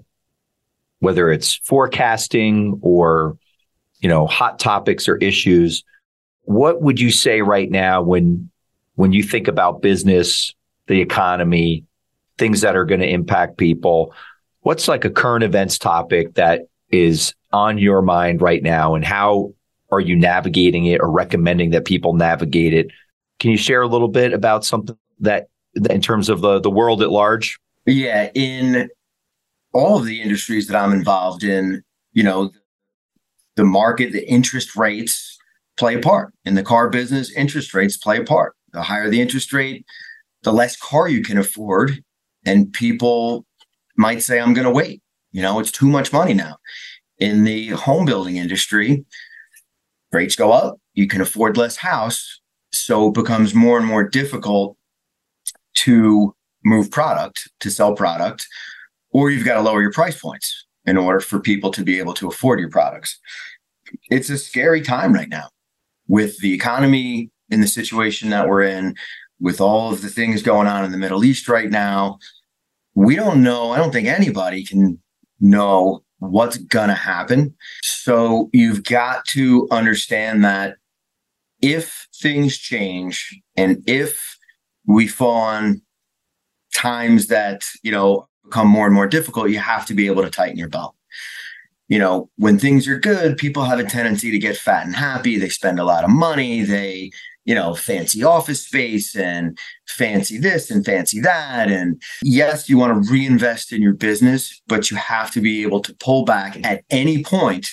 whether 0.99 1.31
it's 1.31 1.55
forecasting 1.65 2.79
or 2.83 3.37
you 4.01 4.07
know 4.07 4.27
hot 4.27 4.59
topics 4.59 5.09
or 5.09 5.17
issues. 5.17 5.83
What 6.43 6.81
would 6.83 6.99
you 6.99 7.09
say 7.09 7.41
right 7.41 7.69
now 7.69 8.03
when 8.03 8.51
when 8.95 9.13
you 9.13 9.23
think 9.23 9.47
about 9.47 9.81
business, 9.81 10.53
the 10.87 11.01
economy, 11.01 11.85
things 12.37 12.61
that 12.61 12.75
are 12.75 12.85
going 12.85 13.01
to 13.01 13.09
impact 13.09 13.57
people? 13.57 14.13
What's 14.61 14.87
like 14.87 15.05
a 15.05 15.09
current 15.09 15.43
events 15.43 15.79
topic 15.79 16.35
that 16.35 16.67
is 16.89 17.33
on 17.51 17.79
your 17.79 18.03
mind 18.03 18.41
right 18.41 18.61
now, 18.61 18.93
and 18.93 19.03
how 19.03 19.55
are 19.91 19.99
you 19.99 20.15
navigating 20.15 20.85
it 20.85 21.01
or 21.01 21.09
recommending 21.09 21.71
that 21.71 21.85
people 21.85 22.13
navigate 22.13 22.73
it 22.73 22.91
can 23.43 23.51
you 23.51 23.57
share 23.57 23.81
a 23.81 23.87
little 23.89 24.07
bit 24.07 24.31
about 24.31 24.63
something 24.63 24.97
that, 25.19 25.47
in 25.89 26.01
terms 26.01 26.29
of 26.29 26.39
the 26.39 26.61
the 26.61 26.69
world 26.69 27.03
at 27.03 27.11
large? 27.11 27.59
Yeah, 27.85 28.31
in 28.33 28.89
all 29.73 29.99
of 29.99 30.05
the 30.05 30.21
industries 30.21 30.67
that 30.67 30.81
I'm 30.81 30.93
involved 30.93 31.43
in, 31.43 31.83
you 32.13 32.23
know, 32.23 32.51
the 33.57 33.65
market, 33.65 34.13
the 34.13 34.25
interest 34.29 34.77
rates 34.77 35.37
play 35.75 35.95
a 35.95 35.99
part. 35.99 36.33
In 36.45 36.55
the 36.55 36.63
car 36.63 36.89
business, 36.89 37.35
interest 37.35 37.73
rates 37.73 37.97
play 37.97 38.17
a 38.17 38.23
part. 38.23 38.55
The 38.71 38.81
higher 38.81 39.09
the 39.09 39.19
interest 39.19 39.51
rate, 39.51 39.85
the 40.43 40.53
less 40.53 40.77
car 40.77 41.09
you 41.09 41.21
can 41.21 41.37
afford. 41.37 42.01
And 42.45 42.71
people 42.71 43.45
might 43.97 44.23
say, 44.23 44.39
I'm 44.39 44.53
going 44.53 44.67
to 44.67 44.71
wait. 44.71 45.01
You 45.33 45.41
know, 45.41 45.59
it's 45.59 45.71
too 45.71 45.87
much 45.87 46.13
money 46.13 46.33
now. 46.33 46.55
In 47.17 47.43
the 47.43 47.71
home 47.71 48.05
building 48.05 48.37
industry, 48.37 49.03
rates 50.13 50.37
go 50.37 50.53
up, 50.53 50.77
you 50.93 51.09
can 51.09 51.19
afford 51.19 51.57
less 51.57 51.75
house, 51.75 52.39
so 52.73 53.07
it 53.07 53.13
becomes 53.13 53.53
more 53.53 53.77
and 53.77 53.85
more 53.85 54.07
difficult 54.07 54.77
to 55.75 56.35
move 56.65 56.91
product, 56.91 57.49
to 57.59 57.69
sell 57.69 57.95
product, 57.95 58.47
or 59.11 59.29
you've 59.29 59.45
got 59.45 59.55
to 59.55 59.61
lower 59.61 59.81
your 59.81 59.91
price 59.91 60.19
points 60.19 60.65
in 60.85 60.97
order 60.97 61.19
for 61.19 61.39
people 61.39 61.71
to 61.71 61.83
be 61.83 61.99
able 61.99 62.13
to 62.13 62.27
afford 62.27 62.59
your 62.59 62.69
products. 62.69 63.19
It's 64.09 64.29
a 64.29 64.37
scary 64.37 64.81
time 64.81 65.13
right 65.13 65.29
now 65.29 65.49
with 66.07 66.39
the 66.39 66.53
economy 66.53 67.31
in 67.49 67.61
the 67.61 67.67
situation 67.67 68.29
that 68.31 68.47
we're 68.47 68.63
in, 68.63 68.95
with 69.39 69.61
all 69.61 69.91
of 69.91 70.01
the 70.01 70.09
things 70.09 70.41
going 70.41 70.67
on 70.67 70.83
in 70.85 70.91
the 70.91 70.97
Middle 70.97 71.23
East 71.23 71.47
right 71.47 71.69
now. 71.69 72.17
We 72.95 73.15
don't 73.15 73.43
know, 73.43 73.71
I 73.71 73.77
don't 73.77 73.91
think 73.91 74.07
anybody 74.07 74.63
can 74.63 74.99
know 75.39 76.03
what's 76.19 76.57
going 76.57 76.87
to 76.87 76.95
happen. 76.95 77.53
So 77.83 78.49
you've 78.53 78.83
got 78.83 79.25
to 79.27 79.67
understand 79.71 80.43
that 80.45 80.77
if 81.63 82.07
things 82.21 82.57
change 82.57 83.41
and 83.55 83.81
if 83.87 84.37
we 84.85 85.07
fall 85.07 85.37
on 85.37 85.81
times 86.75 87.27
that, 87.27 87.63
you 87.83 87.91
know, 87.91 88.27
become 88.43 88.67
more 88.67 88.85
and 88.85 88.93
more 88.93 89.07
difficult, 89.07 89.49
you 89.49 89.59
have 89.59 89.85
to 89.85 89.93
be 89.93 90.07
able 90.07 90.21
to 90.21 90.29
tighten 90.29 90.57
your 90.57 90.67
belt. 90.67 90.93
You 91.87 91.99
know, 91.99 92.29
when 92.37 92.59
things 92.59 92.87
are 92.87 92.99
good, 92.99 93.37
people 93.37 93.63
have 93.63 93.79
a 93.79 93.83
tendency 93.83 94.29
to 94.29 94.39
get 94.39 94.57
fat 94.57 94.85
and 94.85 94.95
happy. 94.95 95.37
They 95.37 95.49
spend 95.49 95.79
a 95.79 95.85
lot 95.85 96.03
of 96.03 96.09
money. 96.09 96.63
They, 96.63 97.11
you 97.45 97.55
know, 97.55 97.75
fancy 97.75 98.23
office 98.23 98.65
space 98.65 99.15
and 99.15 99.57
fancy 99.87 100.37
this 100.37 100.69
and 100.69 100.85
fancy 100.85 101.21
that. 101.21 101.71
And 101.71 102.01
yes, 102.23 102.67
you 102.67 102.77
want 102.77 103.03
to 103.05 103.11
reinvest 103.11 103.71
in 103.71 103.81
your 103.81 103.93
business, 103.93 104.61
but 104.67 104.91
you 104.91 104.97
have 104.97 105.31
to 105.31 105.41
be 105.41 105.61
able 105.63 105.81
to 105.81 105.95
pull 105.95 106.25
back 106.25 106.57
at 106.65 106.83
any 106.89 107.23
point 107.23 107.69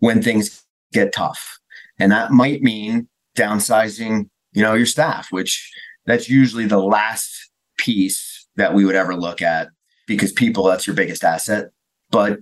when 0.00 0.20
things 0.22 0.64
get 0.92 1.12
tough. 1.12 1.59
And 2.00 2.10
that 2.12 2.32
might 2.32 2.62
mean 2.62 3.08
downsizing, 3.36 4.28
you 4.52 4.62
know, 4.62 4.74
your 4.74 4.86
staff, 4.86 5.28
which 5.30 5.70
that's 6.06 6.28
usually 6.28 6.66
the 6.66 6.80
last 6.80 7.50
piece 7.78 8.48
that 8.56 8.74
we 8.74 8.84
would 8.84 8.94
ever 8.94 9.14
look 9.14 9.42
at 9.42 9.68
because 10.06 10.32
people, 10.32 10.64
that's 10.64 10.86
your 10.86 10.96
biggest 10.96 11.22
asset. 11.22 11.66
But 12.10 12.40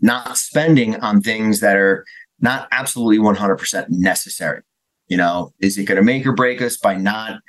not 0.00 0.36
spending 0.36 0.96
on 0.96 1.20
things 1.20 1.60
that 1.60 1.76
are 1.76 2.04
not 2.40 2.68
absolutely 2.72 3.18
100% 3.18 3.86
necessary. 3.90 4.62
You 5.08 5.16
know, 5.16 5.52
is 5.60 5.78
it 5.78 5.84
going 5.84 5.96
to 5.96 6.02
make 6.02 6.26
or 6.26 6.32
break 6.32 6.60
us 6.62 6.76
by 6.76 6.96
not 6.96 7.40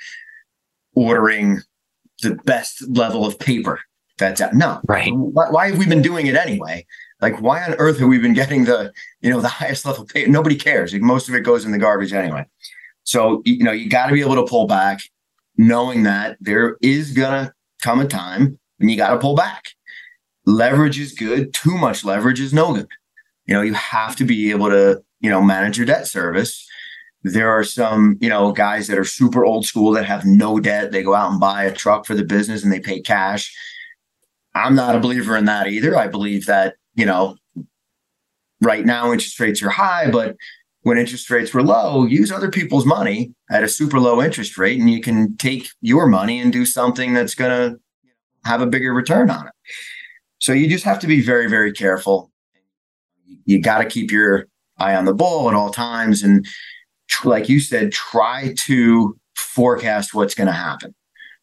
ordering 0.94 1.62
the 2.22 2.36
best 2.46 2.88
level 2.90 3.26
of 3.26 3.40
paper 3.40 3.80
that's 4.18 4.42
out? 4.42 4.54
No. 4.54 4.82
Right. 4.88 5.12
Why, 5.14 5.50
why, 5.50 5.68
have 5.70 5.78
we 5.78 5.88
been 5.88 6.02
doing 6.02 6.28
it 6.28 6.36
anyway? 6.36 6.86
Like, 7.22 7.42
why 7.42 7.64
on 7.64 7.76
earth 7.76 8.00
have 8.00 8.10
we 8.10 8.18
been 8.20 8.34
getting 8.34 8.66
the, 8.66 8.92
you 9.22 9.30
know, 9.30 9.42
the 9.42 9.48
highest 9.48 9.86
level 9.86 10.06
paper? 10.06 10.30
Nobody 10.30 10.56
cares. 10.56 10.94
Like, 10.94 11.02
most 11.02 11.30
of 11.30 11.36
it 11.36 11.42
goes 11.42 11.66
in 11.66 11.72
the 11.72 11.78
garbage 11.78 12.14
anyway. 12.14 12.46
So, 13.04 13.42
you 13.46 13.64
know, 13.64 13.72
you 13.72 13.90
got 13.90 14.08
to 14.08 14.14
be 14.14 14.22
able 14.22 14.36
to 14.36 14.46
pull 14.46 14.68
back 14.68 15.02
knowing 15.58 16.04
that 16.04 16.38
there 16.42 16.78
is 16.82 17.12
going 17.12 17.46
to 17.46 17.54
come 17.82 18.00
a 18.00 18.08
time 18.08 18.60
when 18.78 18.90
you 18.90 18.98
got 18.98 19.12
to 19.12 19.20
pull 19.20 19.36
back. 19.36 19.70
Leverage 20.46 21.00
is 21.00 21.14
good. 21.14 21.54
Too 21.54 21.78
much 21.78 22.04
leverage 22.04 22.42
is 22.42 22.54
no 22.54 22.74
good. 22.74 22.88
You 23.46 23.54
know, 23.54 23.62
you 23.62 23.74
have 23.74 24.16
to 24.18 24.26
be 24.26 24.52
able 24.52 24.70
to, 24.70 25.02
you 25.22 25.30
know, 25.30 25.42
manage 25.42 25.78
your 25.78 25.86
debt 25.86 26.08
service. 26.08 26.68
There 27.24 27.50
are 27.50 27.64
some, 27.64 28.18
you 28.20 28.30
know, 28.30 28.52
guys 28.52 28.88
that 28.88 28.98
are 28.98 29.06
super 29.06 29.46
old 29.46 29.66
school 29.66 29.92
that 29.94 30.06
have 30.06 30.26
no 30.26 30.60
debt. 30.60 30.92
They 30.92 31.02
go 31.02 31.16
out 31.16 31.32
and 31.32 31.40
buy 31.40 31.64
a 31.64 31.74
truck 31.74 32.06
for 32.06 32.14
the 32.14 32.24
business 32.24 32.64
and 32.64 32.72
they 32.72 32.80
pay 32.80 33.02
cash. 33.02 33.56
I'm 34.54 34.76
not 34.76 34.96
a 34.96 35.00
believer 35.00 35.36
in 35.36 35.46
that 35.46 35.68
either. 35.68 35.98
I 35.98 36.08
believe 36.08 36.46
that, 36.46 36.76
you 36.96 37.06
know, 37.06 37.38
right 38.62 38.86
now 38.86 39.12
interest 39.12 39.40
rates 39.40 39.62
are 39.62 39.70
high, 39.70 40.10
but 40.10 40.36
when 40.82 40.98
interest 40.98 41.30
rates 41.30 41.54
were 41.54 41.64
low, 41.64 42.06
use 42.06 42.32
other 42.32 42.50
people's 42.50 42.86
money 42.86 43.34
at 43.50 43.64
a 43.64 43.68
super 43.68 44.00
low 44.00 44.22
interest 44.22 44.58
rate 44.58 44.80
and 44.80 44.90
you 44.90 45.02
can 45.02 45.36
take 45.38 45.68
your 45.82 46.08
money 46.08 46.40
and 46.40 46.54
do 46.54 46.66
something 46.66 47.14
that's 47.14 47.36
going 47.36 47.52
to 47.52 47.80
have 48.46 48.62
a 48.62 48.68
bigger 48.68 48.94
return 48.94 49.30
on 49.30 49.48
it. 49.48 49.54
So 50.40 50.54
you 50.54 50.68
just 50.68 50.84
have 50.84 51.00
to 51.00 51.08
be 51.08 51.22
very, 51.22 51.50
very 51.50 51.72
careful 51.72 52.32
you 53.46 53.62
got 53.62 53.80
to 53.80 53.86
keep 53.86 54.12
your 54.12 54.48
eye 54.78 54.96
on 54.96 55.06
the 55.06 55.14
ball 55.14 55.48
at 55.48 55.56
all 55.56 55.70
times. 55.70 56.24
And 56.24 56.46
like 57.24 57.48
you 57.48 57.60
said, 57.60 57.92
try 57.92 58.54
to 58.66 59.18
forecast 59.36 60.14
what's 60.14 60.36
going 60.36 60.48
to 60.48 60.54
happen. 60.54 60.94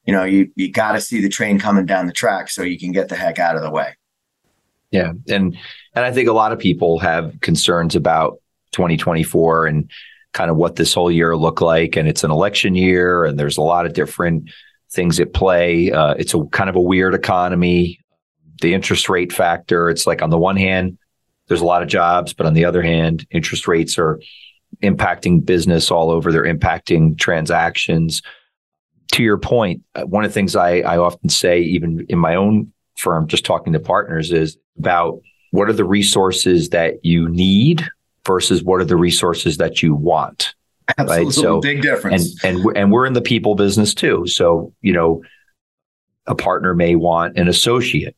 You 0.05 0.13
know, 0.13 0.25
you, 0.25 0.51
you 0.57 0.71
got 0.71 0.93
to 0.93 1.01
see 1.01 1.21
the 1.21 1.29
train 1.29 1.59
coming 1.59 1.87
down 1.87 2.07
the 2.07 2.13
track 2.13 2.51
so 2.51 2.63
you 2.63 2.79
can 2.79 2.93
get 2.93 3.09
the 3.09 3.17
heck 3.17 3.39
out 3.39 3.57
of 3.57 3.63
the 3.63 3.71
way. 3.71 3.95
Yeah. 4.93 5.13
And, 5.29 5.57
and 5.95 6.05
I 6.05 6.13
think 6.13 6.29
a 6.29 6.33
lot 6.33 6.53
of 6.53 6.59
people 6.59 6.99
have 7.01 7.41
concerns 7.41 7.97
about 7.97 8.39
2024 8.73 9.67
and 9.67 9.91
kind 10.33 10.51
of 10.51 10.57
what 10.57 10.77
this 10.77 10.95
whole 10.95 11.11
year 11.11 11.37
look 11.37 11.61
like. 11.61 11.97
And 11.97 12.09
it's 12.09 12.25
an 12.25 12.31
election 12.31 12.75
year 12.75 13.25
and 13.25 13.39
there's 13.39 13.59
a 13.59 13.63
lot 13.63 13.87
of 13.87 13.95
different 13.95 14.51
things 14.93 15.19
at 15.19 15.33
play. 15.33 15.91
Uh, 15.91 16.15
it's 16.15 16.35
a 16.35 16.45
kind 16.53 16.71
of 16.71 16.77
a 16.77 16.81
weird 16.81 17.15
economy. 17.15 17.99
The 18.61 18.75
interest 18.75 19.09
rate 19.09 19.33
factor, 19.33 19.91
it's 19.91 20.07
like 20.07 20.23
on 20.23 20.31
the 20.31 20.39
one 20.39 20.57
hand, 20.57 20.99
there's 21.49 21.61
a 21.61 21.67
lot 21.67 21.83
of 21.83 21.89
jobs, 21.89 22.33
but 22.33 22.47
on 22.47 22.55
the 22.55 22.65
other 22.65 22.83
hand, 22.83 23.27
interest 23.31 23.67
rates 23.67 23.99
are 23.99 24.21
impacting 24.83 25.45
business 25.45 25.91
all 25.91 26.11
over. 26.11 26.33
They're 26.33 26.45
impacting 26.45 27.19
transactions. 27.19 28.23
To 29.13 29.23
your 29.23 29.39
uh, 29.45 30.03
one 30.05 30.25
of 30.25 30.31
the 30.31 30.35
things 30.35 30.57
I, 30.57 30.79
I 30.79 30.97
often 30.97 31.29
say, 31.29 31.61
even 31.61 32.07
in 32.09 32.19
my 32.19 32.35
own 32.35 32.73
firm, 32.97 33.27
just 33.27 33.45
talking 33.45 33.75
to 33.75 33.81
partners, 33.81 34.33
is 34.33 34.57
about 34.79 35.21
what 35.51 35.69
are 35.69 35.75
the 35.75 35.85
resources 35.85 36.71
that 36.71 37.05
you 37.05 37.29
need 37.29 37.85
versus 38.27 38.63
what 38.63 38.81
are 38.81 38.85
the 38.85 38.97
resources 38.97 39.59
that 39.59 39.83
you 39.83 39.95
want. 39.95 40.55
Absolutely, 40.99 41.25
right? 41.25 41.35
so 41.35 41.61
big 41.61 41.83
difference. 41.83 42.43
And 42.45 42.59
and 42.59 42.77
and 42.77 42.93
we're 42.93 43.07
in 43.07 43.13
the 43.13 43.23
people 43.23 43.55
business 43.55 43.95
too. 43.95 44.27
So 44.27 44.73
you 44.83 44.93
know, 44.93 45.23
a 46.27 46.35
partner 46.35 46.75
may 46.75 46.97
want 46.97 47.39
an 47.39 47.49
associate. 47.49 48.17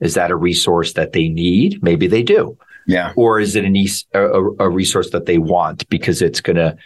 Is 0.00 0.14
that 0.14 0.30
a 0.30 0.36
resource 0.36 0.92
that 0.94 1.12
they 1.12 1.28
need? 1.28 1.82
Maybe 1.82 2.06
they 2.06 2.22
do. 2.22 2.56
Yeah. 2.86 3.12
Or 3.16 3.40
is 3.40 3.56
it 3.56 3.64
an 3.64 3.76
e- 3.76 3.88
a, 4.12 4.20
a 4.20 4.68
resource 4.68 5.10
that 5.10 5.26
they 5.26 5.38
want 5.38 5.88
because 5.88 6.20
it's 6.20 6.40
going 6.40 6.56
to 6.56 6.76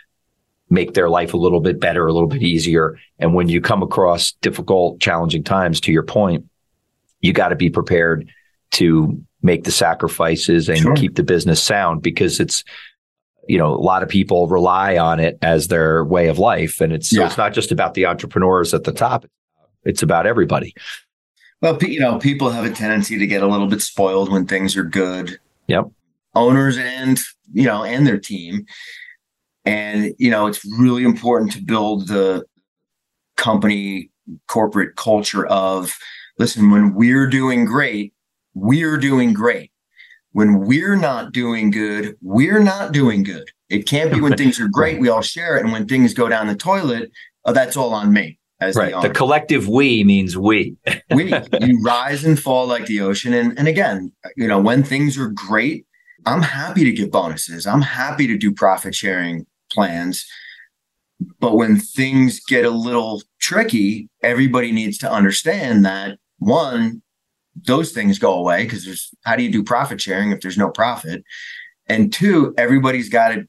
make 0.70 0.94
their 0.94 1.08
life 1.08 1.34
a 1.34 1.38
little 1.38 1.60
bit 1.60 1.80
better, 1.80 2.06
a 2.06 2.12
little 2.12 2.28
bit 2.28 2.42
easier? 2.42 2.98
And 3.18 3.34
when 3.34 3.48
you 3.48 3.60
come 3.60 3.82
across 3.82 4.32
difficult, 4.40 5.00
challenging 5.00 5.42
times, 5.42 5.80
to 5.82 5.92
your 5.92 6.04
point, 6.04 6.46
you 7.20 7.32
got 7.32 7.48
to 7.48 7.56
be 7.56 7.70
prepared 7.70 8.28
to 8.72 9.20
make 9.42 9.64
the 9.64 9.70
sacrifices 9.70 10.68
and 10.68 10.78
sure. 10.78 10.94
keep 10.96 11.16
the 11.16 11.22
business 11.22 11.62
sound 11.62 12.02
because 12.02 12.40
it's 12.40 12.64
you 13.48 13.56
know 13.56 13.72
a 13.72 13.76
lot 13.76 14.02
of 14.02 14.08
people 14.08 14.48
rely 14.48 14.98
on 14.98 15.20
it 15.20 15.38
as 15.42 15.68
their 15.68 16.04
way 16.04 16.28
of 16.28 16.38
life 16.38 16.80
and 16.80 16.92
it's 16.92 17.12
yeah. 17.12 17.20
so 17.20 17.26
it's 17.26 17.38
not 17.38 17.54
just 17.54 17.72
about 17.72 17.94
the 17.94 18.04
entrepreneurs 18.04 18.74
at 18.74 18.84
the 18.84 18.92
top 18.92 19.24
it's 19.84 20.02
about 20.02 20.26
everybody 20.26 20.74
well 21.62 21.78
you 21.82 22.00
know 22.00 22.18
people 22.18 22.50
have 22.50 22.64
a 22.64 22.70
tendency 22.70 23.16
to 23.18 23.26
get 23.26 23.42
a 23.42 23.46
little 23.46 23.68
bit 23.68 23.80
spoiled 23.80 24.30
when 24.30 24.46
things 24.46 24.76
are 24.76 24.84
good 24.84 25.38
Yep. 25.68 25.90
Owners 26.34 26.76
and, 26.76 27.18
you 27.52 27.64
know, 27.64 27.84
and 27.84 28.06
their 28.06 28.18
team. 28.18 28.66
And, 29.64 30.14
you 30.18 30.30
know, 30.30 30.46
it's 30.46 30.64
really 30.78 31.04
important 31.04 31.52
to 31.52 31.62
build 31.62 32.08
the 32.08 32.44
company 33.36 34.10
corporate 34.46 34.96
culture 34.96 35.46
of 35.46 35.96
listen, 36.38 36.70
when 36.70 36.94
we're 36.94 37.28
doing 37.28 37.64
great, 37.64 38.12
we're 38.60 38.96
doing 38.96 39.32
great. 39.32 39.70
When 40.32 40.60
we're 40.60 40.96
not 40.96 41.32
doing 41.32 41.70
good, 41.70 42.16
we're 42.20 42.62
not 42.62 42.92
doing 42.92 43.22
good. 43.22 43.50
It 43.68 43.86
can't 43.86 44.12
be 44.12 44.20
when 44.20 44.36
things 44.36 44.60
are 44.60 44.68
great, 44.68 45.00
we 45.00 45.08
all 45.08 45.22
share 45.22 45.56
it. 45.56 45.64
And 45.64 45.72
when 45.72 45.86
things 45.86 46.14
go 46.14 46.28
down 46.28 46.46
the 46.46 46.54
toilet, 46.54 47.10
oh, 47.44 47.52
that's 47.52 47.76
all 47.76 47.92
on 47.92 48.12
me. 48.12 48.38
As 48.60 48.76
right. 48.76 48.92
The, 48.92 49.08
the 49.08 49.14
collective 49.14 49.68
we 49.68 50.04
means 50.04 50.36
we. 50.36 50.76
we. 51.14 51.32
You 51.60 51.80
rise 51.82 52.24
and 52.24 52.38
fall 52.38 52.66
like 52.66 52.86
the 52.86 53.00
ocean. 53.00 53.32
And, 53.32 53.58
and 53.58 53.68
again, 53.68 54.12
you 54.36 54.48
know, 54.48 54.60
when 54.60 54.82
things 54.82 55.16
are 55.16 55.28
great, 55.28 55.86
I'm 56.26 56.42
happy 56.42 56.84
to 56.84 56.92
give 56.92 57.10
bonuses. 57.10 57.66
I'm 57.66 57.82
happy 57.82 58.26
to 58.26 58.36
do 58.36 58.52
profit 58.52 58.94
sharing 58.94 59.46
plans. 59.70 60.26
But 61.40 61.56
when 61.56 61.78
things 61.78 62.40
get 62.40 62.64
a 62.64 62.70
little 62.70 63.22
tricky, 63.40 64.08
everybody 64.22 64.72
needs 64.72 64.98
to 64.98 65.10
understand 65.10 65.84
that 65.84 66.18
one, 66.38 67.02
those 67.66 67.92
things 67.92 68.18
go 68.18 68.34
away 68.34 68.64
because 68.64 68.84
there's 68.84 69.14
how 69.24 69.36
do 69.36 69.42
you 69.42 69.50
do 69.50 69.62
profit 69.62 70.00
sharing 70.00 70.30
if 70.30 70.40
there's 70.40 70.58
no 70.58 70.70
profit? 70.70 71.24
And 71.86 72.12
two, 72.12 72.54
everybody's 72.58 73.08
got 73.08 73.28
to 73.28 73.46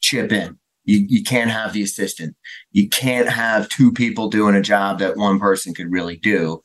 chip 0.00 0.32
in. 0.32 0.58
You, 0.84 0.98
you 1.08 1.22
can't 1.22 1.50
have 1.50 1.72
the 1.72 1.82
assistant. 1.82 2.36
You 2.72 2.88
can't 2.88 3.28
have 3.28 3.68
two 3.68 3.92
people 3.92 4.28
doing 4.28 4.54
a 4.54 4.62
job 4.62 4.98
that 4.98 5.16
one 5.16 5.38
person 5.38 5.74
could 5.74 5.90
really 5.92 6.16
do, 6.16 6.62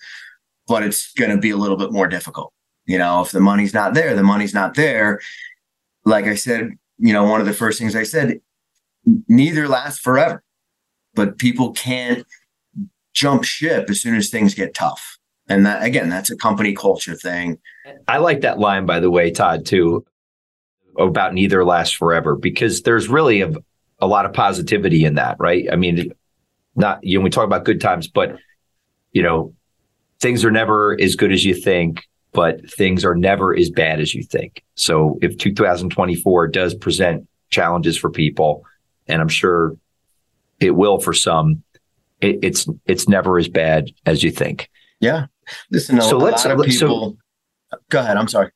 but 0.67 0.83
it's 0.83 1.11
going 1.13 1.31
to 1.31 1.37
be 1.37 1.49
a 1.49 1.57
little 1.57 1.77
bit 1.77 1.91
more 1.91 2.07
difficult. 2.07 2.53
You 2.85 2.97
know, 2.97 3.21
if 3.21 3.31
the 3.31 3.39
money's 3.39 3.73
not 3.73 3.93
there, 3.93 4.15
the 4.15 4.23
money's 4.23 4.53
not 4.53 4.75
there. 4.75 5.19
Like 6.05 6.25
I 6.25 6.35
said, 6.35 6.71
you 6.97 7.13
know, 7.13 7.23
one 7.23 7.41
of 7.41 7.47
the 7.47 7.53
first 7.53 7.79
things 7.79 7.95
I 7.95 8.03
said, 8.03 8.39
neither 9.27 9.67
lasts 9.67 9.99
forever, 9.99 10.43
but 11.13 11.37
people 11.37 11.71
can't 11.71 12.25
jump 13.13 13.43
ship 13.43 13.89
as 13.89 14.01
soon 14.01 14.15
as 14.15 14.29
things 14.29 14.53
get 14.53 14.73
tough. 14.73 15.14
And 15.47 15.65
that, 15.65 15.83
again, 15.83 16.09
that's 16.09 16.31
a 16.31 16.35
company 16.35 16.73
culture 16.73 17.15
thing. 17.15 17.59
I 18.07 18.17
like 18.17 18.41
that 18.41 18.59
line, 18.59 18.85
by 18.85 18.99
the 18.99 19.11
way, 19.11 19.31
Todd, 19.31 19.65
too, 19.65 20.05
about 20.97 21.33
neither 21.33 21.63
lasts 21.63 21.93
forever, 21.93 22.35
because 22.35 22.81
there's 22.81 23.07
really 23.07 23.41
a, 23.41 23.53
a 23.99 24.07
lot 24.07 24.25
of 24.25 24.33
positivity 24.33 25.05
in 25.05 25.15
that, 25.15 25.37
right? 25.39 25.67
I 25.71 25.75
mean, 25.75 26.11
not 26.75 27.03
you 27.03 27.17
know, 27.17 27.23
we 27.23 27.29
talk 27.29 27.45
about 27.45 27.65
good 27.65 27.81
times, 27.81 28.07
but 28.07 28.37
you 29.11 29.23
know, 29.23 29.53
things 30.19 30.43
are 30.43 30.51
never 30.51 30.99
as 30.99 31.15
good 31.15 31.31
as 31.31 31.45
you 31.45 31.53
think, 31.53 32.03
but 32.33 32.69
things 32.69 33.05
are 33.05 33.15
never 33.15 33.55
as 33.55 33.69
bad 33.69 33.99
as 33.99 34.13
you 34.13 34.23
think. 34.23 34.63
So 34.75 35.17
if 35.21 35.37
2024 35.37 36.47
does 36.49 36.75
present 36.75 37.27
challenges 37.49 37.97
for 37.97 38.09
people, 38.09 38.65
and 39.07 39.21
I'm 39.21 39.29
sure 39.29 39.77
it 40.59 40.71
will 40.71 40.99
for 40.99 41.13
some, 41.13 41.63
it, 42.21 42.39
it's 42.41 42.67
it's 42.85 43.07
never 43.07 43.37
as 43.37 43.47
bad 43.47 43.91
as 44.05 44.23
you 44.23 44.31
think. 44.31 44.69
Yeah. 44.99 45.27
Listen, 45.71 45.99
a, 45.99 46.01
so 46.01 46.17
a 46.17 46.19
let's, 46.19 46.45
lot 46.45 46.59
of 46.59 46.65
people. 46.65 47.17
So, 47.71 47.77
go 47.89 47.99
ahead. 47.99 48.17
I'm 48.17 48.27
sorry. 48.27 48.51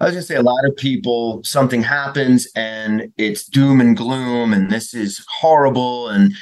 I 0.00 0.04
was 0.04 0.12
going 0.12 0.22
to 0.22 0.26
say 0.26 0.36
a 0.36 0.42
lot 0.42 0.64
of 0.64 0.76
people, 0.76 1.42
something 1.42 1.82
happens 1.82 2.46
and 2.54 3.12
it's 3.16 3.44
doom 3.44 3.80
and 3.80 3.96
gloom, 3.96 4.52
and 4.52 4.70
this 4.70 4.94
is 4.94 5.24
horrible. 5.28 6.08
And 6.08 6.32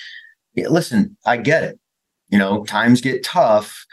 yeah, 0.55 0.69
listen, 0.69 1.17
I 1.25 1.39
get 1.39 1.65
it. 1.65 1.79
You 2.29 2.39
know, 2.39 2.65
times 2.65 3.01
get 3.01 3.25
tough, 3.25 3.87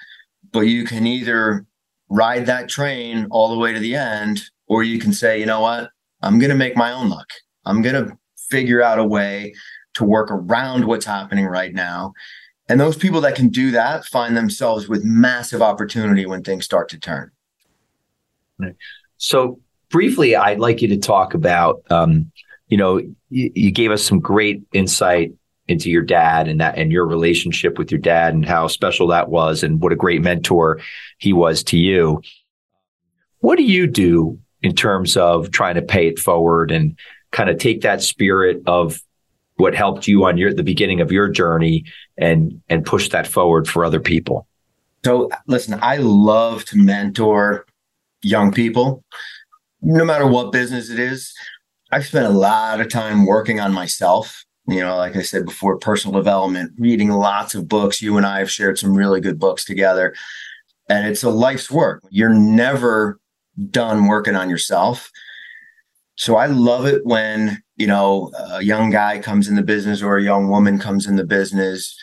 but 0.51 0.61
you 0.61 0.83
can 0.83 1.07
either 1.07 1.65
ride 2.09 2.45
that 2.47 2.67
train 2.67 3.27
all 3.31 3.49
the 3.49 3.57
way 3.57 3.73
to 3.73 3.79
the 3.79 3.95
end, 3.95 4.41
or 4.67 4.83
you 4.83 4.99
can 4.99 5.13
say, 5.13 5.39
you 5.39 5.45
know 5.45 5.61
what, 5.61 5.89
I'm 6.21 6.39
going 6.39 6.49
to 6.49 6.55
make 6.55 6.75
my 6.75 6.91
own 6.91 7.09
luck. 7.09 7.29
I'm 7.65 7.81
going 7.81 8.05
to 8.05 8.17
figure 8.49 8.83
out 8.83 8.99
a 8.99 9.05
way 9.05 9.53
to 9.93 10.03
work 10.03 10.29
around 10.31 10.85
what's 10.85 11.05
happening 11.05 11.45
right 11.45 11.73
now. 11.73 12.13
And 12.70 12.80
those 12.80 12.95
people 12.95 13.22
that 13.22 13.36
can 13.36 13.49
do 13.49 13.72
that 13.72 14.05
find 14.05 14.38
themselves 14.38 14.88
with 14.88 15.03
massive 15.03 15.61
opportunity 15.61 16.26
when 16.26 16.43
things 16.43 16.66
start 16.66 16.89
to 16.89 16.99
turn. 16.99 17.32
So 19.18 19.59
briefly, 19.89 20.36
I'd 20.36 20.59
like 20.59 20.82
you 20.82 20.88
to 20.89 20.97
talk 20.97 21.34
about, 21.34 21.84
um, 21.89 22.32
you 22.68 22.78
know, 22.78 22.97
you, 23.30 23.51
you, 23.53 23.72
gave 23.72 23.91
us 23.91 24.03
some 24.03 24.20
great 24.20 24.64
insight 24.72 25.34
into 25.68 25.89
your 25.89 26.01
dad 26.01 26.47
and 26.47 26.61
that 26.61 26.78
and 26.78 26.91
your 26.91 27.05
relationship 27.05 27.78
with 27.78 27.91
your 27.91 27.99
dad 27.99 28.34
and 28.34 28.45
how 28.45 28.68
special 28.68 29.07
that 29.07 29.30
was 29.30 29.64
and 29.64 29.82
what 29.82 29.91
a 29.91 29.97
great 29.97 30.22
mentor 30.22 30.80
he 31.18 31.34
was 31.34 31.64
to 31.64 31.78
you. 31.78 32.22
What 33.39 33.57
do 33.57 33.64
you 33.64 33.88
do 33.88 34.39
in 34.61 34.76
terms 34.76 35.18
of 35.18 35.51
trying 35.51 35.76
to 35.76 35.82
pay 35.82 36.07
it 36.07 36.20
forward 36.20 36.72
and 36.72 36.97
kind 37.32 37.49
of 37.49 37.57
take 37.57 37.82
that 37.82 38.01
spirit 38.01 38.61
of 38.66 39.01
what 39.55 39.76
helped 39.76 40.07
you 40.07 40.26
on 40.26 40.38
your 40.38 40.53
the 40.53 40.64
beginning 40.64 41.01
of 41.01 41.11
your 41.11 41.30
journey 41.30 41.86
and 42.18 42.61
and 42.70 42.86
push 42.86 43.09
that 43.09 43.28
forward 43.28 43.68
for 43.68 43.84
other 43.84 43.99
people? 43.99 44.47
So 45.03 45.30
listen, 45.47 45.80
I 45.82 45.97
love 45.97 46.66
to 46.66 46.78
mentor 46.78 47.66
young 48.22 48.51
people, 48.51 49.03
no 49.82 50.05
matter 50.05 50.28
what 50.28 50.51
business 50.51 50.89
it 50.89 50.99
is. 50.99 51.34
I've 51.91 52.05
spent 52.05 52.26
a 52.26 52.30
lot 52.30 52.82
of 52.82 52.89
time 52.89 53.26
working 53.26 53.59
on 53.59 53.74
myself. 53.74 54.45
You 54.66 54.80
know, 54.80 54.95
like 54.95 55.16
I 55.16 55.22
said 55.22 55.45
before, 55.45 55.78
personal 55.78 56.18
development, 56.18 56.72
reading 56.78 57.11
lots 57.11 57.53
of 57.53 57.68
books. 57.68 58.01
You 58.01 58.18
and 58.18 58.26
I 58.26 58.39
have 58.39 58.49
shared 58.49 58.80
some 58.80 58.95
really 58.95 59.20
good 59.20 59.38
books 59.39 59.66
together. 59.66 60.16
And 60.89 61.07
it's 61.07 61.24
a 61.24 61.30
life's 61.30 61.70
work. 61.70 62.03
You're 62.09 62.30
never 62.30 63.20
done 63.70 64.07
working 64.07 64.36
on 64.36 64.49
yourself. 64.49 65.11
So 66.16 66.36
I 66.36 66.45
love 66.45 66.86
it 66.86 67.05
when, 67.05 67.62
you 67.76 67.88
know, 67.88 68.32
a 68.51 68.63
young 68.63 68.89
guy 68.89 69.19
comes 69.19 69.47
in 69.47 69.55
the 69.55 69.63
business 69.63 70.01
or 70.01 70.17
a 70.17 70.24
young 70.24 70.49
woman 70.49 70.80
comes 70.80 71.07
in 71.07 71.15
the 71.15 71.26
business. 71.26 71.97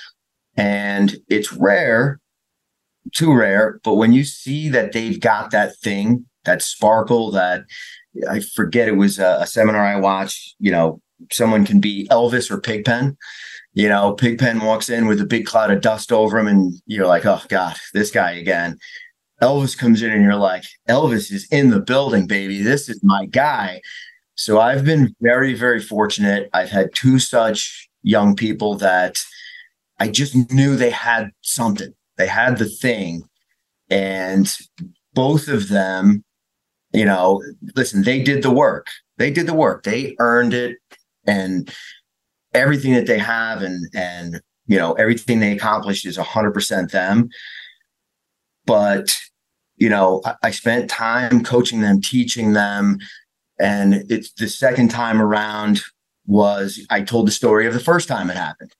And 0.56 1.16
it's 1.28 1.52
rare, 1.52 2.20
too 3.14 3.32
rare, 3.32 3.80
but 3.84 3.94
when 3.94 4.12
you 4.12 4.24
see 4.24 4.68
that 4.68 4.92
they've 4.92 5.20
got 5.20 5.52
that 5.52 5.76
thing, 5.76 6.26
that 6.44 6.62
sparkle, 6.62 7.30
that 7.30 7.62
I 8.28 8.40
forget 8.40 8.88
it 8.88 8.96
was 8.96 9.18
a, 9.18 9.38
a 9.40 9.46
seminar 9.46 9.84
I 9.84 9.96
watched, 9.96 10.56
you 10.58 10.70
know, 10.70 11.00
someone 11.30 11.64
can 11.64 11.80
be 11.80 12.08
Elvis 12.10 12.50
or 12.50 12.60
Pigpen. 12.60 13.16
You 13.72 13.88
know, 13.88 14.14
Pigpen 14.14 14.60
walks 14.60 14.88
in 14.88 15.06
with 15.06 15.20
a 15.20 15.26
big 15.26 15.46
cloud 15.46 15.70
of 15.70 15.80
dust 15.80 16.10
over 16.10 16.38
him, 16.38 16.48
and 16.48 16.74
you're 16.86 17.06
like, 17.06 17.24
oh 17.24 17.40
God, 17.48 17.76
this 17.94 18.10
guy 18.10 18.32
again. 18.32 18.78
Elvis 19.40 19.78
comes 19.78 20.02
in 20.02 20.10
and 20.10 20.22
you're 20.22 20.34
like, 20.34 20.64
Elvis 20.88 21.32
is 21.32 21.46
in 21.50 21.70
the 21.70 21.80
building, 21.80 22.26
baby. 22.26 22.62
This 22.62 22.88
is 22.88 23.00
my 23.02 23.26
guy. 23.26 23.80
So 24.40 24.58
I've 24.58 24.86
been 24.86 25.14
very, 25.20 25.52
very 25.52 25.80
fortunate. 25.82 26.48
I've 26.54 26.70
had 26.70 26.94
two 26.94 27.18
such 27.18 27.90
young 28.02 28.34
people 28.34 28.74
that 28.76 29.22
I 29.98 30.08
just 30.08 30.34
knew 30.50 30.76
they 30.76 30.88
had 30.88 31.28
something. 31.42 31.92
They 32.16 32.26
had 32.26 32.56
the 32.56 32.64
thing. 32.64 33.24
And 33.90 34.50
both 35.12 35.46
of 35.46 35.68
them, 35.68 36.24
you 36.94 37.04
know, 37.04 37.42
listen, 37.76 38.02
they 38.02 38.22
did 38.22 38.42
the 38.42 38.50
work. 38.50 38.86
They 39.18 39.30
did 39.30 39.46
the 39.46 39.52
work. 39.52 39.82
They 39.82 40.16
earned 40.20 40.54
it. 40.54 40.78
And 41.26 41.70
everything 42.54 42.94
that 42.94 43.06
they 43.06 43.18
have 43.18 43.60
and 43.60 43.90
and 43.94 44.40
you 44.66 44.78
know, 44.78 44.94
everything 44.94 45.40
they 45.40 45.52
accomplished 45.52 46.06
is 46.06 46.16
100% 46.16 46.90
them. 46.92 47.28
But 48.64 49.14
you 49.76 49.90
know, 49.90 50.22
I, 50.24 50.34
I 50.44 50.50
spent 50.50 50.88
time 50.88 51.44
coaching 51.44 51.82
them, 51.82 52.00
teaching 52.00 52.54
them. 52.54 53.00
And 53.60 54.04
it's 54.10 54.32
the 54.32 54.48
second 54.48 54.90
time 54.90 55.20
around 55.20 55.82
was 56.26 56.84
I 56.90 57.02
told 57.02 57.26
the 57.26 57.32
story 57.32 57.66
of 57.66 57.74
the 57.74 57.80
first 57.80 58.08
time 58.08 58.30
it 58.30 58.36
happened. 58.36 58.74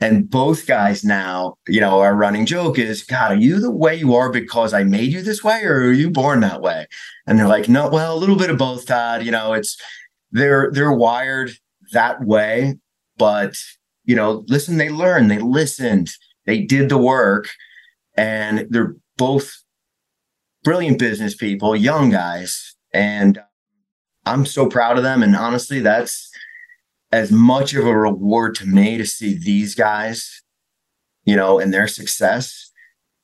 And 0.00 0.28
both 0.28 0.66
guys 0.66 1.04
now, 1.04 1.56
you 1.68 1.80
know, 1.80 2.00
our 2.00 2.14
running 2.14 2.46
joke 2.46 2.78
is, 2.78 3.02
God, 3.02 3.32
are 3.32 3.36
you 3.36 3.60
the 3.60 3.70
way 3.70 3.96
you 3.96 4.14
are 4.14 4.30
because 4.30 4.72
I 4.72 4.82
made 4.82 5.12
you 5.12 5.20
this 5.22 5.44
way, 5.44 5.62
or 5.64 5.82
are 5.82 5.92
you 5.92 6.10
born 6.10 6.40
that 6.40 6.62
way? 6.62 6.86
And 7.26 7.38
they're 7.38 7.46
like, 7.46 7.68
No, 7.68 7.88
well, 7.90 8.14
a 8.14 8.18
little 8.18 8.36
bit 8.36 8.50
of 8.50 8.58
both, 8.58 8.86
Todd. 8.86 9.22
You 9.24 9.30
know, 9.30 9.52
it's 9.52 9.76
they're 10.32 10.70
they're 10.72 10.92
wired 10.92 11.52
that 11.92 12.24
way, 12.24 12.78
but 13.18 13.56
you 14.04 14.16
know, 14.16 14.44
listen, 14.48 14.78
they 14.78 14.88
learned, 14.88 15.30
they 15.30 15.38
listened, 15.38 16.10
they 16.46 16.62
did 16.62 16.88
the 16.88 16.98
work, 16.98 17.50
and 18.16 18.66
they're 18.70 18.96
both 19.18 19.62
brilliant 20.64 20.98
business 20.98 21.36
people, 21.36 21.76
young 21.76 22.10
guys, 22.10 22.74
and 22.94 23.38
I'm 24.26 24.46
so 24.46 24.68
proud 24.68 24.96
of 24.96 25.02
them. 25.02 25.22
And 25.22 25.34
honestly, 25.36 25.80
that's 25.80 26.30
as 27.12 27.32
much 27.32 27.74
of 27.74 27.86
a 27.86 27.96
reward 27.96 28.54
to 28.56 28.66
me 28.66 28.98
to 28.98 29.06
see 29.06 29.36
these 29.36 29.74
guys, 29.74 30.42
you 31.24 31.34
know, 31.34 31.58
and 31.58 31.72
their 31.72 31.88
success 31.88 32.70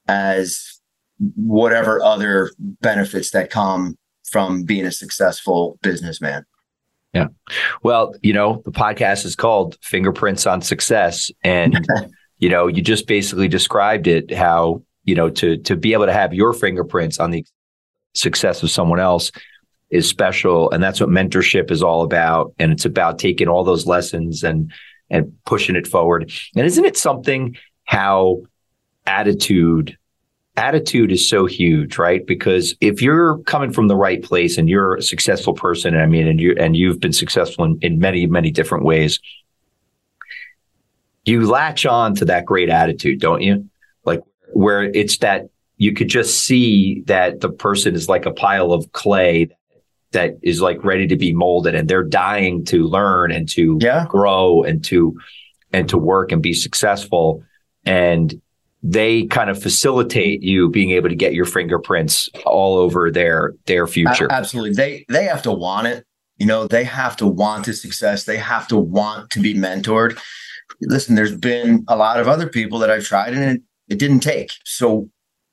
as 0.08 0.80
whatever 1.34 2.02
other 2.02 2.50
benefits 2.58 3.30
that 3.30 3.50
come 3.50 3.96
from 4.28 4.64
being 4.64 4.86
a 4.86 4.92
successful 4.92 5.78
businessman. 5.82 6.44
Yeah. 7.12 7.28
Well, 7.82 8.14
you 8.22 8.32
know, 8.32 8.62
the 8.64 8.72
podcast 8.72 9.24
is 9.24 9.36
called 9.36 9.78
Fingerprints 9.82 10.46
on 10.46 10.60
Success. 10.60 11.30
And, 11.42 11.86
you 12.38 12.48
know, 12.48 12.66
you 12.66 12.82
just 12.82 13.06
basically 13.06 13.48
described 13.48 14.06
it 14.06 14.34
how 14.34 14.82
you 15.06 15.14
know, 15.14 15.30
to 15.30 15.56
to 15.58 15.76
be 15.76 15.94
able 15.94 16.06
to 16.06 16.12
have 16.12 16.34
your 16.34 16.52
fingerprints 16.52 17.18
on 17.18 17.30
the 17.30 17.46
success 18.12 18.62
of 18.62 18.70
someone 18.70 19.00
else 19.00 19.30
is 19.90 20.08
special, 20.08 20.70
and 20.70 20.82
that's 20.82 21.00
what 21.00 21.08
mentorship 21.08 21.70
is 21.70 21.82
all 21.82 22.02
about. 22.02 22.52
And 22.58 22.72
it's 22.72 22.84
about 22.84 23.18
taking 23.18 23.48
all 23.48 23.64
those 23.64 23.86
lessons 23.86 24.42
and 24.42 24.72
and 25.08 25.32
pushing 25.44 25.76
it 25.76 25.86
forward. 25.86 26.32
And 26.56 26.66
isn't 26.66 26.84
it 26.84 26.96
something 26.96 27.56
how 27.84 28.42
attitude 29.06 29.96
attitude 30.56 31.12
is 31.12 31.28
so 31.28 31.44
huge, 31.44 31.98
right? 31.98 32.26
Because 32.26 32.74
if 32.80 33.02
you're 33.02 33.38
coming 33.40 33.72
from 33.72 33.88
the 33.88 33.96
right 33.96 34.22
place 34.22 34.56
and 34.56 34.68
you're 34.68 34.96
a 34.96 35.02
successful 35.02 35.52
person, 35.52 35.96
I 35.96 36.06
mean, 36.06 36.26
and 36.26 36.40
you 36.40 36.56
and 36.58 36.76
you've 36.76 37.00
been 37.00 37.12
successful 37.12 37.64
in, 37.64 37.78
in 37.82 37.98
many, 37.98 38.26
many 38.26 38.50
different 38.50 38.84
ways, 38.84 39.20
you 41.24 41.46
latch 41.46 41.86
on 41.86 42.14
to 42.16 42.24
that 42.26 42.46
great 42.46 42.70
attitude, 42.70 43.20
don't 43.20 43.42
you? 43.42 43.68
Like 44.04 44.22
where 44.52 44.84
it's 44.84 45.18
that 45.18 45.48
you 45.76 45.92
could 45.92 46.08
just 46.08 46.42
see 46.42 47.02
that 47.02 47.40
the 47.40 47.50
person 47.50 47.94
is 47.94 48.08
like 48.08 48.24
a 48.24 48.32
pile 48.32 48.72
of 48.72 48.90
clay 48.92 49.50
that 50.12 50.34
is 50.42 50.60
like 50.60 50.82
ready 50.84 51.06
to 51.06 51.16
be 51.16 51.32
molded 51.32 51.74
and 51.74 51.88
they're 51.88 52.04
dying 52.04 52.64
to 52.64 52.84
learn 52.84 53.32
and 53.32 53.48
to 53.48 53.78
yeah. 53.80 54.06
grow 54.08 54.62
and 54.62 54.84
to 54.84 55.16
and 55.72 55.88
to 55.88 55.98
work 55.98 56.32
and 56.32 56.42
be 56.42 56.52
successful 56.52 57.42
and 57.84 58.40
they 58.82 59.24
kind 59.26 59.50
of 59.50 59.60
facilitate 59.60 60.42
you 60.42 60.68
being 60.68 60.90
able 60.90 61.08
to 61.08 61.16
get 61.16 61.34
your 61.34 61.44
fingerprints 61.44 62.28
all 62.44 62.76
over 62.76 63.10
their 63.10 63.54
their 63.66 63.86
future 63.86 64.28
absolutely 64.30 64.72
they 64.72 65.04
they 65.08 65.24
have 65.24 65.42
to 65.42 65.50
want 65.50 65.86
it 65.86 66.04
you 66.38 66.46
know 66.46 66.66
they 66.66 66.84
have 66.84 67.16
to 67.16 67.26
want 67.26 67.66
the 67.66 67.72
success 67.72 68.24
they 68.24 68.36
have 68.36 68.68
to 68.68 68.76
want 68.76 69.28
to 69.30 69.40
be 69.40 69.54
mentored 69.54 70.18
listen 70.82 71.14
there's 71.14 71.36
been 71.36 71.84
a 71.88 71.96
lot 71.96 72.20
of 72.20 72.28
other 72.28 72.48
people 72.48 72.78
that 72.78 72.90
i've 72.90 73.04
tried 73.04 73.34
and 73.34 73.42
it 73.42 73.62
it 73.88 73.98
didn't 73.98 74.20
take. 74.20 74.50
So, 74.64 75.08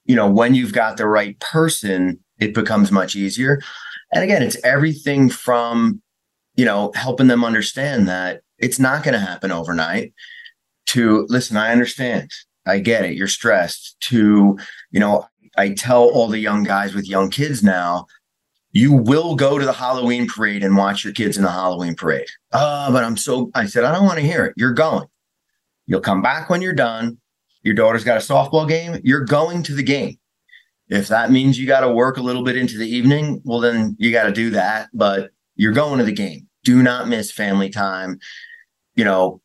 you 0.05 0.15
know, 0.15 0.29
when 0.29 0.55
you've 0.55 0.73
got 0.73 0.97
the 0.97 1.07
right 1.07 1.39
person, 1.39 2.19
it 2.39 2.53
becomes 2.53 2.91
much 2.91 3.15
easier. 3.15 3.61
And 4.13 4.23
again, 4.23 4.43
it's 4.43 4.57
everything 4.63 5.29
from, 5.29 6.01
you 6.55 6.65
know, 6.65 6.91
helping 6.95 7.27
them 7.27 7.43
understand 7.43 8.07
that 8.07 8.41
it's 8.59 8.79
not 8.79 9.03
going 9.03 9.13
to 9.13 9.19
happen 9.19 9.51
overnight 9.51 10.13
to 10.87 11.25
listen, 11.29 11.57
I 11.57 11.71
understand. 11.71 12.29
I 12.65 12.79
get 12.79 13.05
it. 13.05 13.15
You're 13.15 13.27
stressed 13.27 13.97
to, 14.01 14.57
you 14.91 14.99
know, 14.99 15.25
I 15.57 15.69
tell 15.69 16.03
all 16.03 16.27
the 16.27 16.39
young 16.39 16.63
guys 16.63 16.93
with 16.93 17.09
young 17.09 17.29
kids 17.29 17.63
now, 17.63 18.05
you 18.71 18.93
will 18.93 19.35
go 19.35 19.59
to 19.59 19.65
the 19.65 19.73
Halloween 19.73 20.27
parade 20.27 20.63
and 20.63 20.77
watch 20.77 21.03
your 21.03 21.13
kids 21.13 21.37
in 21.37 21.43
the 21.43 21.51
Halloween 21.51 21.95
parade. 21.95 22.27
Oh, 22.53 22.91
but 22.91 23.03
I'm 23.03 23.17
so, 23.17 23.51
I 23.53 23.65
said, 23.65 23.83
I 23.83 23.91
don't 23.91 24.05
want 24.05 24.19
to 24.19 24.25
hear 24.25 24.45
it. 24.45 24.53
You're 24.57 24.73
going. 24.73 25.07
You'll 25.85 25.99
come 25.99 26.21
back 26.21 26.49
when 26.49 26.61
you're 26.61 26.73
done 26.73 27.17
your 27.63 27.73
daughter's 27.73 28.03
got 28.03 28.17
a 28.17 28.19
softball 28.33 28.67
game, 28.67 28.99
you're 29.03 29.25
going 29.25 29.63
to 29.63 29.73
the 29.73 29.83
game. 29.83 30.17
If 30.93 31.07
that 31.07 31.31
means 31.31 31.57
you 31.57 31.65
got 31.65 31.79
to 31.79 31.89
work 31.89 32.17
a 32.17 32.21
little 32.21 32.43
bit 32.43 32.55
into 32.55 32.77
the 32.77 32.87
evening, 32.87 33.41
well, 33.43 33.59
then 33.59 33.95
you 33.97 34.11
got 34.11 34.25
to 34.25 34.31
do 34.31 34.51
that, 34.51 34.89
but 34.93 35.31
you're 35.55 35.73
going 35.73 35.97
to 35.97 36.05
the 36.05 36.11
game. 36.11 36.47
Do 36.63 36.83
not 36.83 37.07
miss 37.07 37.31
family 37.31 37.69
time. 37.69 38.19
You 38.93 39.03
know, 39.03 39.41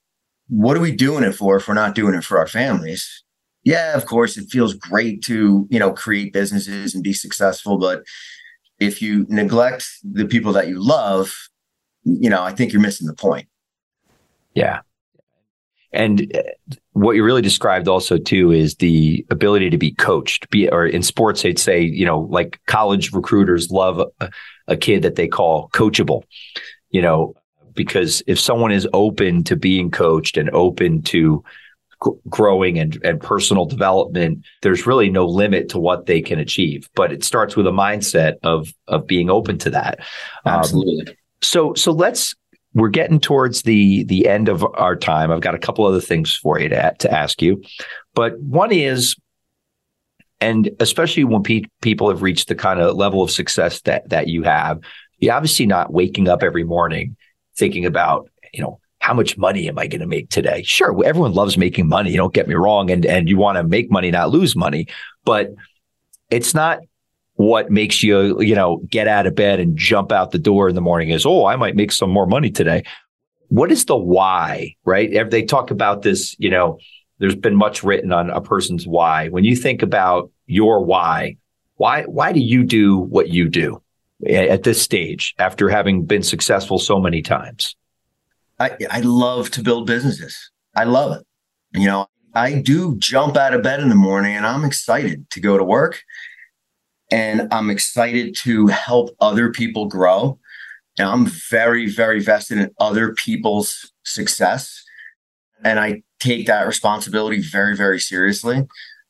what 0.48 0.76
are 0.76 0.80
we 0.80 0.92
doing 0.92 1.24
it 1.24 1.32
for 1.32 1.56
if 1.56 1.66
we're 1.66 1.72
not 1.72 1.94
doing 1.94 2.14
it 2.14 2.22
for 2.22 2.36
our 2.36 2.46
families? 2.46 3.24
Yeah, 3.64 3.96
of 3.96 4.04
course, 4.04 4.36
it 4.36 4.50
feels 4.50 4.74
great 4.74 5.22
to, 5.22 5.66
you 5.70 5.78
know, 5.78 5.90
create 5.90 6.34
businesses 6.34 6.94
and 6.94 7.02
be 7.02 7.14
successful. 7.14 7.78
But 7.78 8.02
if 8.78 9.00
you 9.00 9.24
neglect 9.30 9.86
the 10.04 10.26
people 10.26 10.52
that 10.52 10.68
you 10.68 10.84
love, 10.84 11.34
you 12.04 12.28
know, 12.28 12.42
I 12.42 12.52
think 12.52 12.74
you're 12.74 12.82
missing 12.82 13.06
the 13.06 13.14
point. 13.14 13.48
Yeah. 14.52 14.80
And 15.94 16.30
uh, 16.36 16.76
what 16.98 17.16
you 17.16 17.24
really 17.24 17.42
described 17.42 17.88
also 17.88 18.18
too 18.18 18.50
is 18.50 18.76
the 18.76 19.24
ability 19.30 19.70
to 19.70 19.78
be 19.78 19.92
coached. 19.92 20.50
Be 20.50 20.68
or 20.68 20.86
in 20.86 21.02
sports, 21.02 21.42
they'd 21.42 21.58
say, 21.58 21.82
you 21.82 22.04
know, 22.04 22.20
like 22.20 22.60
college 22.66 23.12
recruiters 23.12 23.70
love 23.70 24.00
a, 24.20 24.30
a 24.66 24.76
kid 24.76 25.02
that 25.02 25.14
they 25.14 25.28
call 25.28 25.68
coachable. 25.70 26.24
You 26.90 27.02
know, 27.02 27.34
because 27.74 28.22
if 28.26 28.40
someone 28.40 28.72
is 28.72 28.88
open 28.92 29.44
to 29.44 29.56
being 29.56 29.90
coached 29.90 30.36
and 30.36 30.50
open 30.50 31.02
to 31.02 31.44
growing 32.28 32.78
and, 32.78 32.98
and 33.04 33.20
personal 33.20 33.64
development, 33.64 34.44
there's 34.62 34.86
really 34.86 35.10
no 35.10 35.26
limit 35.26 35.68
to 35.70 35.78
what 35.78 36.06
they 36.06 36.20
can 36.20 36.38
achieve. 36.38 36.88
But 36.94 37.12
it 37.12 37.24
starts 37.24 37.56
with 37.56 37.66
a 37.66 37.72
mindset 37.72 38.34
of 38.42 38.72
of 38.86 39.06
being 39.06 39.30
open 39.30 39.58
to 39.58 39.70
that. 39.70 40.00
Um, 40.44 40.54
Absolutely. 40.54 41.08
Um, 41.08 41.14
so 41.42 41.74
so 41.74 41.92
let's 41.92 42.34
we're 42.78 42.88
getting 42.88 43.20
towards 43.20 43.62
the 43.62 44.04
the 44.04 44.28
end 44.28 44.48
of 44.48 44.64
our 44.74 44.96
time. 44.96 45.30
I've 45.30 45.40
got 45.40 45.54
a 45.54 45.58
couple 45.58 45.86
other 45.86 46.00
things 46.00 46.34
for 46.34 46.58
you 46.60 46.68
to 46.68 46.94
to 46.98 47.12
ask 47.12 47.42
you, 47.42 47.62
but 48.14 48.38
one 48.40 48.72
is, 48.72 49.16
and 50.40 50.70
especially 50.80 51.24
when 51.24 51.42
pe- 51.42 51.62
people 51.82 52.08
have 52.08 52.22
reached 52.22 52.48
the 52.48 52.54
kind 52.54 52.80
of 52.80 52.96
level 52.96 53.22
of 53.22 53.30
success 53.30 53.80
that 53.82 54.08
that 54.10 54.28
you 54.28 54.42
have, 54.42 54.80
you're 55.18 55.34
obviously 55.34 55.66
not 55.66 55.92
waking 55.92 56.28
up 56.28 56.42
every 56.42 56.64
morning 56.64 57.16
thinking 57.56 57.86
about 57.86 58.28
you 58.52 58.62
know 58.62 58.80
how 59.00 59.14
much 59.14 59.38
money 59.38 59.68
am 59.68 59.78
I 59.78 59.86
going 59.86 60.00
to 60.00 60.06
make 60.06 60.28
today? 60.28 60.62
Sure, 60.62 61.04
everyone 61.04 61.32
loves 61.32 61.56
making 61.56 61.88
money. 61.88 62.16
Don't 62.16 62.34
get 62.34 62.48
me 62.48 62.54
wrong, 62.54 62.90
and 62.90 63.06
and 63.06 63.28
you 63.28 63.36
want 63.36 63.56
to 63.56 63.64
make 63.64 63.90
money, 63.90 64.10
not 64.10 64.30
lose 64.30 64.54
money, 64.54 64.86
but 65.24 65.54
it's 66.30 66.54
not 66.54 66.80
what 67.38 67.70
makes 67.70 68.02
you, 68.02 68.42
you 68.42 68.56
know, 68.56 68.78
get 68.90 69.06
out 69.06 69.24
of 69.24 69.36
bed 69.36 69.60
and 69.60 69.76
jump 69.76 70.10
out 70.10 70.32
the 70.32 70.40
door 70.40 70.68
in 70.68 70.74
the 70.74 70.80
morning 70.80 71.10
is, 71.10 71.24
oh, 71.24 71.46
I 71.46 71.54
might 71.54 71.76
make 71.76 71.92
some 71.92 72.10
more 72.10 72.26
money 72.26 72.50
today. 72.50 72.82
What 73.46 73.70
is 73.70 73.84
the 73.84 73.96
why, 73.96 74.74
right? 74.84 75.30
They 75.30 75.44
talk 75.44 75.70
about 75.70 76.02
this, 76.02 76.34
you 76.40 76.50
know, 76.50 76.80
there's 77.18 77.36
been 77.36 77.54
much 77.54 77.84
written 77.84 78.12
on 78.12 78.28
a 78.28 78.40
person's 78.40 78.88
why. 78.88 79.28
When 79.28 79.44
you 79.44 79.54
think 79.54 79.82
about 79.82 80.32
your 80.46 80.84
why, 80.84 81.36
why 81.76 82.02
why 82.02 82.32
do 82.32 82.40
you 82.40 82.64
do 82.64 82.98
what 82.98 83.28
you 83.28 83.48
do 83.48 83.80
at 84.28 84.64
this 84.64 84.82
stage 84.82 85.36
after 85.38 85.68
having 85.68 86.06
been 86.06 86.24
successful 86.24 86.80
so 86.80 86.98
many 86.98 87.22
times? 87.22 87.76
I, 88.58 88.76
I 88.90 89.00
love 89.02 89.52
to 89.52 89.62
build 89.62 89.86
businesses. 89.86 90.50
I 90.74 90.84
love 90.84 91.16
it. 91.16 91.24
You 91.78 91.86
know, 91.86 92.06
I 92.34 92.54
do 92.54 92.96
jump 92.98 93.36
out 93.36 93.54
of 93.54 93.62
bed 93.62 93.78
in 93.78 93.90
the 93.90 93.94
morning 93.94 94.34
and 94.34 94.44
I'm 94.44 94.64
excited 94.64 95.30
to 95.30 95.40
go 95.40 95.56
to 95.56 95.62
work 95.62 96.02
and 97.10 97.48
I'm 97.52 97.70
excited 97.70 98.36
to 98.42 98.66
help 98.66 99.10
other 99.20 99.50
people 99.50 99.86
grow. 99.86 100.38
And 100.98 101.08
I'm 101.08 101.26
very, 101.26 101.88
very 101.88 102.20
vested 102.20 102.58
in 102.58 102.70
other 102.78 103.14
people's 103.14 103.92
success. 104.04 104.84
And 105.64 105.80
I 105.80 106.02
take 106.20 106.46
that 106.46 106.66
responsibility 106.66 107.40
very, 107.40 107.76
very 107.76 108.00
seriously. 108.00 108.66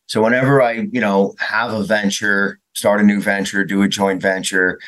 So 0.06 0.22
whenever 0.22 0.62
I, 0.62 0.86
you 0.92 1.00
know, 1.00 1.34
have 1.38 1.72
a 1.72 1.82
venture, 1.82 2.60
start 2.74 3.00
a 3.00 3.04
new 3.04 3.20
venture, 3.20 3.64
do 3.64 3.82
a 3.82 3.88
joint 3.88 4.22
venture, 4.22 4.78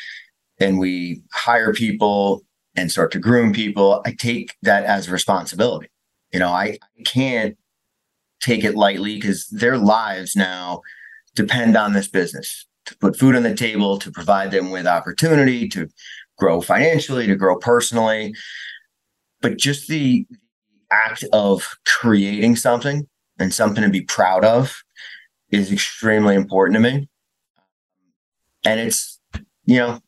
and 0.59 0.79
we 0.79 1.21
hire 1.33 1.73
people 1.73 2.43
and 2.75 2.91
start 2.91 3.11
to 3.11 3.19
groom 3.19 3.51
people, 3.51 4.01
I 4.05 4.13
take 4.13 4.55
that 4.61 4.85
as 4.85 5.07
a 5.07 5.11
responsibility. 5.11 5.89
You 6.31 6.39
know, 6.39 6.49
I 6.49 6.77
can't 7.05 7.57
take 8.41 8.63
it 8.63 8.75
lightly 8.75 9.15
because 9.15 9.47
their 9.47 9.77
lives 9.77 10.35
now 10.35 10.81
depend 11.35 11.75
on 11.75 11.93
this 11.93 12.07
business 12.07 12.65
to 12.91 12.97
put 12.97 13.17
food 13.17 13.35
on 13.35 13.43
the 13.43 13.55
table, 13.55 13.97
to 13.97 14.11
provide 14.11 14.51
them 14.51 14.69
with 14.71 14.85
opportunity 14.85 15.67
to 15.69 15.87
grow 16.37 16.61
financially, 16.61 17.27
to 17.27 17.35
grow 17.35 17.57
personally. 17.57 18.33
But 19.41 19.57
just 19.57 19.87
the 19.87 20.25
act 20.91 21.23
of 21.33 21.77
creating 21.85 22.57
something 22.57 23.07
and 23.39 23.53
something 23.53 23.83
to 23.83 23.89
be 23.89 24.01
proud 24.01 24.45
of 24.45 24.83
is 25.49 25.71
extremely 25.71 26.35
important 26.35 26.75
to 26.75 26.79
me. 26.79 27.07
And 28.63 28.79
it's, 28.79 29.19
you 29.65 29.77
know, 29.77 29.99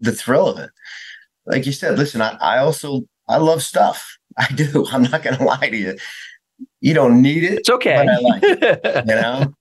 the 0.00 0.12
thrill 0.12 0.48
of 0.48 0.58
it. 0.58 0.70
Like 1.46 1.66
you 1.66 1.72
said, 1.72 1.98
listen, 1.98 2.20
I, 2.20 2.36
I 2.40 2.58
also 2.58 3.02
I 3.28 3.38
love 3.38 3.62
stuff. 3.62 4.18
I 4.36 4.48
do. 4.52 4.86
I'm 4.90 5.02
not 5.02 5.22
gonna 5.22 5.42
lie 5.42 5.68
to 5.70 5.76
you. 5.76 5.96
You 6.80 6.94
don't 6.94 7.22
need 7.22 7.44
it. 7.44 7.60
It's 7.60 7.70
okay. 7.70 8.06
Like 8.22 8.42
it, 8.42 9.06
you 9.08 9.14
know? 9.14 9.54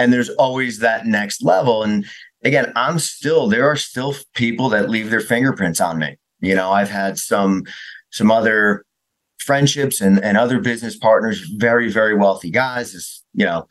And 0.00 0.12
there's 0.12 0.30
always 0.30 0.78
that 0.78 1.06
next 1.06 1.44
level. 1.44 1.82
And 1.82 2.06
again, 2.42 2.72
I'm 2.74 2.98
still 2.98 3.48
there 3.48 3.68
are 3.70 3.76
still 3.76 4.14
people 4.34 4.70
that 4.70 4.88
leave 4.88 5.10
their 5.10 5.20
fingerprints 5.20 5.80
on 5.80 5.98
me. 5.98 6.16
You 6.40 6.54
know, 6.54 6.72
I've 6.72 6.90
had 6.90 7.18
some 7.18 7.64
some 8.10 8.30
other 8.30 8.84
friendships 9.38 10.00
and, 10.00 10.22
and 10.24 10.36
other 10.36 10.58
business 10.60 10.96
partners, 10.96 11.40
very, 11.56 11.90
very 11.90 12.14
wealthy 12.14 12.50
guys. 12.50 12.92
This, 12.92 13.22
you 13.34 13.44
know, 13.44 13.68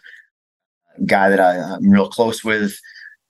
guy 1.05 1.29
that 1.29 1.39
I, 1.39 1.57
I'm 1.57 1.89
real 1.89 2.09
close 2.09 2.43
with, 2.43 2.79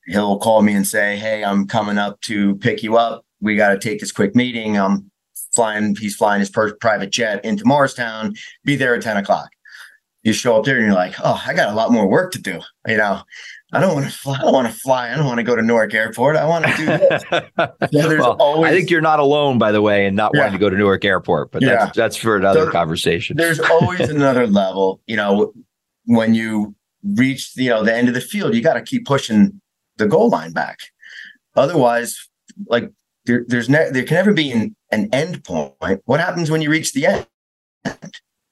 he'll 0.07 0.39
call 0.39 0.61
me 0.61 0.73
and 0.73 0.85
say, 0.85 1.15
Hey, 1.15 1.43
I'm 1.43 1.67
coming 1.67 1.97
up 1.97 2.19
to 2.21 2.55
pick 2.57 2.83
you 2.83 2.97
up. 2.97 3.25
We 3.39 3.55
got 3.55 3.69
to 3.69 3.79
take 3.79 4.01
this 4.01 4.11
quick 4.11 4.35
meeting. 4.35 4.77
I'm 4.77 5.09
flying, 5.55 5.95
he's 5.95 6.17
flying 6.17 6.41
his 6.41 6.49
per- 6.49 6.75
private 6.75 7.11
jet 7.11 7.43
into 7.45 7.65
Morristown, 7.65 8.33
be 8.65 8.75
there 8.75 8.93
at 8.93 9.01
10 9.01 9.17
o'clock 9.17 9.49
you 10.23 10.33
show 10.33 10.57
up 10.57 10.65
there 10.65 10.77
and 10.77 10.85
you're 10.85 10.95
like, 10.95 11.15
oh, 11.23 11.41
I 11.45 11.53
got 11.53 11.69
a 11.69 11.75
lot 11.75 11.91
more 11.91 12.07
work 12.07 12.31
to 12.33 12.41
do. 12.41 12.59
You 12.87 12.97
know, 12.97 13.21
I 13.71 13.79
don't 13.79 13.93
want 13.93 14.05
to 14.05 14.11
fly. 14.11 14.37
I 14.37 14.41
don't 14.41 14.53
want 14.53 14.67
to 14.67 14.73
fly. 14.73 15.11
I 15.11 15.15
don't 15.15 15.25
want 15.25 15.37
to 15.37 15.43
go 15.43 15.55
to 15.55 15.61
Newark 15.61 15.93
Airport. 15.93 16.35
I 16.35 16.45
want 16.45 16.65
to 16.65 16.73
do 16.75 16.85
this. 16.85 17.23
well, 18.19 18.35
always, 18.39 18.71
I 18.71 18.75
think 18.75 18.89
you're 18.89 19.01
not 19.01 19.19
alone, 19.19 19.59
by 19.59 19.71
the 19.71 19.81
way, 19.81 20.05
and 20.07 20.15
not 20.15 20.31
yeah. 20.33 20.41
wanting 20.41 20.53
to 20.53 20.59
go 20.59 20.69
to 20.69 20.75
Newark 20.75 21.05
Airport. 21.05 21.51
But 21.51 21.61
yeah. 21.61 21.85
that's 21.85 21.95
that's 21.97 22.17
for 22.17 22.35
another 22.35 22.69
conversation. 22.71 23.37
There's 23.37 23.59
always 23.71 24.01
another 24.01 24.47
level. 24.47 25.01
You 25.07 25.17
know, 25.17 25.53
when 26.05 26.33
you 26.33 26.75
reach 27.03 27.51
you 27.55 27.69
know 27.69 27.83
the 27.83 27.95
end 27.95 28.07
of 28.07 28.13
the 28.13 28.21
field, 28.21 28.55
you 28.55 28.61
got 28.61 28.73
to 28.73 28.81
keep 28.81 29.05
pushing 29.05 29.61
the 29.97 30.07
goal 30.07 30.29
line 30.29 30.51
back. 30.51 30.79
Otherwise, 31.55 32.27
like 32.67 32.91
there, 33.25 33.45
there's 33.47 33.69
ne- 33.69 33.91
there 33.91 34.03
can 34.03 34.15
never 34.15 34.33
be 34.33 34.51
an, 34.51 34.75
an 34.91 35.09
end 35.13 35.43
point. 35.43 36.01
What 36.05 36.19
happens 36.19 36.49
when 36.49 36.61
you 36.61 36.69
reach 36.69 36.93
the 36.93 37.05
end? 37.05 37.27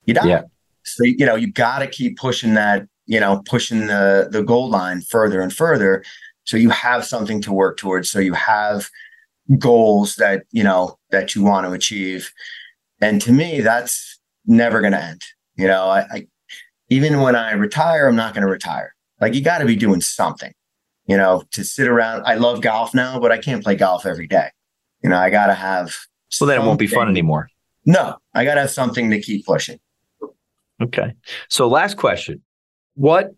You 0.06 0.14
die. 0.14 0.44
So 0.88 1.04
you 1.04 1.26
know 1.26 1.36
you 1.36 1.52
got 1.52 1.80
to 1.80 1.88
keep 1.88 2.18
pushing 2.18 2.54
that, 2.54 2.88
you 3.06 3.20
know, 3.20 3.42
pushing 3.46 3.88
the 3.88 4.28
the 4.32 4.44
goal 4.44 4.70
line 4.70 5.02
further 5.02 5.42
and 5.42 5.54
further, 5.54 6.04
so 6.46 6.58
you 6.58 6.70
have 6.70 7.06
something 7.06 7.42
to 7.42 7.52
work 7.52 7.78
towards. 7.78 8.10
So 8.10 8.20
you 8.20 8.34
have 8.34 8.90
goals 9.58 10.16
that 10.16 10.44
you 10.52 10.64
know 10.64 10.98
that 11.12 11.36
you 11.36 11.44
want 11.44 11.68
to 11.68 11.74
achieve, 11.74 12.32
and 13.02 13.22
to 13.22 13.32
me, 13.32 13.62
that's 13.62 14.20
never 14.46 14.82
going 14.82 14.94
to 14.94 15.04
end. 15.04 15.22
You 15.56 15.68
know, 15.68 15.86
I, 15.90 16.00
I 16.12 16.28
even 16.90 17.22
when 17.22 17.36
I 17.36 17.52
retire, 17.54 18.08
I'm 18.08 18.16
not 18.16 18.34
going 18.34 18.46
to 18.46 18.52
retire. 18.52 18.96
Like 19.20 19.34
you 19.34 19.42
got 19.42 19.60
to 19.60 19.66
be 19.66 19.76
doing 19.76 20.02
something. 20.02 20.54
You 21.06 21.16
know, 21.16 21.44
to 21.52 21.64
sit 21.64 21.88
around. 21.88 22.24
I 22.26 22.36
love 22.36 22.62
golf 22.62 22.94
now, 22.94 23.18
but 23.20 23.32
I 23.32 23.38
can't 23.38 23.64
play 23.64 23.76
golf 23.76 24.06
every 24.06 24.28
day. 24.28 24.50
You 25.04 25.10
know, 25.10 25.18
I 25.18 25.30
got 25.30 25.48
to 25.48 25.54
have. 25.54 25.96
So 26.30 26.46
then 26.46 26.62
it 26.62 26.66
won't 26.66 26.80
be 26.80 26.88
fun 26.88 27.08
anymore. 27.08 27.50
No, 27.86 28.18
I 28.34 28.44
got 28.44 28.56
to 28.56 28.62
have 28.62 28.72
something 28.72 29.10
to 29.12 29.22
keep 29.22 29.46
pushing. 29.46 29.80
Okay. 30.82 31.14
So, 31.50 31.68
last 31.68 31.98
question. 31.98 32.42
What 32.96 33.34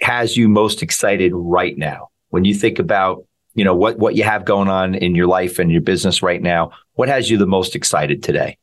has 0.00 0.36
you 0.36 0.48
most 0.48 0.82
excited 0.82 1.32
right 1.34 1.76
now? 1.76 2.08
When 2.30 2.44
you 2.44 2.54
think 2.54 2.78
about 2.78 3.24
you 3.54 3.64
know 3.64 3.74
what 3.74 3.98
what 3.98 4.14
you 4.14 4.22
have 4.22 4.44
going 4.44 4.68
on 4.68 4.94
in 4.94 5.14
your 5.14 5.26
life 5.26 5.58
and 5.58 5.72
your 5.72 5.80
business 5.80 6.22
right 6.22 6.40
now 6.40 6.70
what 6.94 7.08
has 7.08 7.28
you 7.28 7.36
the 7.36 7.46
most 7.46 7.74
excited 7.74 8.22
today? 8.22 8.56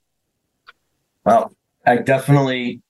Well 1.26 1.54
i 1.86 1.98
definitely 1.98 2.82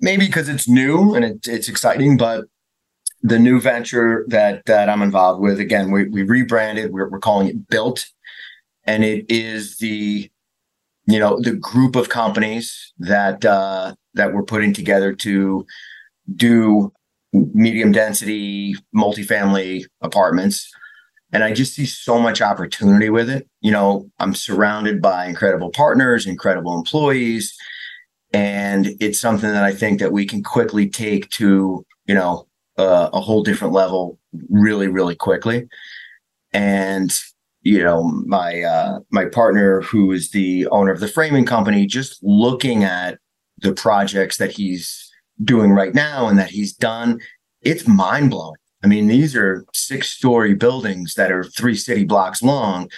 maybe 0.00 0.26
because 0.26 0.48
it's 0.48 0.68
new 0.68 1.14
and 1.14 1.24
it, 1.24 1.46
it's 1.46 1.68
exciting 1.68 2.16
but 2.16 2.46
the 3.22 3.38
new 3.38 3.60
venture 3.60 4.24
that 4.28 4.64
that 4.66 4.88
i'm 4.88 5.02
involved 5.02 5.40
with 5.40 5.60
again 5.60 5.90
we, 5.90 6.08
we 6.08 6.22
rebranded 6.22 6.92
we're, 6.92 7.08
we're 7.08 7.18
calling 7.18 7.48
it 7.48 7.68
built 7.68 8.06
and 8.84 9.04
it 9.04 9.24
is 9.28 9.78
the 9.78 10.30
you 11.06 11.18
know 11.18 11.40
the 11.40 11.52
group 11.52 11.96
of 11.96 12.08
companies 12.08 12.92
that 12.98 13.44
uh, 13.44 13.94
that 14.14 14.32
we're 14.32 14.42
putting 14.42 14.72
together 14.72 15.12
to 15.14 15.66
do 16.34 16.92
medium 17.32 17.92
density 17.92 18.74
multifamily 18.94 19.84
apartments. 20.00 20.70
And 21.34 21.42
i 21.42 21.52
just 21.52 21.74
see 21.74 21.86
so 21.86 22.18
much 22.18 22.42
opportunity 22.42 23.08
with 23.08 23.30
it. 23.30 23.48
You 23.60 23.72
know 23.72 24.10
i'm 24.18 24.34
surrounded 24.34 25.00
by 25.00 25.26
incredible 25.26 25.70
partners 25.70 26.26
incredible 26.26 26.76
employees 26.76 27.54
and 28.34 28.88
it's 29.00 29.20
something 29.20 29.50
that 29.50 29.64
i 29.64 29.72
think 29.72 29.98
that 30.00 30.12
we 30.12 30.26
can 30.26 30.42
quickly 30.42 30.88
take 30.88 31.30
to 31.30 31.84
you 32.06 32.14
know 32.14 32.46
uh, 32.78 33.10
a 33.12 33.20
whole 33.20 33.42
different 33.42 33.74
level 33.74 34.18
really 34.50 34.88
really 34.88 35.14
quickly. 35.14 35.68
And 36.52 37.12
you 37.62 37.82
know 37.82 38.02
my 38.26 38.62
uh, 38.62 39.00
my 39.10 39.26
partner 39.26 39.82
who 39.82 40.12
is 40.12 40.30
the 40.30 40.66
owner 40.68 40.90
of 40.90 41.00
the 41.00 41.08
framing 41.08 41.46
company 41.46 41.86
just 41.86 42.18
looking 42.22 42.84
at 42.84 43.18
the 43.62 43.72
projects 43.72 44.36
that 44.36 44.52
he's 44.52 45.10
doing 45.42 45.70
right 45.70 45.94
now 45.94 46.28
and 46.28 46.38
that 46.38 46.50
he's 46.50 46.72
done 46.72 47.20
it's 47.62 47.88
mind 47.88 48.30
blowing 48.30 48.56
i 48.84 48.86
mean 48.86 49.06
these 49.06 49.34
are 49.34 49.64
six 49.72 50.10
story 50.10 50.54
buildings 50.54 51.14
that 51.14 51.32
are 51.32 51.44
three 51.44 51.74
city 51.74 52.04
blocks 52.04 52.42
long 52.42 52.88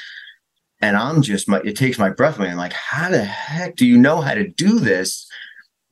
and 0.81 0.97
i'm 0.97 1.23
just 1.23 1.49
my 1.49 1.61
it 1.65 1.77
takes 1.77 1.99
my 1.99 2.11
breath 2.11 2.39
away 2.39 2.51
i'm 2.51 2.57
like 2.57 2.73
how 2.73 3.09
the 3.09 3.25
heck 3.25 3.77
do 3.77 3.87
you 3.87 3.99
know 3.99 4.21
how 4.21 4.35
to 4.35 4.49
do 4.49 4.79
this 4.79 5.27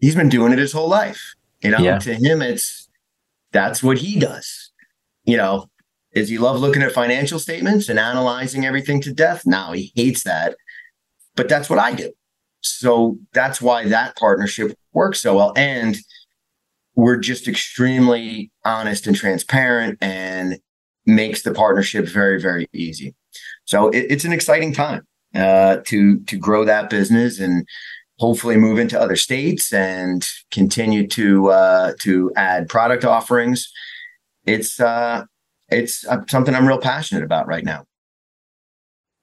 he's 0.01 0.17
been 0.17 0.29
doing 0.29 0.53
it 0.53 0.59
his 0.59 0.73
whole 0.73 0.89
life 0.89 1.35
you 1.63 1.71
know 1.71 1.79
yeah. 1.79 1.99
to 1.99 2.15
him 2.15 2.43
it's 2.43 2.89
that's 3.53 3.83
what 3.83 3.99
he 3.99 4.19
does 4.19 4.73
you 5.25 5.37
know 5.37 5.71
does 6.15 6.29
he 6.29 6.39
love 6.39 6.61
looking 6.61 6.83
at 6.83 6.93
financial 6.93 7.39
statements 7.39 7.89
and 7.89 7.99
analyzing 7.99 8.67
everything 8.67 9.01
to 9.03 9.13
death? 9.13 9.47
No, 9.47 9.73
he 9.73 9.93
hates 9.97 10.25
that. 10.25 10.57
But 11.37 11.49
that's 11.49 11.71
what 11.71 11.79
I 11.79 11.95
do. 11.95 12.13
So 12.63 13.19
that's 13.33 13.61
why 13.61 13.89
that 13.89 14.17
partnership 14.17 14.73
works 14.93 15.21
so 15.21 15.37
well. 15.37 15.53
And 15.57 15.97
we're 16.95 17.19
just 17.19 17.49
extremely 17.49 18.51
honest 18.65 19.07
and 19.07 19.17
transparent 19.17 19.99
and 20.01 20.59
makes 21.07 21.43
the 21.43 21.53
partnership 21.53 22.07
very, 22.07 22.41
very 22.41 22.67
easy. 22.73 23.15
So 23.65 23.89
it, 23.91 24.07
it's 24.11 24.25
an 24.25 24.33
exciting 24.33 24.73
time. 24.75 25.07
uh, 25.35 25.79
to 25.87 26.21
to 26.21 26.37
grow 26.37 26.65
that 26.65 26.91
business 26.91 27.41
and 27.41 27.67
hopefully 28.19 28.57
move 28.57 28.79
into 28.79 29.01
other 29.01 29.17
states 29.17 29.73
and 29.73 30.27
continue 30.51 31.07
to 31.09 31.49
uh, 31.51 31.93
to 32.01 32.33
add 32.37 32.69
product 32.69 33.05
offerings. 33.05 33.71
It's 34.47 34.81
uh, 34.81 35.25
it's 35.71 36.07
uh, 36.07 36.19
something 36.29 36.55
I'm 36.55 36.67
real 36.67 36.79
passionate 36.79 37.25
about 37.25 37.47
right 37.47 37.65
now. 37.65 37.85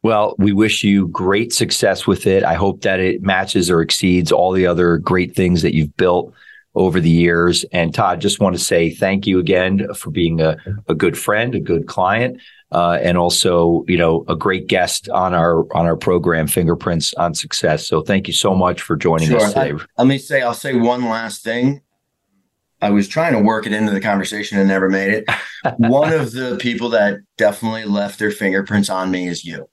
Well, 0.01 0.35
we 0.37 0.53
wish 0.53 0.83
you 0.83 1.07
great 1.09 1.51
success 1.51 2.07
with 2.07 2.25
it. 2.25 2.43
I 2.43 2.53
hope 2.53 2.81
that 2.81 2.99
it 2.99 3.21
matches 3.21 3.69
or 3.69 3.81
exceeds 3.81 4.31
all 4.31 4.53
the 4.53 4.65
other 4.65 4.97
great 4.97 5.35
things 5.35 5.61
that 5.61 5.75
you've 5.75 5.95
built 5.97 6.33
over 6.75 7.01
the 7.01 7.09
years. 7.09 7.65
And 7.73 7.93
Todd, 7.93 8.21
just 8.21 8.39
want 8.39 8.55
to 8.55 8.63
say 8.63 8.89
thank 8.89 9.27
you 9.27 9.39
again 9.39 9.93
for 9.93 10.11
being 10.11 10.39
a, 10.39 10.55
a 10.87 10.95
good 10.95 11.17
friend, 11.17 11.53
a 11.53 11.59
good 11.59 11.87
client, 11.87 12.39
uh, 12.71 12.99
and 13.01 13.17
also, 13.17 13.83
you 13.87 13.97
know, 13.97 14.23
a 14.29 14.35
great 14.35 14.67
guest 14.67 15.09
on 15.09 15.33
our 15.33 15.61
on 15.75 15.85
our 15.85 15.97
program, 15.97 16.47
Fingerprints 16.47 17.13
on 17.15 17.33
Success. 17.33 17.85
So 17.85 18.01
thank 18.01 18.27
you 18.27 18.33
so 18.33 18.55
much 18.55 18.81
for 18.81 18.95
joining 18.95 19.29
sure. 19.29 19.41
us 19.41 19.53
today. 19.53 19.71
I, 19.71 19.85
let 19.97 20.07
me 20.07 20.17
say, 20.17 20.41
I'll 20.41 20.53
say 20.53 20.75
one 20.75 21.03
last 21.03 21.43
thing. 21.43 21.81
I 22.81 22.91
was 22.91 23.09
trying 23.09 23.33
to 23.33 23.39
work 23.39 23.65
it 23.65 23.73
into 23.73 23.91
the 23.91 23.99
conversation 23.99 24.57
and 24.57 24.69
never 24.69 24.87
made 24.87 25.11
it. 25.11 25.25
one 25.77 26.13
of 26.13 26.31
the 26.31 26.57
people 26.61 26.89
that 26.91 27.19
definitely 27.37 27.83
left 27.83 28.19
their 28.19 28.31
fingerprints 28.31 28.89
on 28.89 29.11
me 29.11 29.27
is 29.27 29.43
you. 29.43 29.67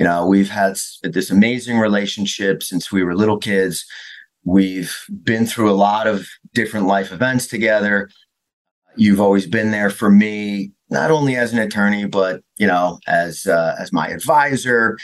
You 0.00 0.04
know, 0.04 0.24
we've 0.24 0.48
had 0.48 0.78
this 1.02 1.30
amazing 1.30 1.78
relationship 1.78 2.62
since 2.62 2.90
we 2.90 3.04
were 3.04 3.14
little 3.14 3.36
kids. 3.36 3.84
We've 4.44 4.96
been 5.24 5.44
through 5.44 5.70
a 5.70 5.76
lot 5.76 6.06
of 6.06 6.26
different 6.54 6.86
life 6.86 7.12
events 7.12 7.46
together. 7.46 8.08
You've 8.96 9.20
always 9.20 9.46
been 9.46 9.72
there 9.72 9.90
for 9.90 10.10
me, 10.10 10.72
not 10.88 11.10
only 11.10 11.36
as 11.36 11.52
an 11.52 11.58
attorney, 11.58 12.06
but 12.06 12.40
you 12.56 12.66
know, 12.66 12.98
as 13.06 13.46
uh, 13.46 13.76
as 13.78 13.92
my 13.92 14.08
advisor. 14.08 14.96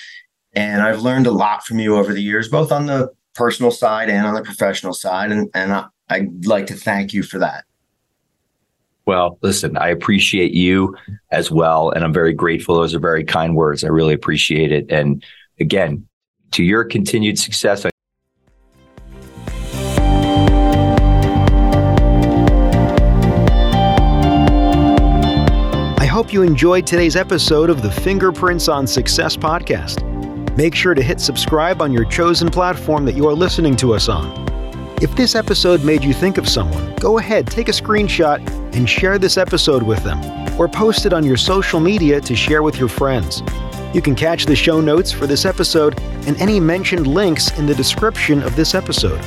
And 0.55 0.80
I've 0.80 1.03
learned 1.03 1.26
a 1.26 1.30
lot 1.30 1.66
from 1.66 1.78
you 1.78 1.97
over 1.97 2.14
the 2.14 2.22
years, 2.22 2.49
both 2.49 2.72
on 2.72 2.86
the 2.86 3.11
personal 3.34 3.70
side 3.70 4.09
and 4.09 4.26
on 4.26 4.32
the 4.32 4.42
professional 4.42 4.94
side. 4.94 5.30
And 5.30 5.51
and 5.53 5.74
I, 5.74 5.84
I'd 6.09 6.47
like 6.47 6.68
to 6.68 6.74
thank 6.74 7.12
you 7.12 7.22
for 7.22 7.38
that. 7.38 7.66
Well, 9.07 9.39
listen, 9.41 9.77
I 9.77 9.89
appreciate 9.89 10.53
you 10.53 10.97
as 11.31 11.51
well. 11.51 11.91
And 11.91 12.05
I'm 12.05 12.13
very 12.13 12.33
grateful. 12.33 12.75
Those 12.75 12.93
are 12.95 12.99
very 12.99 13.23
kind 13.25 13.55
words. 13.55 13.85
I 13.85 13.89
really 13.89 14.15
appreciate 14.15 14.73
it. 14.73 14.91
And 14.91 15.25
again, 15.61 16.09
to 16.53 16.65
your 16.65 16.85
continued 16.85 17.39
success. 17.39 17.87
I 25.99 26.05
hope 26.07 26.33
you 26.33 26.43
enjoyed 26.43 26.87
today's 26.87 27.15
episode 27.15 27.71
of 27.71 27.83
the 27.83 27.91
Fingerprints 27.91 28.69
on 28.69 28.87
Success 28.87 29.37
podcast. 29.37 30.05
Make 30.57 30.75
sure 30.75 30.95
to 30.95 31.03
hit 31.03 31.21
subscribe 31.21 31.81
on 31.81 31.93
your 31.93 32.07
chosen 32.07 32.49
platform 32.49 33.05
that 33.05 33.15
you 33.15 33.29
are 33.29 33.35
listening 33.35 33.77
to 33.77 33.95
us 33.95 34.09
on. 34.09 34.56
If 35.03 35.14
this 35.14 35.34
episode 35.34 35.84
made 35.84 36.03
you 36.03 36.14
think 36.14 36.38
of 36.38 36.49
someone, 36.49 36.94
go 36.94 37.18
ahead, 37.18 37.49
take 37.49 37.68
a 37.68 37.72
screenshot 37.72 38.38
and 38.74 38.88
share 38.88 39.18
this 39.18 39.36
episode 39.36 39.82
with 39.82 40.03
them, 40.05 40.18
or 40.59 40.68
post 40.68 41.05
it 41.05 41.12
on 41.12 41.22
your 41.22 41.36
social 41.36 41.80
media 41.80 42.18
to 42.22 42.34
share 42.34 42.62
with 42.62 42.78
your 42.78 42.88
friends. 42.88 43.42
You 43.92 44.01
can 44.01 44.14
catch 44.14 44.47
the 44.47 44.57
show 44.57 44.80
notes 44.80 45.12
for 45.12 45.26
this 45.26 45.44
episode 45.44 46.01
and 46.26 46.34
any 46.40 46.59
mentioned 46.61 47.07
links 47.07 47.51
in 47.59 47.66
the 47.66 47.74
description 47.74 48.42
of 48.42 48.57
this 48.57 48.74
episode. 48.74 49.20